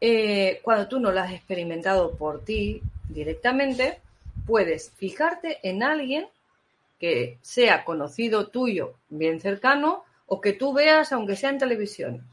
Eh, 0.00 0.60
cuando 0.62 0.86
tú 0.86 1.00
no 1.00 1.10
la 1.10 1.24
has 1.24 1.32
experimentado 1.32 2.14
por 2.16 2.44
ti 2.44 2.82
directamente, 3.08 3.98
puedes 4.46 4.92
fijarte 4.92 5.58
en 5.62 5.82
alguien 5.82 6.28
que 6.98 7.38
sea 7.42 7.84
conocido 7.84 8.48
tuyo, 8.48 8.94
bien 9.08 9.40
cercano, 9.40 10.04
o 10.26 10.40
que 10.40 10.52
tú 10.52 10.72
veas 10.72 11.12
aunque 11.12 11.36
sea 11.36 11.50
en 11.50 11.58
televisión, 11.58 12.26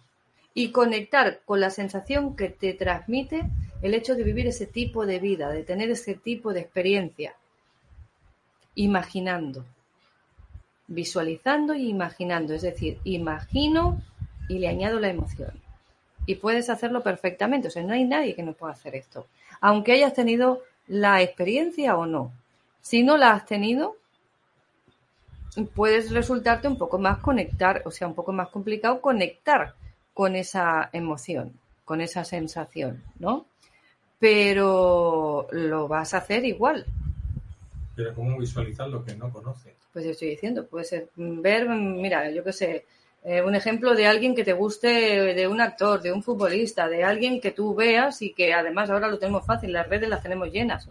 y 0.53 0.72
conectar 0.72 1.41
con 1.45 1.59
la 1.59 1.70
sensación 1.70 2.36
que 2.36 2.49
te 2.49 2.74
transmite 2.74 3.43
el 3.82 3.93
hecho 3.93 4.16
de 4.16 4.24
vivir 4.24 4.47
ese 4.47 4.66
tipo 4.66 5.05
de 5.05 5.20
vida, 5.20 5.49
de 5.49 5.64
tener 5.64 5.89
ese 5.89 6.16
tipo 6.16 6.53
de 6.53 6.61
experiencia, 6.61 7.36
imaginando, 8.76 9.66
visualizando 10.88 11.74
y 11.74 11.89
imaginando, 11.89 12.53
es 12.53 12.61
decir, 12.61 12.99
imagino 13.03 14.01
y 14.47 14.59
le 14.59 14.68
añado 14.68 14.99
la 14.99 15.09
emoción. 15.09 15.51
Y 16.26 16.36
puedes 16.36 16.70
hacerlo 16.70 17.03
perfectamente, 17.03 17.68
o 17.68 17.72
sea, 17.72 17.84
no 17.84 17.93
hay 17.93 18.05
nadie 18.05 18.36
que 18.36 18.43
no 18.43 18.53
pueda 18.53 18.74
hacer 18.74 18.95
esto, 18.95 19.28
aunque 19.59 19.93
hayas 19.93 20.14
tenido 20.14 20.61
la 20.88 21.22
experiencia 21.22 21.97
o 21.97 22.05
no. 22.05 22.32
Si 22.82 23.03
no 23.03 23.18
la 23.18 23.32
has 23.32 23.45
tenido, 23.45 23.97
puedes 25.76 26.12
resultarte 26.12 26.68
un 26.68 26.78
poco 26.78 26.97
más 26.99 27.20
conectar, 27.20 27.82
o 27.86 27.91
sea, 27.91 28.08
un 28.08 28.16
poco 28.16 28.32
más 28.32 28.49
complicado 28.49 29.01
conectar 29.01 29.74
con 30.14 30.36
esa 30.36 30.89
emoción, 30.93 31.54
con 31.86 32.01
esa 32.01 32.24
sensación, 32.24 33.04
¿no? 33.20 33.45
Pero 34.20 35.47
lo 35.51 35.88
vas 35.88 36.14
a 36.14 36.18
hacer 36.18 36.45
igual. 36.45 36.86
Pero 37.95 38.14
¿cómo 38.14 38.38
visualizar 38.38 38.88
lo 38.89 39.04
que 39.04 39.16
no 39.16 39.32
conoces? 39.32 39.74
Pues 39.91 40.06
estoy 40.06 40.30
diciendo, 40.30 40.66
puedes 40.66 40.93
ver, 41.16 41.70
mira, 41.70 42.32
yo 42.32 42.43
qué 42.43 42.54
sé, 42.54 42.86
eh, 43.24 43.41
un 43.41 43.56
ejemplo 43.56 43.93
de 43.95 44.08
alguien 44.08 44.36
que 44.36 44.43
te 44.43 44.54
guste, 44.54 44.88
de 45.34 45.47
un 45.47 45.62
actor, 45.62 46.01
de 46.01 46.12
un 46.12 46.24
futbolista, 46.24 46.89
de 46.89 47.04
alguien 47.04 47.39
que 47.39 47.51
tú 47.51 47.74
veas 47.74 48.22
y 48.22 48.34
que 48.34 48.54
además 48.54 48.89
ahora 48.89 49.08
lo 49.08 49.20
tenemos 49.20 49.45
fácil, 49.45 49.72
las 49.72 49.88
redes 49.88 50.10
las 50.10 50.24
tenemos 50.24 50.51
llenas. 50.51 50.89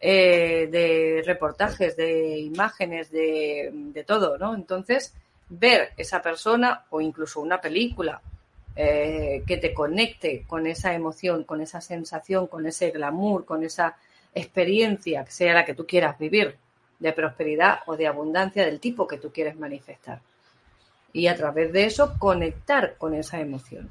Eh, 0.00 0.68
de 0.70 1.22
reportajes, 1.26 1.96
de 1.96 2.38
imágenes, 2.38 3.10
de, 3.10 3.70
de, 3.72 4.04
todo, 4.04 4.38
¿no? 4.38 4.54
Entonces, 4.54 5.12
ver 5.48 5.90
esa 5.96 6.22
persona 6.22 6.84
o 6.90 7.00
incluso 7.00 7.40
una 7.40 7.60
película 7.60 8.20
eh, 8.76 9.42
que 9.44 9.56
te 9.56 9.74
conecte 9.74 10.44
con 10.46 10.68
esa 10.68 10.94
emoción, 10.94 11.42
con 11.42 11.60
esa 11.60 11.80
sensación, 11.80 12.46
con 12.46 12.64
ese 12.64 12.92
glamour, 12.92 13.44
con 13.44 13.64
esa 13.64 13.96
experiencia, 14.32 15.24
que 15.24 15.32
sea 15.32 15.52
la 15.52 15.64
que 15.64 15.74
tú 15.74 15.84
quieras 15.84 16.16
vivir, 16.16 16.56
de 17.00 17.12
prosperidad 17.12 17.80
o 17.86 17.96
de 17.96 18.06
abundancia 18.06 18.64
del 18.64 18.78
tipo 18.78 19.08
que 19.08 19.18
tú 19.18 19.32
quieres 19.32 19.58
manifestar. 19.58 20.20
Y 21.12 21.26
a 21.26 21.34
través 21.34 21.72
de 21.72 21.86
eso 21.86 22.14
conectar 22.20 22.94
con 22.98 23.14
esa 23.14 23.40
emoción. 23.40 23.90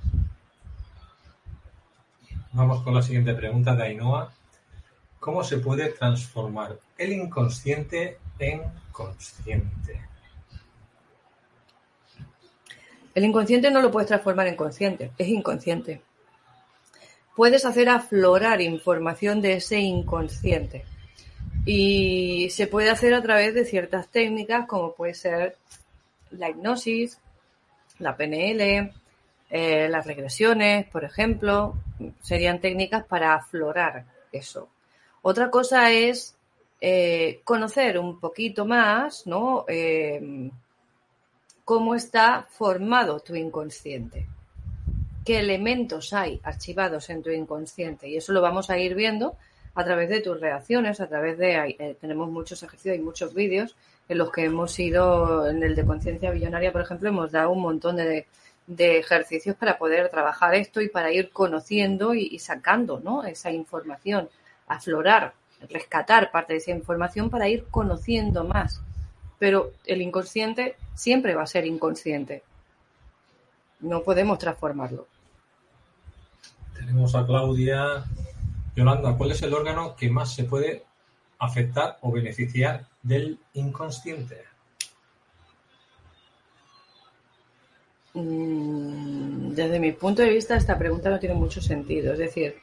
Vamos 2.53 2.81
con 2.81 2.95
la 2.95 3.01
siguiente 3.01 3.33
pregunta 3.33 3.75
de 3.75 3.83
Ainhoa. 3.83 4.31
¿Cómo 5.19 5.43
se 5.43 5.57
puede 5.57 5.89
transformar 5.89 6.79
el 6.97 7.13
inconsciente 7.13 8.17
en 8.39 8.61
consciente? 8.91 10.01
El 13.13 13.25
inconsciente 13.25 13.71
no 13.71 13.81
lo 13.81 13.89
puedes 13.89 14.07
transformar 14.07 14.47
en 14.47 14.55
consciente, 14.55 15.11
es 15.17 15.27
inconsciente. 15.27 16.01
Puedes 17.35 17.65
hacer 17.65 17.89
aflorar 17.89 18.61
información 18.61 19.41
de 19.41 19.53
ese 19.53 19.79
inconsciente. 19.79 20.85
Y 21.65 22.49
se 22.51 22.67
puede 22.67 22.89
hacer 22.91 23.13
a 23.13 23.21
través 23.21 23.53
de 23.53 23.65
ciertas 23.65 24.07
técnicas 24.09 24.67
como 24.67 24.93
puede 24.93 25.15
ser 25.15 25.57
la 26.29 26.49
hipnosis, 26.49 27.19
la 27.99 28.15
PNL, 28.15 28.91
eh, 29.49 29.89
las 29.89 30.05
regresiones, 30.05 30.85
por 30.87 31.03
ejemplo, 31.03 31.75
serían 32.21 32.61
técnicas 32.61 33.03
para 33.05 33.33
aflorar 33.33 34.05
eso. 34.31 34.69
Otra 35.21 35.49
cosa 35.49 35.91
es 35.91 36.35
eh, 36.79 37.41
conocer 37.43 37.97
un 37.97 38.19
poquito 38.19 38.65
más, 38.65 39.25
¿no? 39.25 39.65
Eh, 39.67 40.51
cómo 41.67 41.95
está 41.95 42.47
formado 42.49 43.19
tu 43.19 43.35
inconsciente, 43.35 44.25
qué 45.25 45.39
elementos 45.39 46.13
hay 46.13 46.39
archivados 46.43 47.09
en 47.09 47.21
tu 47.21 47.29
inconsciente 47.29 48.07
y 48.07 48.15
eso 48.15 48.31
lo 48.31 48.41
vamos 48.41 48.69
a 48.69 48.77
ir 48.77 48.95
viendo 48.95 49.35
a 49.75 49.83
través 49.83 50.07
de 50.07 50.21
tus 50.21 50.39
reacciones, 50.39 51.01
a 51.01 51.07
través 51.07 51.37
de, 51.37 51.75
eh, 51.77 51.97
tenemos 51.99 52.29
muchos 52.29 52.63
ejercicios 52.63 52.95
y 52.95 53.01
muchos 53.01 53.33
vídeos 53.33 53.75
en 54.07 54.17
los 54.17 54.31
que 54.31 54.45
hemos 54.45 54.79
ido, 54.79 55.49
en 55.49 55.61
el 55.61 55.75
de 55.75 55.85
conciencia 55.85 56.31
billonaria, 56.31 56.71
por 56.71 56.81
ejemplo, 56.81 57.09
hemos 57.09 57.33
dado 57.33 57.51
un 57.51 57.61
montón 57.61 57.97
de, 57.97 58.27
de, 58.65 58.99
ejercicios 58.99 59.57
para 59.57 59.77
poder 59.77 60.07
trabajar 60.09 60.55
esto 60.55 60.79
y 60.79 60.87
para 60.87 61.11
ir 61.11 61.31
conociendo 61.31 62.13
y, 62.13 62.29
y 62.31 62.39
sacando 62.39 63.01
¿no? 63.01 63.25
esa 63.25 63.51
información 63.51 64.29
aflorar, 64.67 65.33
rescatar 65.69 66.31
parte 66.31 66.53
de 66.53 66.59
esa 66.59 66.71
información 66.71 67.29
para 67.29 67.47
ir 67.47 67.65
conociendo 67.71 68.43
más. 68.43 68.81
Pero 69.39 69.71
el 69.85 70.01
inconsciente 70.01 70.75
siempre 70.93 71.35
va 71.35 71.43
a 71.43 71.47
ser 71.47 71.65
inconsciente. 71.65 72.43
No 73.79 74.03
podemos 74.03 74.39
transformarlo. 74.39 75.07
Tenemos 76.73 77.15
a 77.15 77.25
Claudia. 77.25 78.03
Yolanda, 78.75 79.15
¿cuál 79.17 79.31
es 79.31 79.41
el 79.41 79.53
órgano 79.53 79.95
que 79.95 80.09
más 80.09 80.33
se 80.33 80.43
puede 80.43 80.83
afectar 81.39 81.97
o 82.01 82.11
beneficiar 82.11 82.87
del 83.01 83.39
inconsciente? 83.53 84.43
Mm, 88.13 89.53
desde 89.53 89.79
mi 89.79 89.91
punto 89.91 90.23
de 90.23 90.29
vista, 90.29 90.55
esta 90.55 90.77
pregunta 90.77 91.09
no 91.09 91.19
tiene 91.19 91.35
mucho 91.35 91.61
sentido. 91.61 92.13
Es 92.13 92.19
decir, 92.19 92.55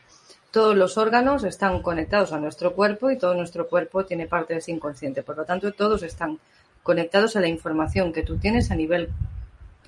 todos 0.54 0.76
los 0.76 0.98
órganos 0.98 1.42
están 1.42 1.82
conectados 1.82 2.32
a 2.32 2.38
nuestro 2.38 2.74
cuerpo 2.76 3.10
y 3.10 3.18
todo 3.18 3.34
nuestro 3.34 3.68
cuerpo 3.68 4.04
tiene 4.04 4.28
parte 4.28 4.54
de 4.54 4.60
ese 4.60 4.70
inconsciente. 4.70 5.24
Por 5.24 5.36
lo 5.36 5.44
tanto, 5.44 5.72
todos 5.72 6.04
están 6.04 6.38
conectados 6.84 7.34
a 7.34 7.40
la 7.40 7.48
información 7.48 8.12
que 8.12 8.22
tú 8.22 8.36
tienes 8.38 8.70
a 8.70 8.76
nivel 8.76 9.08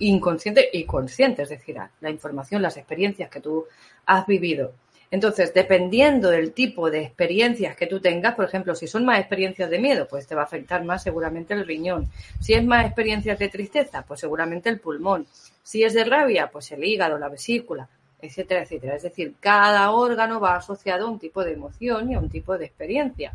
inconsciente 0.01 0.69
y 0.73 0.83
consciente, 0.83 1.43
es 1.43 1.51
decir, 1.51 1.79
a 1.79 1.93
la 2.01 2.11
información, 2.11 2.62
las 2.62 2.77
experiencias 2.77 3.31
que 3.31 3.39
tú 3.39 3.67
has 4.07 4.27
vivido. 4.27 4.73
Entonces, 5.12 5.55
dependiendo 5.55 6.31
del 6.31 6.51
tipo 6.53 6.91
de 6.91 7.03
experiencias 7.03 7.77
que 7.77 7.87
tú 7.87 8.01
tengas, 8.01 8.35
por 8.35 8.47
ejemplo, 8.47 8.75
si 8.75 8.89
son 8.89 9.05
más 9.05 9.21
experiencias 9.21 9.71
de 9.71 9.79
miedo, 9.79 10.09
pues 10.09 10.27
te 10.27 10.35
va 10.35 10.43
a 10.43 10.47
afectar 10.47 10.85
más 10.85 11.05
seguramente 11.05 11.55
el 11.55 11.64
riñón. 11.64 12.11
Si 12.41 12.55
es 12.55 12.64
más 12.64 12.87
experiencias 12.87 13.39
de 13.39 13.49
tristeza, 13.49 14.03
pues 14.03 14.19
seguramente 14.19 14.69
el 14.69 14.81
pulmón. 14.81 15.29
Si 15.62 15.85
es 15.85 15.95
de 15.95 16.03
rabia, 16.03 16.51
pues 16.51 16.73
el 16.73 16.83
hígado, 16.83 17.19
la 17.19 17.29
vesícula, 17.29 17.89
etcétera, 18.27 18.62
etcétera. 18.62 18.97
Es 18.97 19.03
decir, 19.03 19.35
cada 19.41 19.91
órgano 19.91 20.41
va 20.41 20.57
asociado 20.57 21.07
a 21.07 21.11
un 21.11 21.18
tipo 21.18 21.45
de 21.45 21.53
emoción 21.53 22.11
y 22.11 22.14
a 22.14 22.18
un 22.18 22.29
tipo 22.29 22.57
de 22.59 22.66
experiencia. 22.66 23.33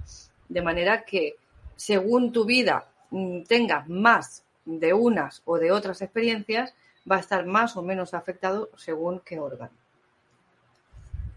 De 0.48 0.62
manera 0.62 1.04
que, 1.04 1.36
según 1.76 2.32
tu 2.32 2.46
vida 2.46 2.88
mm, 3.10 3.44
tengas 3.44 3.88
más 3.90 4.44
de 4.66 4.94
unas 4.94 5.42
o 5.46 5.58
de 5.58 5.72
otras 5.72 6.02
experiencias, 6.02 6.74
va 7.10 7.18
a 7.18 7.20
estar 7.20 7.46
más 7.46 7.76
o 7.78 7.82
menos 7.82 8.14
afectado 8.14 8.70
según 8.78 9.22
qué 9.26 9.40
órgano. 9.40 9.72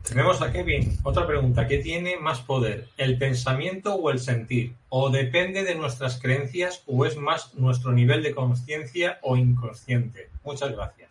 Tenemos 0.07 0.42
a 0.42 0.52
Kevin. 0.52 0.98
Otra 1.02 1.26
pregunta. 1.26 1.66
¿Qué 1.66 1.78
tiene 1.78 2.18
más 2.18 2.40
poder, 2.40 2.88
el 2.98 3.16
pensamiento 3.16 3.94
o 3.94 4.11
el 4.11 4.18
sentir? 4.18 4.74
¿O 4.90 5.09
depende 5.09 5.64
de 5.64 5.74
nuestras 5.74 6.20
creencias 6.20 6.82
o 6.86 7.07
es 7.07 7.16
más 7.16 7.55
nuestro 7.55 7.90
nivel 7.90 8.22
de 8.22 8.34
conciencia 8.34 9.18
o 9.22 9.38
inconsciente? 9.38 10.28
Muchas 10.44 10.72
gracias. 10.72 11.11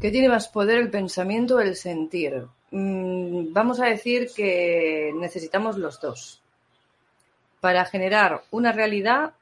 ¿Qué 0.00 0.10
tiene 0.10 0.28
más 0.28 0.48
poder, 0.48 0.78
el 0.78 0.90
pensamiento 0.90 1.56
o 1.56 1.60
el 1.60 1.76
sentir? 1.76 2.46
Mm, 2.70 3.52
vamos 3.52 3.80
a 3.80 3.86
decir 3.86 4.30
que 4.34 5.12
necesitamos 5.14 5.78
los 5.78 6.00
dos. 6.00 6.40
Para 7.60 7.84
generar 7.84 8.42
una 8.50 8.72
realidad, 8.72 9.32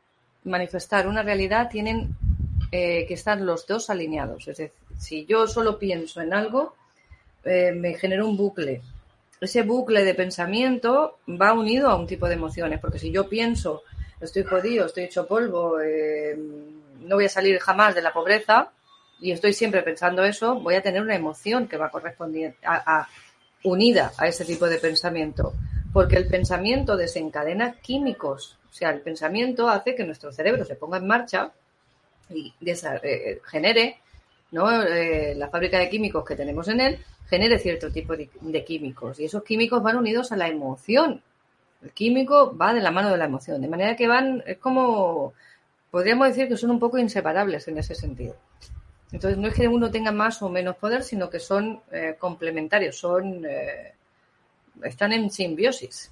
manifestar 0.44 1.08
una 1.08 1.22
realidad, 1.22 1.68
tienen 1.70 2.16
eh, 2.70 3.04
que 3.06 3.14
estar 3.14 3.40
los 3.40 3.66
dos 3.66 3.90
alineados. 3.90 4.48
Es 4.48 4.56
decir, 4.58 4.72
si 4.98 5.26
yo 5.26 5.46
solo 5.46 5.78
pienso 5.78 6.20
en 6.20 6.32
algo, 6.32 6.74
eh, 7.44 7.72
me 7.72 7.94
genera 7.94 8.24
un 8.24 8.36
bucle. 8.36 8.82
Ese 9.40 9.62
bucle 9.62 10.04
de 10.04 10.14
pensamiento 10.14 11.18
va 11.28 11.52
unido 11.52 11.88
a 11.88 11.96
un 11.96 12.06
tipo 12.06 12.28
de 12.28 12.34
emociones, 12.34 12.78
porque 12.78 13.00
si 13.00 13.10
yo 13.10 13.28
pienso, 13.28 13.82
estoy 14.20 14.44
jodido, 14.44 14.86
estoy 14.86 15.04
hecho 15.04 15.26
polvo, 15.26 15.80
eh, 15.80 16.38
no 17.00 17.16
voy 17.16 17.24
a 17.24 17.28
salir 17.28 17.58
jamás 17.58 17.94
de 17.94 18.02
la 18.02 18.12
pobreza, 18.12 18.70
y 19.22 19.30
estoy 19.30 19.52
siempre 19.52 19.82
pensando 19.82 20.24
eso, 20.24 20.56
voy 20.56 20.74
a 20.74 20.82
tener 20.82 21.00
una 21.00 21.14
emoción 21.14 21.68
que 21.68 21.76
va 21.76 21.86
a 21.86 21.90
corresponder 21.90 22.56
a, 22.64 23.08
unida 23.62 24.12
a 24.18 24.26
ese 24.26 24.44
tipo 24.44 24.66
de 24.66 24.78
pensamiento, 24.78 25.54
porque 25.92 26.16
el 26.16 26.26
pensamiento 26.26 26.96
desencadena 26.96 27.74
químicos, 27.80 28.58
o 28.68 28.74
sea, 28.74 28.90
el 28.90 29.00
pensamiento 29.00 29.68
hace 29.68 29.94
que 29.94 30.02
nuestro 30.02 30.32
cerebro 30.32 30.64
se 30.64 30.74
ponga 30.74 30.98
en 30.98 31.06
marcha 31.06 31.52
y 32.30 32.52
eh, 32.66 33.40
genere 33.44 33.98
¿no? 34.50 34.68
la 34.68 35.48
fábrica 35.48 35.78
de 35.78 35.88
químicos 35.88 36.24
que 36.24 36.34
tenemos 36.34 36.66
en 36.66 36.80
él 36.80 36.98
genere 37.28 37.60
cierto 37.60 37.92
tipo 37.92 38.16
de, 38.16 38.64
químicos 38.64 39.20
y 39.20 39.26
esos 39.26 39.44
químicos 39.44 39.82
van 39.84 39.96
unidos 39.96 40.32
a 40.32 40.36
la 40.36 40.48
emoción. 40.48 41.22
El 41.80 41.92
químico 41.92 42.56
va 42.56 42.74
de 42.74 42.80
la 42.80 42.90
mano 42.90 43.10
de 43.10 43.18
la 43.18 43.26
emoción, 43.26 43.62
de 43.62 43.68
manera 43.68 43.94
que 43.94 44.08
van, 44.08 44.42
es 44.46 44.58
como, 44.58 45.32
podríamos 45.92 46.26
decir 46.26 46.48
que 46.48 46.56
son 46.56 46.72
un 46.72 46.80
poco 46.80 46.98
inseparables 46.98 47.68
en 47.68 47.78
ese 47.78 47.94
sentido. 47.94 48.34
Entonces 49.12 49.38
no 49.38 49.48
es 49.48 49.54
que 49.54 49.68
uno 49.68 49.90
tenga 49.90 50.10
más 50.10 50.40
o 50.42 50.48
menos 50.48 50.76
poder, 50.76 51.02
sino 51.02 51.28
que 51.28 51.38
son 51.38 51.80
eh, 51.92 52.16
complementarios, 52.18 52.96
son, 52.96 53.44
eh, 53.44 53.92
están 54.82 55.12
en 55.12 55.30
simbiosis. 55.30 56.10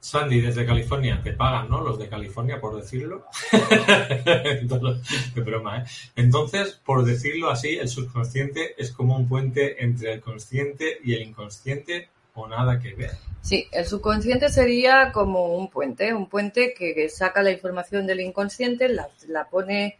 Sandy, 0.00 0.40
desde 0.40 0.64
California, 0.64 1.20
te 1.22 1.34
pagan, 1.34 1.68
¿no? 1.68 1.82
Los 1.82 1.98
de 1.98 2.08
California, 2.08 2.58
por 2.58 2.74
decirlo. 2.74 3.26
Qué 5.34 5.40
broma, 5.40 5.78
¿eh? 5.78 5.84
Entonces, 6.16 6.80
por 6.84 7.04
decirlo 7.04 7.50
así, 7.50 7.76
el 7.76 7.88
subconsciente 7.88 8.74
es 8.78 8.92
como 8.92 9.16
un 9.16 9.28
puente 9.28 9.84
entre 9.84 10.14
el 10.14 10.20
consciente 10.20 10.98
y 11.04 11.14
el 11.14 11.22
inconsciente 11.22 12.08
o 12.34 12.48
nada 12.48 12.80
que 12.80 12.94
ver. 12.94 13.12
Sí, 13.42 13.66
el 13.72 13.86
subconsciente 13.86 14.48
sería 14.48 15.12
como 15.12 15.54
un 15.54 15.68
puente, 15.68 16.14
un 16.14 16.28
puente 16.28 16.74
que, 16.76 17.08
saca 17.08 17.42
la 17.42 17.50
información 17.50 18.06
del 18.06 18.20
inconsciente, 18.20 18.88
la, 18.88 19.08
pone 19.50 19.98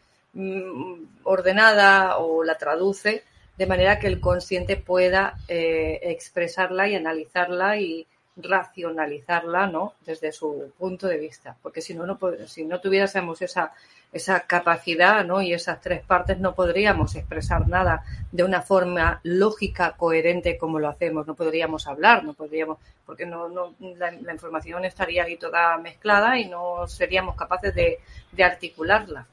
ordenada 1.25 2.19
o 2.19 2.45
la 2.45 2.57
traduce 2.57 3.25
de 3.57 3.67
manera 3.67 3.99
que 3.99 4.07
el 4.07 4.21
consciente 4.21 4.77
pueda 4.77 5.37
eh, 5.49 6.01
expresarla 6.03 6.89
y 6.89 6.95
analizarla 6.95 7.77
y 7.79 8.07
racionalizarla, 8.37 9.67
¿no? 9.67 9.95
Desde 10.07 10.33
su 10.33 10.73
punto 10.79 11.07
de 11.07 11.19
vista, 11.19 11.57
porque 11.63 11.83
si 11.83 11.95
no, 11.95 12.07
no 12.07 12.19
si 12.47 12.65
no 12.65 12.81
tuviésemos 12.81 13.43
esa, 13.43 13.73
esa 14.13 14.41
capacidad, 14.41 15.25
¿no? 15.25 15.41
Y 15.43 15.53
esas 15.53 15.81
tres 15.81 16.03
partes 16.03 16.39
no 16.39 16.55
podríamos 16.55 17.15
expresar 17.15 17.69
nada 17.69 18.03
de 18.33 18.43
una 18.43 18.63
forma 18.63 19.21
lógica, 19.23 19.93
coherente 19.97 20.59
como 20.59 20.79
lo 20.79 20.89
hacemos, 20.89 21.27
no 21.27 21.35
podríamos 21.35 21.87
hablar, 21.87 22.25
no 22.25 22.35
podríamos, 22.35 22.79
porque 23.07 23.27
no, 23.27 23.49
no 23.49 23.75
la, 23.79 24.33
información 24.33 24.85
estaría 24.85 25.25
ahí 25.25 25.37
toda 25.37 25.77
mezclada 25.79 26.39
y 26.39 26.49
no 26.49 26.89
seríamos 26.89 27.37
capaces 27.37 27.75
de, 27.75 27.99
articularla. 28.43 29.27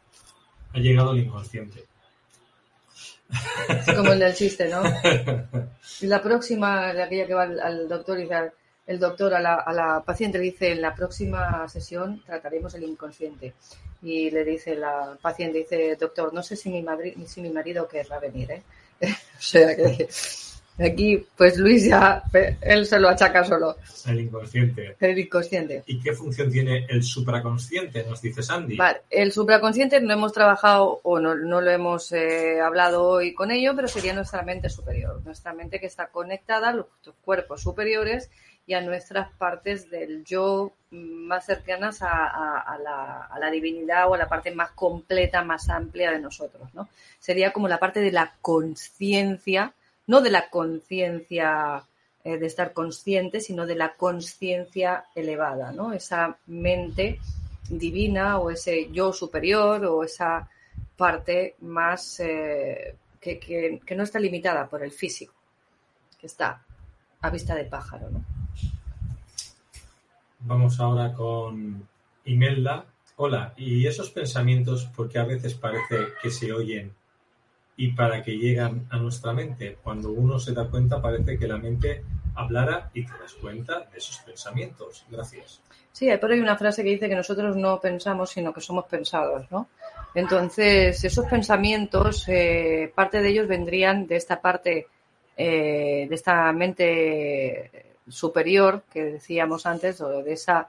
Ha 0.77 0.79
llegado 0.79 1.13
el 1.13 1.21
inconsciente. 1.21 1.85
Como 3.95 4.11
el 4.13 4.19
del 4.19 4.35
chiste, 4.35 4.69
¿no? 4.69 4.83
La 6.01 6.21
próxima, 6.21 6.93
la 6.93 7.05
aquella 7.05 7.25
que 7.25 7.33
va 7.33 7.43
al, 7.43 7.89
doctor 7.89 8.19
y 8.19 8.29
el 8.85 8.99
doctor 8.99 9.33
a 9.33 9.41
la, 9.41 10.03
paciente 10.05 10.37
le 10.37 10.43
dice, 10.43 10.71
en 10.71 10.83
la 10.83 10.93
próxima 10.93 11.67
sesión 11.67 12.21
trataremos 12.23 12.75
el 12.75 12.83
inconsciente. 12.83 13.55
Y 14.03 14.29
le 14.29 14.45
dice 14.45 14.75
la 14.75 15.17
paciente, 15.19 15.57
dice, 15.57 15.95
doctor, 15.99 16.31
no 16.31 16.43
sé 16.43 16.55
si 16.55 16.69
mi, 16.69 16.83
madre, 16.83 17.15
si 17.25 17.41
mi 17.41 17.49
marido 17.49 17.87
querrá 17.87 18.19
venir. 18.19 18.51
¿eh? 18.51 18.61
o 19.01 19.41
sea 19.41 19.75
que 19.75 20.07
aquí, 20.85 21.25
pues 21.35 21.57
Luis 21.57 21.85
ya, 21.85 22.23
él 22.61 22.85
se 22.85 22.99
lo 22.99 23.09
achaca 23.09 23.43
solo. 23.43 23.75
El 24.05 24.21
inconsciente. 24.21 24.95
El 24.99 25.17
inconsciente. 25.17 25.83
¿Y 25.85 25.99
qué 25.99 26.13
función 26.13 26.51
tiene 26.51 26.85
el 26.89 27.03
supraconsciente? 27.03 28.03
Nos 28.03 28.21
dice 28.21 28.43
Sandy. 28.43 28.77
Vale, 28.77 29.01
el 29.09 29.31
supraconsciente 29.31 29.99
no 30.01 30.13
hemos 30.13 30.33
trabajado 30.33 30.99
o 31.03 31.19
no, 31.19 31.35
no 31.35 31.61
lo 31.61 31.71
hemos 31.71 32.11
eh, 32.11 32.59
hablado 32.61 33.03
hoy 33.03 33.33
con 33.33 33.51
ello, 33.51 33.73
pero 33.75 33.87
sería 33.87 34.13
nuestra 34.13 34.43
mente 34.43 34.69
superior. 34.69 35.21
Nuestra 35.25 35.53
mente 35.53 35.79
que 35.79 35.87
está 35.87 36.07
conectada 36.07 36.69
a 36.69 36.73
los 36.73 36.87
cuerpos 37.21 37.61
superiores 37.61 38.29
y 38.67 38.73
a 38.73 38.81
nuestras 38.81 39.31
partes 39.31 39.89
del 39.89 40.25
yo 40.25 40.73
más 40.91 41.45
cercanas 41.45 41.99
a, 42.01 42.77
la, 42.83 43.49
divinidad 43.49 44.09
o 44.09 44.13
a 44.13 44.17
la 44.17 44.27
parte 44.27 44.51
más 44.51 44.71
completa, 44.71 45.41
más 45.41 45.69
amplia 45.69 46.11
de 46.11 46.19
nosotros, 46.19 46.73
¿no? 46.73 46.89
Sería 47.17 47.53
como 47.53 47.69
la 47.69 47.79
parte 47.79 48.01
de 48.01 48.11
la 48.11 48.33
conciencia, 48.41 49.73
no 50.07 50.21
de 50.21 50.29
la 50.29 50.49
conciencia 50.49 51.83
eh, 52.23 52.37
de 52.37 52.45
estar 52.45 52.73
consciente, 52.73 53.39
sino 53.39 53.65
de 53.65 53.75
la 53.75 53.95
conciencia 53.95 55.05
elevada, 55.15 55.71
¿no? 55.71 55.93
Esa 55.93 56.37
mente 56.47 57.19
divina 57.69 58.39
o 58.39 58.49
ese 58.49 58.89
yo 58.91 59.13
superior 59.13 59.85
o 59.85 60.03
esa 60.03 60.49
parte 60.95 61.55
más 61.61 62.19
eh, 62.21 62.95
que, 63.19 63.39
que 63.85 63.95
no 63.95 64.03
está 64.03 64.19
limitada 64.19 64.67
por 64.67 64.83
el 64.83 64.91
físico, 64.91 65.33
que 66.19 66.27
está 66.27 66.63
a 67.21 67.29
vista 67.29 67.55
de 67.55 67.65
pájaro, 67.65 68.09
¿no? 68.09 68.23
Vamos 70.39 70.79
ahora 70.79 71.13
con 71.13 71.87
Imelda. 72.25 72.85
Hola, 73.17 73.53
¿y 73.57 73.85
esos 73.87 74.11
pensamientos 74.11 74.87
porque 74.95 75.17
a 75.17 75.25
veces 75.25 75.55
parece 75.55 75.97
que 76.21 76.29
se 76.29 76.53
oyen 76.53 76.93
y 77.77 77.91
para 77.93 78.23
que 78.23 78.37
llegan 78.37 78.87
a 78.89 78.97
nuestra 78.97 79.31
mente? 79.31 79.77
Cuando 79.81 80.11
uno 80.11 80.39
se 80.39 80.53
da 80.53 80.67
cuenta 80.67 81.01
parece 81.01 81.37
que 81.37 81.47
la 81.47 81.57
mente 81.57 82.03
hablara 82.35 82.89
y 82.93 83.05
te 83.05 83.13
das 83.13 83.33
cuenta 83.33 83.87
de 83.91 83.97
esos 83.97 84.17
pensamientos. 84.17 85.05
Gracias. 85.09 85.61
Sí, 85.91 86.09
hay 86.09 86.17
por 86.17 86.31
ahí 86.31 86.39
una 86.39 86.57
frase 86.57 86.83
que 86.83 86.89
dice 86.89 87.09
que 87.09 87.15
nosotros 87.15 87.55
no 87.55 87.79
pensamos, 87.79 88.31
sino 88.31 88.53
que 88.53 88.61
somos 88.61 88.85
pensados, 88.85 89.49
¿no? 89.49 89.69
Entonces, 90.13 91.03
esos 91.03 91.25
pensamientos, 91.25 92.27
eh, 92.27 92.91
parte 92.93 93.21
de 93.21 93.29
ellos 93.29 93.47
vendrían 93.47 94.07
de 94.07 94.15
esta 94.15 94.41
parte, 94.41 94.87
eh, 95.35 96.07
de 96.09 96.15
esta 96.15 96.51
mente 96.51 97.95
superior 98.07 98.83
que 98.91 99.03
decíamos 99.03 99.65
antes, 99.65 100.01
o 100.01 100.23
de 100.23 100.33
esa 100.33 100.67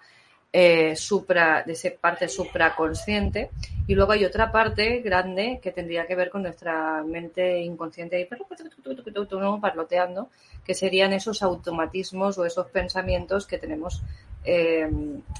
eh, 0.52 0.96
supra, 0.96 1.62
de 1.66 1.74
esa 1.74 1.90
parte 2.00 2.28
supraconsciente, 2.28 3.50
Y 3.86 3.94
luego 3.94 4.12
hay 4.12 4.24
otra 4.24 4.50
parte 4.50 5.00
grande 5.00 5.60
que 5.62 5.72
tendría 5.72 6.06
que 6.06 6.14
ver 6.14 6.30
con 6.30 6.42
nuestra 6.42 7.02
mente 7.04 7.60
inconsciente 7.60 8.20
y 8.20 8.28
parloteando, 9.60 10.28
que 10.64 10.74
serían 10.74 11.12
esos 11.12 11.42
automatismos 11.42 12.38
o 12.38 12.44
esos 12.44 12.66
pensamientos 12.68 13.46
que 13.46 13.58
tenemos 13.58 14.02
eh, 14.44 14.90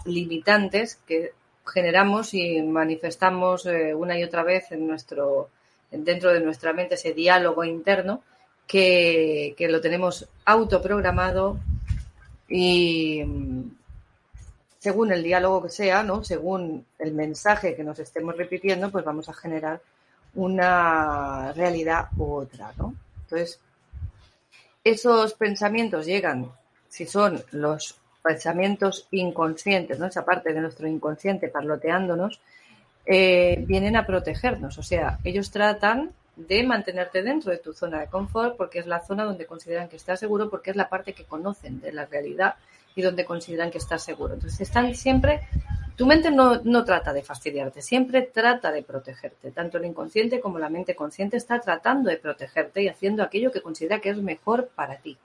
limitantes 0.05 0.97
que 1.07 1.33
generamos 1.67 2.33
y 2.35 2.63
manifestamos 2.63 3.67
eh, 3.67 3.95
una 3.95 4.19
y 4.19 4.25
otra 4.25 4.43
vez 4.43 4.73
en 4.73 4.87
nuestro 4.87 5.51
dentro 5.91 6.33
de 6.33 6.41
nuestra 6.41 6.73
mente 6.73 6.95
ese 6.97 7.15
diálogo 7.15 7.65
interno 7.65 8.23
que, 8.67 9.55
que 9.57 9.69
lo 9.69 9.81
tenemos 9.81 10.29
autoprogramado 10.45 11.59
y 12.49 13.23
según 14.79 15.13
el 15.13 15.23
diálogo 15.23 15.65
que 15.65 15.71
sea, 15.71 16.03
¿no? 16.03 16.25
según 16.25 16.87
el 16.99 17.13
mensaje 17.13 17.75
que 17.75 17.85
nos 17.85 17.99
estemos 17.99 18.37
repitiendo, 18.37 18.91
pues 18.91 19.05
vamos 19.05 19.29
a 19.29 19.35
generar 19.35 19.81
una 20.35 21.53
realidad 21.53 22.09
u 22.17 22.33
otra. 22.33 22.73
¿no? 22.77 22.95
Entonces, 23.23 23.61
esos 24.85 25.35
pensamientos 25.35 26.07
llegan, 26.07 26.51
si 26.89 27.07
son 27.07 27.43
los 27.51 27.99
pensamientos 28.23 29.09
inconscientes, 29.11 29.99
¿no? 29.99 30.07
esa 30.07 30.25
parte 30.25 30.53
de 30.53 30.61
nuestro 30.61 30.87
inconsciente 30.87 31.49
parloteándonos, 31.49 32.41
eh, 33.05 33.65
vienen 33.67 33.97
a 33.97 34.07
protegernos. 34.07 34.79
O 34.79 34.83
sea, 34.83 35.19
ellos 35.25 35.51
tratan 35.51 36.13
de 36.37 36.63
mantenerte 36.63 37.23
dentro 37.23 37.51
de 37.51 37.59
tu 37.59 37.73
zona 37.73 38.01
de 38.01 38.07
confort 38.07 38.57
porque 38.57 38.79
es 38.79 38.87
la 38.87 39.01
zona 39.01 39.25
donde 39.25 39.47
consideran 39.47 39.89
que 39.89 39.97
estás 39.97 40.21
seguro, 40.21 40.49
porque 40.49 40.71
es 40.71 40.77
la 40.77 40.89
parte 40.89 41.15
que 41.15 41.25
conocen 41.25 41.81
de 41.81 41.93
la 41.93 42.07
realidad 42.07 42.55
y 42.99 43.03
donde 43.03 43.25
consideran 43.25 43.71
que 43.71 43.79
estás 43.79 44.03
seguro. 44.03 44.35
Entonces 44.35 44.61
están 44.61 44.93
siempre, 44.97 45.43
tu 45.95 46.05
mente 46.05 46.33
no, 46.33 46.61
no 46.65 46.85
trata 46.85 47.13
de 47.13 47.23
fastidiarte, 47.23 47.81
siempre 47.81 48.23
trata 48.23 48.73
de 48.73 48.83
protegerte. 48.83 49.53
Tanto 49.53 49.79
el 49.79 49.85
inconsciente 49.85 50.41
como 50.41 50.59
la 50.59 50.69
mente 50.69 50.97
consciente 50.97 51.37
está 51.37 51.61
tratando 51.61 52.11
de 52.11 52.17
protegerte 52.17 52.83
y 52.83 52.89
haciendo 52.89 53.23
aquello 53.23 53.53
que 53.53 53.63
considera 53.63 54.01
que 54.01 54.11
es 54.11 54.17
mejor 54.17 54.71
para 54.75 54.97
ti. 54.97 55.17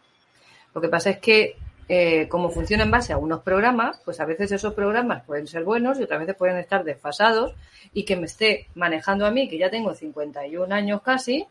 Lo 0.76 0.82
que 0.82 0.88
pasa 0.88 1.10
es 1.10 1.18
que 1.18 1.56
eh, 1.90 2.28
como 2.30 2.52
funciona 2.52 2.84
en 2.84 2.92
base 2.92 3.12
a 3.12 3.18
unos 3.18 3.42
programas, 3.42 4.00
pues 4.06 4.20
a 4.20 4.26
veces 4.26 4.52
esos 4.52 4.76
programas 4.76 5.24
pueden 5.24 5.48
ser 5.48 5.64
buenos 5.64 6.00
y 6.00 6.04
otras 6.04 6.20
veces 6.20 6.36
pueden 6.36 6.58
estar 6.58 6.84
desfasados 6.84 7.56
y 7.92 8.06
que 8.06 8.16
me 8.18 8.28
esté 8.28 8.68
manejando 8.76 9.26
a 9.26 9.32
mí, 9.32 9.50
que 9.50 9.58
ya 9.58 9.72
tengo 9.72 9.96
51 9.96 10.76
años 10.76 11.02
casi, 11.02 11.48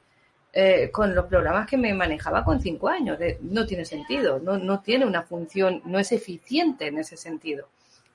eh, 0.53 0.91
con 0.91 1.15
los 1.15 1.27
programas 1.27 1.67
que 1.67 1.79
me 1.79 1.95
manejaba 1.95 2.45
con 2.45 2.61
cinco 2.61 2.89
años. 2.89 3.19
no 3.41 3.67
tiene 3.67 3.85
sentido, 3.85 4.39
no, 4.39 4.59
no 4.59 4.81
tiene 4.81 5.07
una 5.07 5.23
función, 5.23 5.81
no 5.87 5.99
es 5.99 6.13
eficiente 6.13 6.89
en 6.89 6.99
ese 6.99 7.17
sentido. 7.17 7.69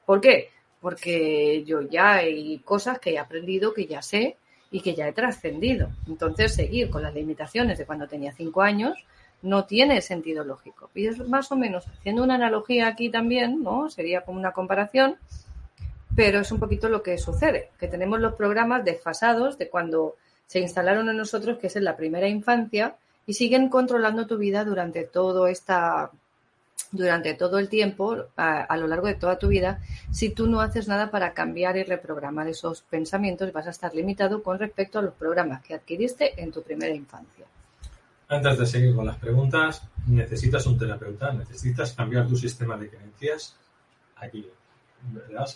¿Por 0.06 0.22
qué? 0.22 0.50
Porque 0.80 1.64
yo 1.66 1.82
ya 1.82 2.16
hay 2.16 2.60
cosas 2.60 3.00
que 3.00 3.12
he 3.12 3.20
aprendido, 3.20 3.74
que 3.74 3.88
ya 3.88 4.02
sé 4.02 4.38
y 4.70 4.82
que 4.82 4.94
ya 4.94 5.08
he 5.08 5.14
trascendido. 5.14 5.90
Entonces, 6.08 6.54
seguir 6.54 6.90
con 6.90 7.02
las 7.02 7.14
limitaciones 7.14 7.78
de 7.78 7.86
cuando 7.86 8.08
tenía 8.08 8.32
cinco 8.34 8.62
años 8.62 8.98
no 9.42 9.66
tiene 9.66 10.02
sentido 10.02 10.44
lógico. 10.44 10.90
Y 10.94 11.08
es 11.08 11.20
más 11.28 11.52
o 11.52 11.56
menos 11.56 11.88
haciendo 11.88 12.24
una 12.24 12.36
analogía 12.36 12.88
aquí 12.88 13.10
también, 13.10 13.64
¿no? 13.64 13.90
Sería 13.90 14.22
como 14.22 14.40
una 14.40 14.52
comparación, 14.52 15.16
pero 16.16 16.40
es 16.40 16.52
un 16.52 16.60
poquito 16.60 16.90
lo 16.90 17.04
que 17.04 17.18
sucede, 17.18 17.72
que 17.80 17.88
tenemos 17.88 18.20
los 18.20 18.36
programas 18.36 18.84
desfasados 18.84 19.58
de 19.58 19.70
cuando 19.70 20.16
se 20.48 20.60
instalaron 20.60 21.10
en 21.10 21.18
nosotros, 21.18 21.60
que 21.60 21.68
es 21.68 21.76
en 21.76 21.84
la 21.84 21.96
primera 21.96 22.28
infancia, 22.28 22.96
y 23.26 23.34
siguen 23.34 23.70
controlando 23.70 24.26
tu 24.26 24.38
vida 24.38 24.64
durante 24.64 25.04
todo 25.04 25.48
esta 25.48 26.12
durante 26.92 27.34
todo 27.34 27.60
el 27.60 27.70
tiempo, 27.70 28.26
a, 28.38 28.78
lo 28.78 28.88
largo 28.88 29.08
de 29.08 29.16
toda 29.16 29.38
tu 29.38 29.50
vida, 29.50 29.82
si 30.12 30.30
tú 30.30 30.48
no 30.48 30.62
haces 30.62 30.88
nada 30.88 31.12
para 31.12 31.34
cambiar 31.34 31.76
y 31.78 31.84
reprogramar 31.84 32.48
esos 32.48 32.82
pensamientos, 32.82 33.52
vas 33.52 33.68
a 33.68 33.72
estar 33.72 33.94
limitado 33.94 34.42
con 34.42 34.58
respecto 34.60 35.00
a 35.00 35.02
los 35.02 35.14
programas 35.14 35.62
que 35.64 35.74
adquiriste 35.74 36.42
en 36.42 36.52
tu 36.52 36.64
primera 36.64 36.94
infancia. 36.94 37.46
Antes 38.30 38.58
de 38.58 38.66
seguir 38.66 38.96
con 38.96 39.06
las 39.06 39.18
preguntas, 39.18 39.82
necesitas 40.08 40.66
un 40.66 40.78
terapeuta, 40.78 41.34
necesitas 41.34 41.94
cambiar 41.94 42.28
tu 42.28 42.36
sistema 42.36 42.78
de 42.78 42.90
creencias. 42.90 43.56
Aquí, 44.18 44.48
¿verdad? 45.12 45.48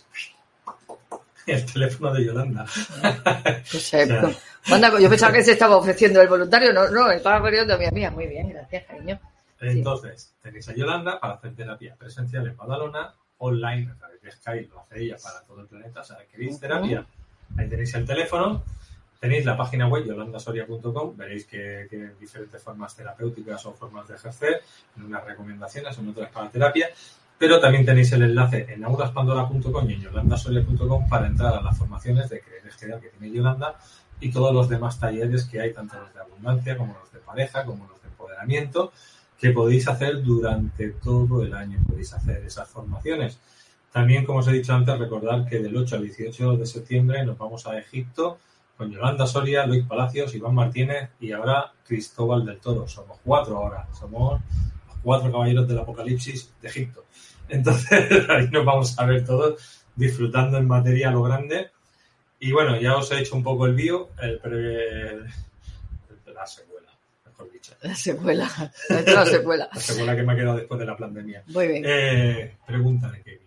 el 1.47 1.65
teléfono 1.65 2.13
de 2.13 2.25
Yolanda. 2.25 2.65
yo 4.99 5.09
pensaba 5.09 5.33
que 5.33 5.43
se 5.43 5.53
estaba 5.53 5.77
ofreciendo 5.77 6.21
el 6.21 6.27
voluntario, 6.27 6.73
no, 6.73 6.89
no, 6.89 7.09
estaba 7.11 7.41
poniendo 7.41 7.73
a 7.73 7.77
mi 7.77 7.85
amiga. 7.85 8.11
Muy 8.11 8.27
bien, 8.27 8.49
gracias, 8.49 8.85
cariño. 8.85 9.19
Entonces, 9.59 10.33
tenéis 10.41 10.67
a 10.69 10.73
Yolanda 10.73 11.19
para 11.19 11.35
hacer 11.35 11.55
terapia 11.55 11.95
presencial 11.95 12.47
en 12.47 12.57
Badalona, 12.57 13.13
online, 13.37 13.91
a 13.91 13.95
través 13.95 14.21
de 14.21 14.31
Skype, 14.31 14.69
lo 14.69 14.81
hace 14.81 15.03
ella 15.03 15.17
para 15.21 15.41
todo 15.41 15.61
el 15.61 15.67
planeta. 15.67 16.01
O 16.01 16.03
sea, 16.03 16.17
queréis 16.31 16.59
terapia, 16.59 17.05
ahí 17.57 17.69
tenéis 17.69 17.93
el 17.93 18.05
teléfono, 18.05 18.63
tenéis 19.19 19.45
la 19.45 19.55
página 19.55 19.87
web 19.87 20.05
yolandasoria.com, 20.05 21.15
veréis 21.15 21.45
que 21.45 21.85
tienen 21.89 22.17
diferentes 22.19 22.61
formas 22.61 22.95
terapéuticas 22.95 23.65
o 23.67 23.73
formas 23.73 24.07
de 24.07 24.15
ejercer, 24.15 24.63
en 24.97 25.03
unas 25.03 25.23
recomendaciones, 25.23 25.97
en 25.97 26.09
otras 26.09 26.31
para 26.31 26.49
terapia, 26.49 26.89
pero 27.41 27.59
también 27.59 27.83
tenéis 27.83 28.11
el 28.11 28.21
enlace 28.21 28.67
en 28.69 28.83
aulaspandora.com 28.85 29.89
y 29.89 29.93
en 29.93 30.01
yolandasoria.com 30.01 31.09
para 31.09 31.25
entrar 31.25 31.55
a 31.55 31.61
las 31.63 31.75
formaciones 31.75 32.29
de 32.29 32.39
creer 32.39 32.99
que 33.01 33.09
tiene 33.09 33.35
Yolanda 33.35 33.79
y 34.19 34.29
todos 34.29 34.53
los 34.53 34.69
demás 34.69 34.99
talleres 34.99 35.45
que 35.45 35.59
hay, 35.59 35.73
tanto 35.73 35.99
los 35.99 36.13
de 36.13 36.19
abundancia 36.19 36.77
como 36.77 36.95
los 36.99 37.11
de 37.11 37.17
pareja, 37.17 37.65
como 37.65 37.87
los 37.87 37.99
de 37.99 38.09
empoderamiento, 38.09 38.91
que 39.39 39.49
podéis 39.49 39.87
hacer 39.87 40.21
durante 40.21 40.89
todo 40.91 41.43
el 41.43 41.55
año. 41.55 41.79
Podéis 41.89 42.13
hacer 42.13 42.45
esas 42.45 42.69
formaciones. 42.69 43.39
También, 43.91 44.23
como 44.23 44.37
os 44.37 44.47
he 44.47 44.51
dicho 44.51 44.75
antes, 44.75 44.99
recordar 44.99 45.47
que 45.47 45.57
del 45.57 45.75
8 45.75 45.95
al 45.95 46.03
18 46.03 46.57
de 46.57 46.65
septiembre 46.67 47.25
nos 47.25 47.39
vamos 47.39 47.65
a 47.65 47.75
Egipto 47.75 48.37
con 48.77 48.91
Yolanda 48.91 49.25
Soria, 49.25 49.65
Luis 49.65 49.83
Palacios, 49.83 50.35
Iván 50.35 50.53
Martínez 50.53 51.09
y 51.19 51.31
ahora 51.31 51.73
Cristóbal 51.87 52.45
del 52.45 52.59
Toro. 52.59 52.87
Somos 52.87 53.17
cuatro 53.25 53.57
ahora. 53.57 53.87
Somos 53.99 54.39
los 54.87 54.97
cuatro 55.01 55.31
caballeros 55.31 55.67
del 55.67 55.79
apocalipsis 55.79 56.53
de 56.61 56.67
Egipto. 56.67 57.05
Entonces, 57.52 58.10
ahí 58.30 58.47
nos 58.49 58.66
vamos 58.66 58.97
a 58.97 59.06
ver 59.06 59.26
todos 59.26 59.84
disfrutando 59.95 60.58
en 60.58 60.68
materia 60.68 61.10
a 61.10 61.12
lo 61.12 61.24
grande. 61.24 61.70
Y 62.39 62.52
bueno, 62.54 62.80
ya 62.80 62.95
os 62.95 63.12
he 63.12 63.20
hecho 63.20 63.36
un 63.36 63.43
poco 63.43 63.68
el 63.68 63.76
bio, 63.76 64.10
el 64.20 64.39
pre... 64.39 65.18
la 66.34 66.47
secuela, 66.47 66.89
mejor 67.26 67.52
dicho. 67.52 67.74
La 67.82 67.93
secuela, 67.93 68.49
la 68.89 69.26
secuela. 69.26 69.70
la 69.72 69.80
secuela 69.80 70.16
que 70.16 70.24
me 70.24 70.34
ha 70.34 70.36
quedado 70.36 70.56
después 70.56 70.80
de 70.80 70.86
la 70.86 70.97
pandemia. 70.97 71.43
Muy 71.47 71.68
bien. 71.68 71.84
Eh, 71.86 72.58
pregunta 72.66 73.12
de 73.12 73.22
Kevin. 73.22 73.39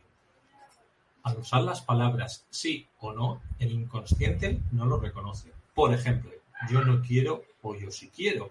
Al 1.24 1.38
usar 1.38 1.62
las 1.62 1.80
palabras 1.80 2.44
sí 2.50 2.86
o 2.98 3.12
no, 3.12 3.42
el 3.58 3.72
inconsciente 3.72 4.60
no 4.72 4.84
lo 4.84 5.00
reconoce. 5.00 5.50
Por 5.74 5.92
ejemplo, 5.94 6.30
yo 6.70 6.82
no 6.82 7.00
quiero 7.00 7.42
o 7.62 7.74
yo 7.74 7.90
sí 7.90 8.12
quiero. 8.14 8.50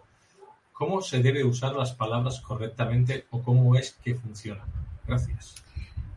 ¿Cómo 0.74 1.04
se 1.04 1.22
debe 1.22 1.44
usar 1.44 1.76
las 1.76 1.94
palabras 1.94 2.42
correctamente 2.42 3.28
o 3.30 3.44
cómo 3.44 3.76
es 3.76 3.94
que 4.04 4.16
funcionan? 4.16 4.83
Gracias. 5.08 5.56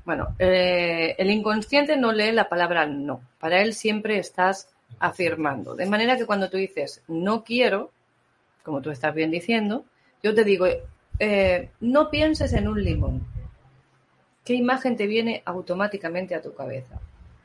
Bueno, 0.04 0.36
eh, 0.38 1.16
el 1.18 1.30
inconsciente 1.30 1.96
no 1.96 2.12
lee 2.12 2.32
la 2.32 2.48
palabra 2.48 2.86
no. 2.86 3.20
Para 3.40 3.60
él 3.60 3.74
siempre 3.74 4.18
estás 4.18 4.68
afirmando. 5.00 5.74
De 5.74 5.86
manera 5.86 6.16
que 6.16 6.26
cuando 6.26 6.48
tú 6.48 6.56
dices 6.56 7.02
no 7.08 7.42
quiero, 7.42 7.90
como 8.62 8.80
tú 8.80 8.90
estás 8.90 9.14
bien 9.14 9.30
diciendo, 9.30 9.84
yo 10.22 10.34
te 10.34 10.44
digo, 10.44 10.66
eh, 11.18 11.70
no 11.80 12.10
pienses 12.10 12.52
en 12.52 12.68
un 12.68 12.82
limón. 12.82 13.26
¿Qué 14.44 14.54
imagen 14.54 14.96
te 14.96 15.08
viene 15.08 15.42
automáticamente 15.44 16.34
a 16.34 16.42
tu 16.42 16.54
cabeza? 16.54 17.00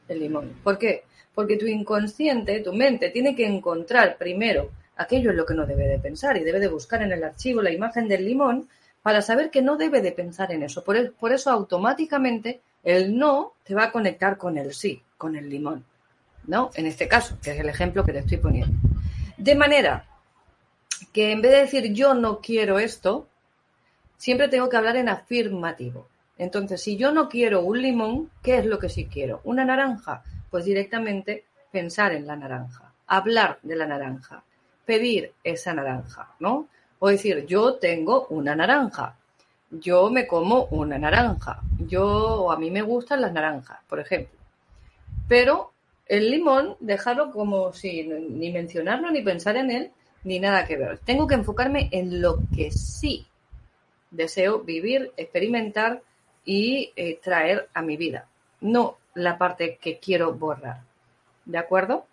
El 0.08 0.20
limón. 0.20 0.54
¿Por 0.64 0.78
qué? 0.78 1.04
Porque 1.34 1.58
tu 1.58 1.66
inconsciente, 1.66 2.60
tu 2.60 2.74
mente, 2.74 3.10
tiene 3.10 3.36
que 3.36 3.48
encontrar 3.48 4.18
primero 4.18 4.70
aquello 4.98 5.32
en 5.32 5.38
lo 5.38 5.46
que 5.46 5.56
no 5.56 5.66
debe 5.66 5.88
de 5.88 5.98
pensar 5.98 6.38
y 6.38 6.44
debe 6.44 6.60
de 6.60 6.68
buscar 6.68 7.02
en 7.02 7.12
el 7.12 7.24
archivo 7.24 7.62
la 7.62 7.72
imagen 7.72 8.08
del 8.08 8.26
limón 8.26 8.70
para 9.02 9.22
saber 9.22 9.50
que 9.50 9.62
no 9.62 9.78
debe 9.78 10.02
de 10.02 10.12
pensar 10.12 10.52
en 10.52 10.64
eso. 10.64 10.84
Por, 10.84 11.32
eso 11.32 11.50
automáticamente 11.50 12.62
el 12.84 13.18
no 13.18 13.54
te 13.64 13.76
va 13.76 13.86
a 13.86 13.92
conectar 13.92 14.38
con 14.38 14.58
el 14.58 14.74
sí, 14.74 15.02
con 15.18 15.36
el 15.36 15.50
limón. 15.50 15.86
¿No? 16.48 16.72
En 16.74 16.88
este 16.88 17.08
caso, 17.08 17.38
que 17.42 17.52
es 17.52 17.60
el 17.60 17.70
ejemplo 17.70 18.04
que 18.04 18.14
te 18.14 18.20
estoy 18.20 18.38
poniendo. 18.38 18.76
De 19.38 19.56
manera 19.56 20.06
que 21.14 21.32
en 21.32 21.42
vez 21.42 21.52
de 21.52 21.60
decir 21.60 21.94
yo 21.94 22.14
no 22.14 22.40
quiero 22.40 22.80
esto, 22.80 23.28
siempre 24.18 24.48
tengo 24.48 24.70
que 24.70 24.78
hablar 24.78 24.98
en 24.98 25.10
afirmativo. 25.10 26.08
Entonces, 26.38 26.82
si 26.82 26.98
yo 26.98 27.12
no 27.12 27.30
quiero 27.30 27.62
un 27.62 27.82
limón, 27.82 28.32
¿qué 28.42 28.58
es 28.58 28.66
lo 28.66 28.80
que 28.80 28.90
sí 28.90 29.06
quiero? 29.06 29.42
¿Una 29.44 29.64
naranja? 29.64 30.24
Pues 30.50 30.66
directamente 30.66 31.46
pensar 31.72 32.14
en 32.14 32.28
la 32.28 32.36
naranja, 32.36 32.94
hablar 33.08 33.60
de 33.62 33.76
la 33.76 33.86
naranja, 33.86 34.44
pedir 34.86 35.34
esa 35.44 35.74
naranja, 35.74 36.34
¿no? 36.40 36.68
O 37.04 37.10
decir, 37.10 37.48
yo 37.48 37.78
tengo 37.78 38.28
una 38.30 38.56
naranja, 38.56 39.18
yo 39.72 40.12
me 40.12 40.28
como 40.28 40.66
una 40.66 41.00
naranja, 41.00 41.60
yo 41.80 42.52
a 42.52 42.58
mí 42.58 42.70
me 42.70 42.84
gustan 42.84 43.22
las 43.22 43.34
naranjas, 43.34 43.80
por 43.90 44.00
ejemplo. 44.00 44.38
Pero 45.28 45.72
el 46.06 46.30
limón, 46.30 46.78
dejarlo 46.80 47.32
como 47.32 47.74
si 47.74 48.04
ni 48.04 48.52
mencionarlo, 48.52 49.10
ni 49.10 49.24
pensar 49.24 49.58
en 49.58 49.72
él, 49.72 49.92
ni 50.26 50.40
nada 50.40 50.66
que 50.68 50.78
ver. 50.78 51.00
Tengo 51.00 51.26
que 51.26 51.34
enfocarme 51.34 51.90
en 51.92 52.22
lo 52.22 52.38
que 52.56 52.70
sí 52.70 53.26
deseo 54.12 54.60
vivir, 54.60 55.12
experimentar 55.18 56.04
y 56.46 56.92
eh, 56.96 57.20
traer 57.24 57.68
a 57.74 57.82
mi 57.82 57.98
vida, 57.98 58.28
no 58.60 58.98
la 59.16 59.40
parte 59.40 59.80
que 59.82 59.98
quiero 59.98 60.36
borrar. 60.36 60.82
¿De 61.46 61.58
acuerdo? 61.58 62.06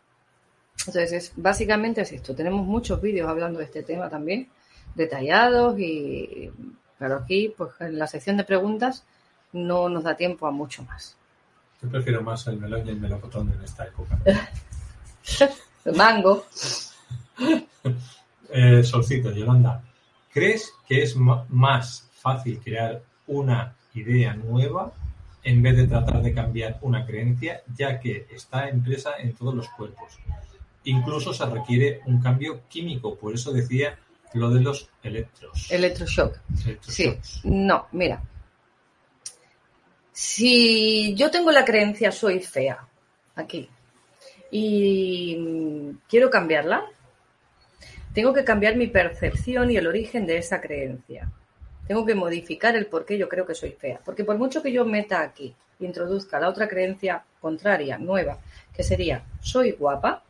Entonces, 0.86 1.12
es, 1.12 1.32
básicamente 1.36 2.00
es 2.00 2.12
esto. 2.12 2.34
Tenemos 2.34 2.64
muchos 2.64 3.02
vídeos 3.02 3.28
hablando 3.28 3.58
de 3.58 3.66
este 3.66 3.82
tema 3.82 4.08
también, 4.08 4.48
detallados, 4.98 5.78
y 5.78 6.50
pero 6.98 7.16
aquí, 7.16 7.54
pues 7.56 7.70
en 7.80 7.98
la 7.98 8.06
sección 8.06 8.36
de 8.36 8.44
preguntas, 8.44 9.04
no 9.52 9.88
nos 9.88 10.04
da 10.04 10.16
tiempo 10.16 10.46
a 10.46 10.50
mucho 10.50 10.82
más. 10.82 11.16
Yo 11.80 11.88
prefiero 11.88 12.22
más 12.22 12.46
el 12.48 12.58
melón 12.58 12.86
y 12.86 12.90
el 12.90 13.00
melocotón 13.00 13.52
en 13.56 13.62
esta 13.62 13.86
época. 13.86 14.18
el 15.84 15.94
mango. 15.96 16.44
eh, 18.50 18.82
Solcito, 18.82 19.30
Yolanda, 19.30 19.82
¿crees 20.32 20.72
que 20.86 21.02
es 21.02 21.16
más 21.16 22.08
fácil 22.12 22.60
crear 22.62 23.00
una 23.28 23.74
idea 23.94 24.34
nueva 24.34 24.92
en 25.44 25.62
vez 25.62 25.76
de 25.76 25.86
tratar 25.86 26.20
de 26.20 26.34
cambiar 26.34 26.78
una 26.82 27.06
creencia, 27.06 27.62
ya 27.76 28.00
que 28.00 28.26
está 28.30 28.68
impresa 28.68 29.12
en 29.18 29.34
todos 29.34 29.54
los 29.54 29.68
cuerpos? 29.68 30.18
Incluso 30.82 31.32
se 31.32 31.46
requiere 31.46 32.00
un 32.06 32.20
cambio 32.20 32.62
químico, 32.68 33.14
por 33.14 33.34
eso 33.34 33.52
decía 33.52 33.96
lo 34.34 34.50
de 34.50 34.60
los 34.60 34.88
electros. 35.02 35.70
Electroshock. 35.70 36.38
Sí, 36.80 37.18
no, 37.44 37.86
mira. 37.92 38.22
Si 40.12 41.14
yo 41.14 41.30
tengo 41.30 41.50
la 41.50 41.64
creencia 41.64 42.10
soy 42.10 42.40
fea, 42.40 42.86
aquí, 43.36 43.68
y 44.50 45.94
quiero 46.08 46.30
cambiarla, 46.30 46.84
tengo 48.12 48.32
que 48.32 48.44
cambiar 48.44 48.76
mi 48.76 48.88
percepción 48.88 49.70
y 49.70 49.76
el 49.76 49.86
origen 49.86 50.26
de 50.26 50.38
esa 50.38 50.60
creencia. 50.60 51.30
Tengo 51.86 52.04
que 52.04 52.14
modificar 52.14 52.76
el 52.76 52.86
por 52.86 53.04
qué 53.04 53.16
yo 53.16 53.28
creo 53.28 53.46
que 53.46 53.54
soy 53.54 53.70
fea. 53.72 54.00
Porque 54.04 54.24
por 54.24 54.36
mucho 54.36 54.62
que 54.62 54.72
yo 54.72 54.84
meta 54.84 55.20
aquí, 55.22 55.54
introduzca 55.80 56.40
la 56.40 56.48
otra 56.48 56.68
creencia 56.68 57.22
contraria, 57.40 57.96
nueva, 57.98 58.38
que 58.74 58.82
sería 58.82 59.24
soy 59.40 59.72
guapa, 59.72 60.22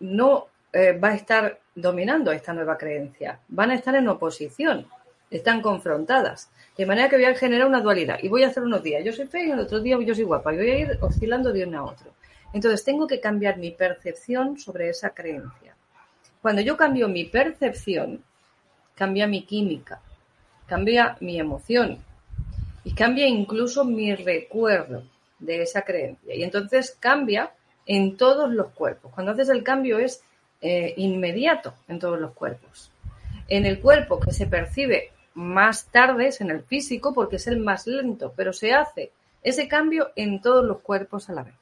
no 0.00 0.46
eh, 0.72 0.92
va 0.92 1.08
a 1.08 1.14
estar 1.14 1.60
dominando 1.74 2.32
esta 2.32 2.52
nueva 2.52 2.76
creencia. 2.76 3.40
Van 3.48 3.70
a 3.70 3.74
estar 3.74 3.94
en 3.94 4.08
oposición, 4.08 4.86
están 5.30 5.62
confrontadas. 5.62 6.50
De 6.76 6.86
manera 6.86 7.08
que 7.08 7.16
voy 7.16 7.24
a 7.24 7.34
generar 7.34 7.66
una 7.66 7.80
dualidad. 7.80 8.18
Y 8.22 8.28
voy 8.28 8.44
a 8.44 8.48
hacer 8.48 8.62
unos 8.62 8.82
días 8.82 9.04
yo 9.04 9.12
soy 9.12 9.26
fea 9.26 9.46
y 9.46 9.50
el 9.50 9.60
otro 9.60 9.80
día 9.80 9.98
yo 10.00 10.14
soy 10.14 10.24
guapa. 10.24 10.52
Y 10.52 10.56
voy 10.58 10.70
a 10.70 10.78
ir 10.78 10.98
oscilando 11.00 11.52
de 11.52 11.64
uno 11.64 11.78
a 11.78 11.84
otro. 11.84 12.12
Entonces 12.52 12.84
tengo 12.84 13.06
que 13.06 13.20
cambiar 13.20 13.58
mi 13.58 13.70
percepción 13.70 14.58
sobre 14.58 14.88
esa 14.88 15.10
creencia. 15.10 15.74
Cuando 16.40 16.62
yo 16.62 16.76
cambio 16.76 17.08
mi 17.08 17.24
percepción, 17.24 18.22
cambia 18.94 19.26
mi 19.26 19.44
química, 19.44 20.00
cambia 20.66 21.16
mi 21.20 21.38
emoción 21.38 21.98
y 22.84 22.94
cambia 22.94 23.26
incluso 23.26 23.84
mi 23.84 24.14
recuerdo 24.14 25.02
de 25.38 25.62
esa 25.62 25.82
creencia. 25.82 26.34
Y 26.34 26.42
entonces 26.42 26.96
cambia 26.98 27.52
en 27.86 28.16
todos 28.16 28.50
los 28.50 28.72
cuerpos. 28.72 29.12
Cuando 29.14 29.32
haces 29.32 29.48
el 29.48 29.62
cambio 29.62 29.98
es 29.98 30.22
eh, 30.60 30.94
inmediato 30.96 31.74
en 31.88 31.98
todos 31.98 32.20
los 32.20 32.32
cuerpos. 32.32 32.90
En 33.48 33.64
el 33.64 33.80
cuerpo 33.80 34.20
que 34.20 34.32
se 34.32 34.46
percibe 34.46 35.10
más 35.34 35.86
tarde 35.86 36.28
es 36.28 36.40
en 36.40 36.50
el 36.50 36.62
físico 36.62 37.14
porque 37.14 37.36
es 37.36 37.46
el 37.46 37.60
más 37.60 37.86
lento, 37.86 38.32
pero 38.36 38.52
se 38.52 38.74
hace 38.74 39.12
ese 39.42 39.68
cambio 39.68 40.10
en 40.16 40.42
todos 40.42 40.64
los 40.64 40.80
cuerpos 40.80 41.30
a 41.30 41.32
la 41.32 41.44
vez. 41.44 41.54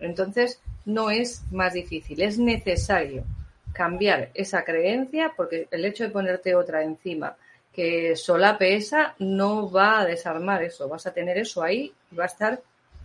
Entonces, 0.00 0.60
no 0.84 1.10
es 1.10 1.42
más 1.52 1.72
difícil, 1.72 2.22
es 2.22 2.38
necesario 2.38 3.24
cambiar 3.72 4.30
esa 4.34 4.64
creencia 4.64 5.32
porque 5.36 5.68
el 5.70 5.84
hecho 5.84 6.04
de 6.04 6.10
ponerte 6.10 6.54
otra 6.54 6.82
encima 6.82 7.36
que 7.72 8.16
solape 8.16 8.74
esa 8.74 9.14
no 9.20 9.70
va 9.70 10.00
a 10.00 10.04
desarmar 10.04 10.62
eso, 10.62 10.88
vas 10.88 11.06
a 11.06 11.12
tener 11.12 11.38
eso 11.38 11.62
ahí 11.62 11.92
y 12.10 12.16
va 12.16 12.24
a 12.24 12.26
estar 12.26 12.60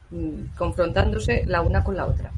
mm, 0.09 0.55
confrontándose 0.57 1.43
la 1.45 1.61
una 1.61 1.83
con 1.83 1.95
la 1.95 2.05
otra. 2.05 2.31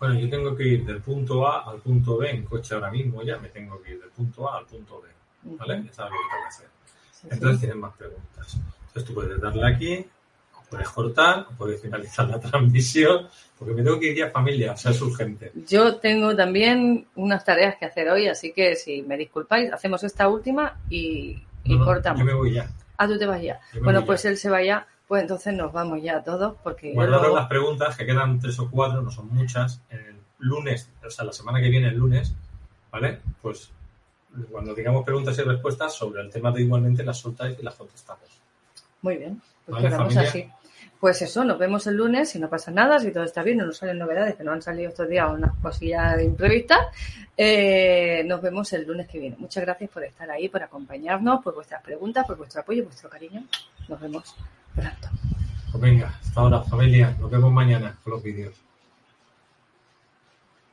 Bueno, 0.00 0.18
yo 0.18 0.30
tengo 0.30 0.56
que 0.56 0.64
ir 0.64 0.86
del 0.86 1.02
punto 1.02 1.46
A 1.46 1.70
al 1.70 1.78
punto 1.80 2.16
B 2.16 2.30
en 2.30 2.44
coche 2.44 2.74
ahora 2.74 2.90
mismo, 2.90 3.22
ya 3.22 3.36
me 3.38 3.50
tengo 3.50 3.80
que 3.82 3.92
ir 3.92 4.00
del 4.00 4.08
punto 4.08 4.50
A 4.50 4.56
al 4.56 4.64
punto 4.64 5.02
B. 5.02 5.08
¿Vale? 5.58 5.74
Uh 5.74 5.76
-huh. 5.76 5.84
lo 5.84 5.90
que 5.90 5.96
tengo 5.96 6.10
que 6.42 6.48
hacer. 6.48 6.66
Sí, 7.12 7.28
Entonces 7.30 7.56
sí. 7.56 7.60
tienen 7.60 7.80
más 7.80 7.94
preguntas. 7.96 8.56
Entonces 8.86 9.04
tú 9.04 9.14
puedes 9.14 9.38
darle 9.40 9.66
aquí, 9.68 10.06
o 10.56 10.70
puedes 10.70 10.88
cortar, 10.88 11.46
o 11.50 11.52
puedes 11.54 11.82
finalizar 11.82 12.26
la 12.28 12.40
transmisión, 12.48 13.28
porque 13.58 13.74
me 13.74 13.82
tengo 13.82 14.00
que 14.00 14.06
ir 14.06 14.16
ya 14.16 14.26
a 14.28 14.30
familia, 14.30 14.72
o 14.72 14.76
sea, 14.78 14.90
es 14.90 15.02
urgente. 15.02 15.52
Yo 15.68 15.96
tengo 15.96 16.34
también 16.34 17.06
unas 17.16 17.44
tareas 17.44 17.76
que 17.76 17.84
hacer 17.84 18.08
hoy, 18.08 18.26
así 18.26 18.52
que 18.52 18.76
si 18.76 19.02
me 19.02 19.18
disculpáis, 19.18 19.70
hacemos 19.70 20.02
esta 20.02 20.28
última 20.28 20.80
y, 20.88 21.42
y 21.64 21.74
No, 21.74 21.80
no, 21.80 21.84
cortamos. 21.84 22.20
Yo 22.20 22.24
me 22.24 22.34
voy 22.34 22.54
ya. 22.54 22.70
Ah, 22.96 23.06
tú 23.06 23.18
te 23.18 23.26
vas 23.26 23.42
ya. 23.42 23.60
Bueno, 23.82 24.04
pues 24.06 24.22
ya. 24.22 24.30
él 24.30 24.38
se 24.38 24.48
va 24.48 24.62
ya. 24.62 24.86
Pues 25.10 25.22
entonces 25.22 25.52
nos 25.54 25.72
vamos 25.72 26.00
ya 26.00 26.22
todos, 26.22 26.54
porque 26.62 26.94
Bueno, 26.94 27.18
luego- 27.18 27.34
las 27.34 27.48
preguntas, 27.48 27.96
que 27.96 28.06
quedan 28.06 28.38
tres 28.38 28.60
o 28.60 28.70
cuatro, 28.70 29.02
no 29.02 29.10
son 29.10 29.26
muchas. 29.34 29.80
El 29.90 30.14
lunes, 30.38 30.88
o 31.04 31.10
sea, 31.10 31.24
la 31.24 31.32
semana 31.32 31.60
que 31.60 31.68
viene, 31.68 31.88
el 31.88 31.96
lunes, 31.96 32.32
¿vale? 32.92 33.18
Pues 33.42 33.72
cuando 34.52 34.72
digamos 34.72 35.04
preguntas 35.04 35.36
y 35.36 35.42
respuestas 35.42 35.94
sobre 35.96 36.22
el 36.22 36.30
tema 36.30 36.52
de 36.52 36.62
igualmente 36.62 37.02
las 37.02 37.18
soltáis 37.18 37.58
y 37.58 37.62
las 37.64 37.74
contestamos. 37.74 38.22
Muy 39.02 39.16
bien, 39.16 39.42
pues 39.66 39.74
Vale, 39.74 39.88
quedamos 39.88 40.14
familia. 40.14 40.28
así. 40.30 40.48
Pues 41.00 41.22
eso, 41.22 41.44
nos 41.44 41.58
vemos 41.58 41.86
el 41.86 41.96
lunes, 41.96 42.28
si 42.28 42.38
no 42.38 42.50
pasa 42.50 42.70
nada, 42.70 42.98
si 42.98 43.10
todo 43.10 43.24
está 43.24 43.42
bien, 43.42 43.56
no 43.56 43.64
nos 43.64 43.78
salen 43.78 43.98
novedades, 43.98 44.34
que 44.34 44.44
no 44.44 44.52
han 44.52 44.60
salido 44.60 44.90
estos 44.90 45.08
días 45.08 45.30
unas 45.32 45.56
cosillas 45.56 46.22
imprevistas, 46.22 46.78
eh, 47.38 48.22
nos 48.26 48.42
vemos 48.42 48.70
el 48.74 48.86
lunes 48.86 49.08
que 49.08 49.18
viene. 49.18 49.34
Muchas 49.38 49.64
gracias 49.64 49.88
por 49.88 50.04
estar 50.04 50.30
ahí, 50.30 50.50
por 50.50 50.62
acompañarnos, 50.62 51.42
por 51.42 51.54
vuestras 51.54 51.82
preguntas, 51.82 52.26
por 52.26 52.36
vuestro 52.36 52.60
apoyo, 52.60 52.84
vuestro 52.84 53.08
cariño. 53.08 53.42
Nos 53.88 53.98
vemos 53.98 54.36
pronto. 54.74 55.08
Pues 55.70 55.80
venga, 55.82 56.18
hasta 56.22 56.38
ahora, 56.38 56.60
familia. 56.64 57.16
Nos 57.18 57.30
vemos 57.30 57.50
mañana 57.50 57.96
con 58.04 58.12
los 58.12 58.22
vídeos. 58.22 58.69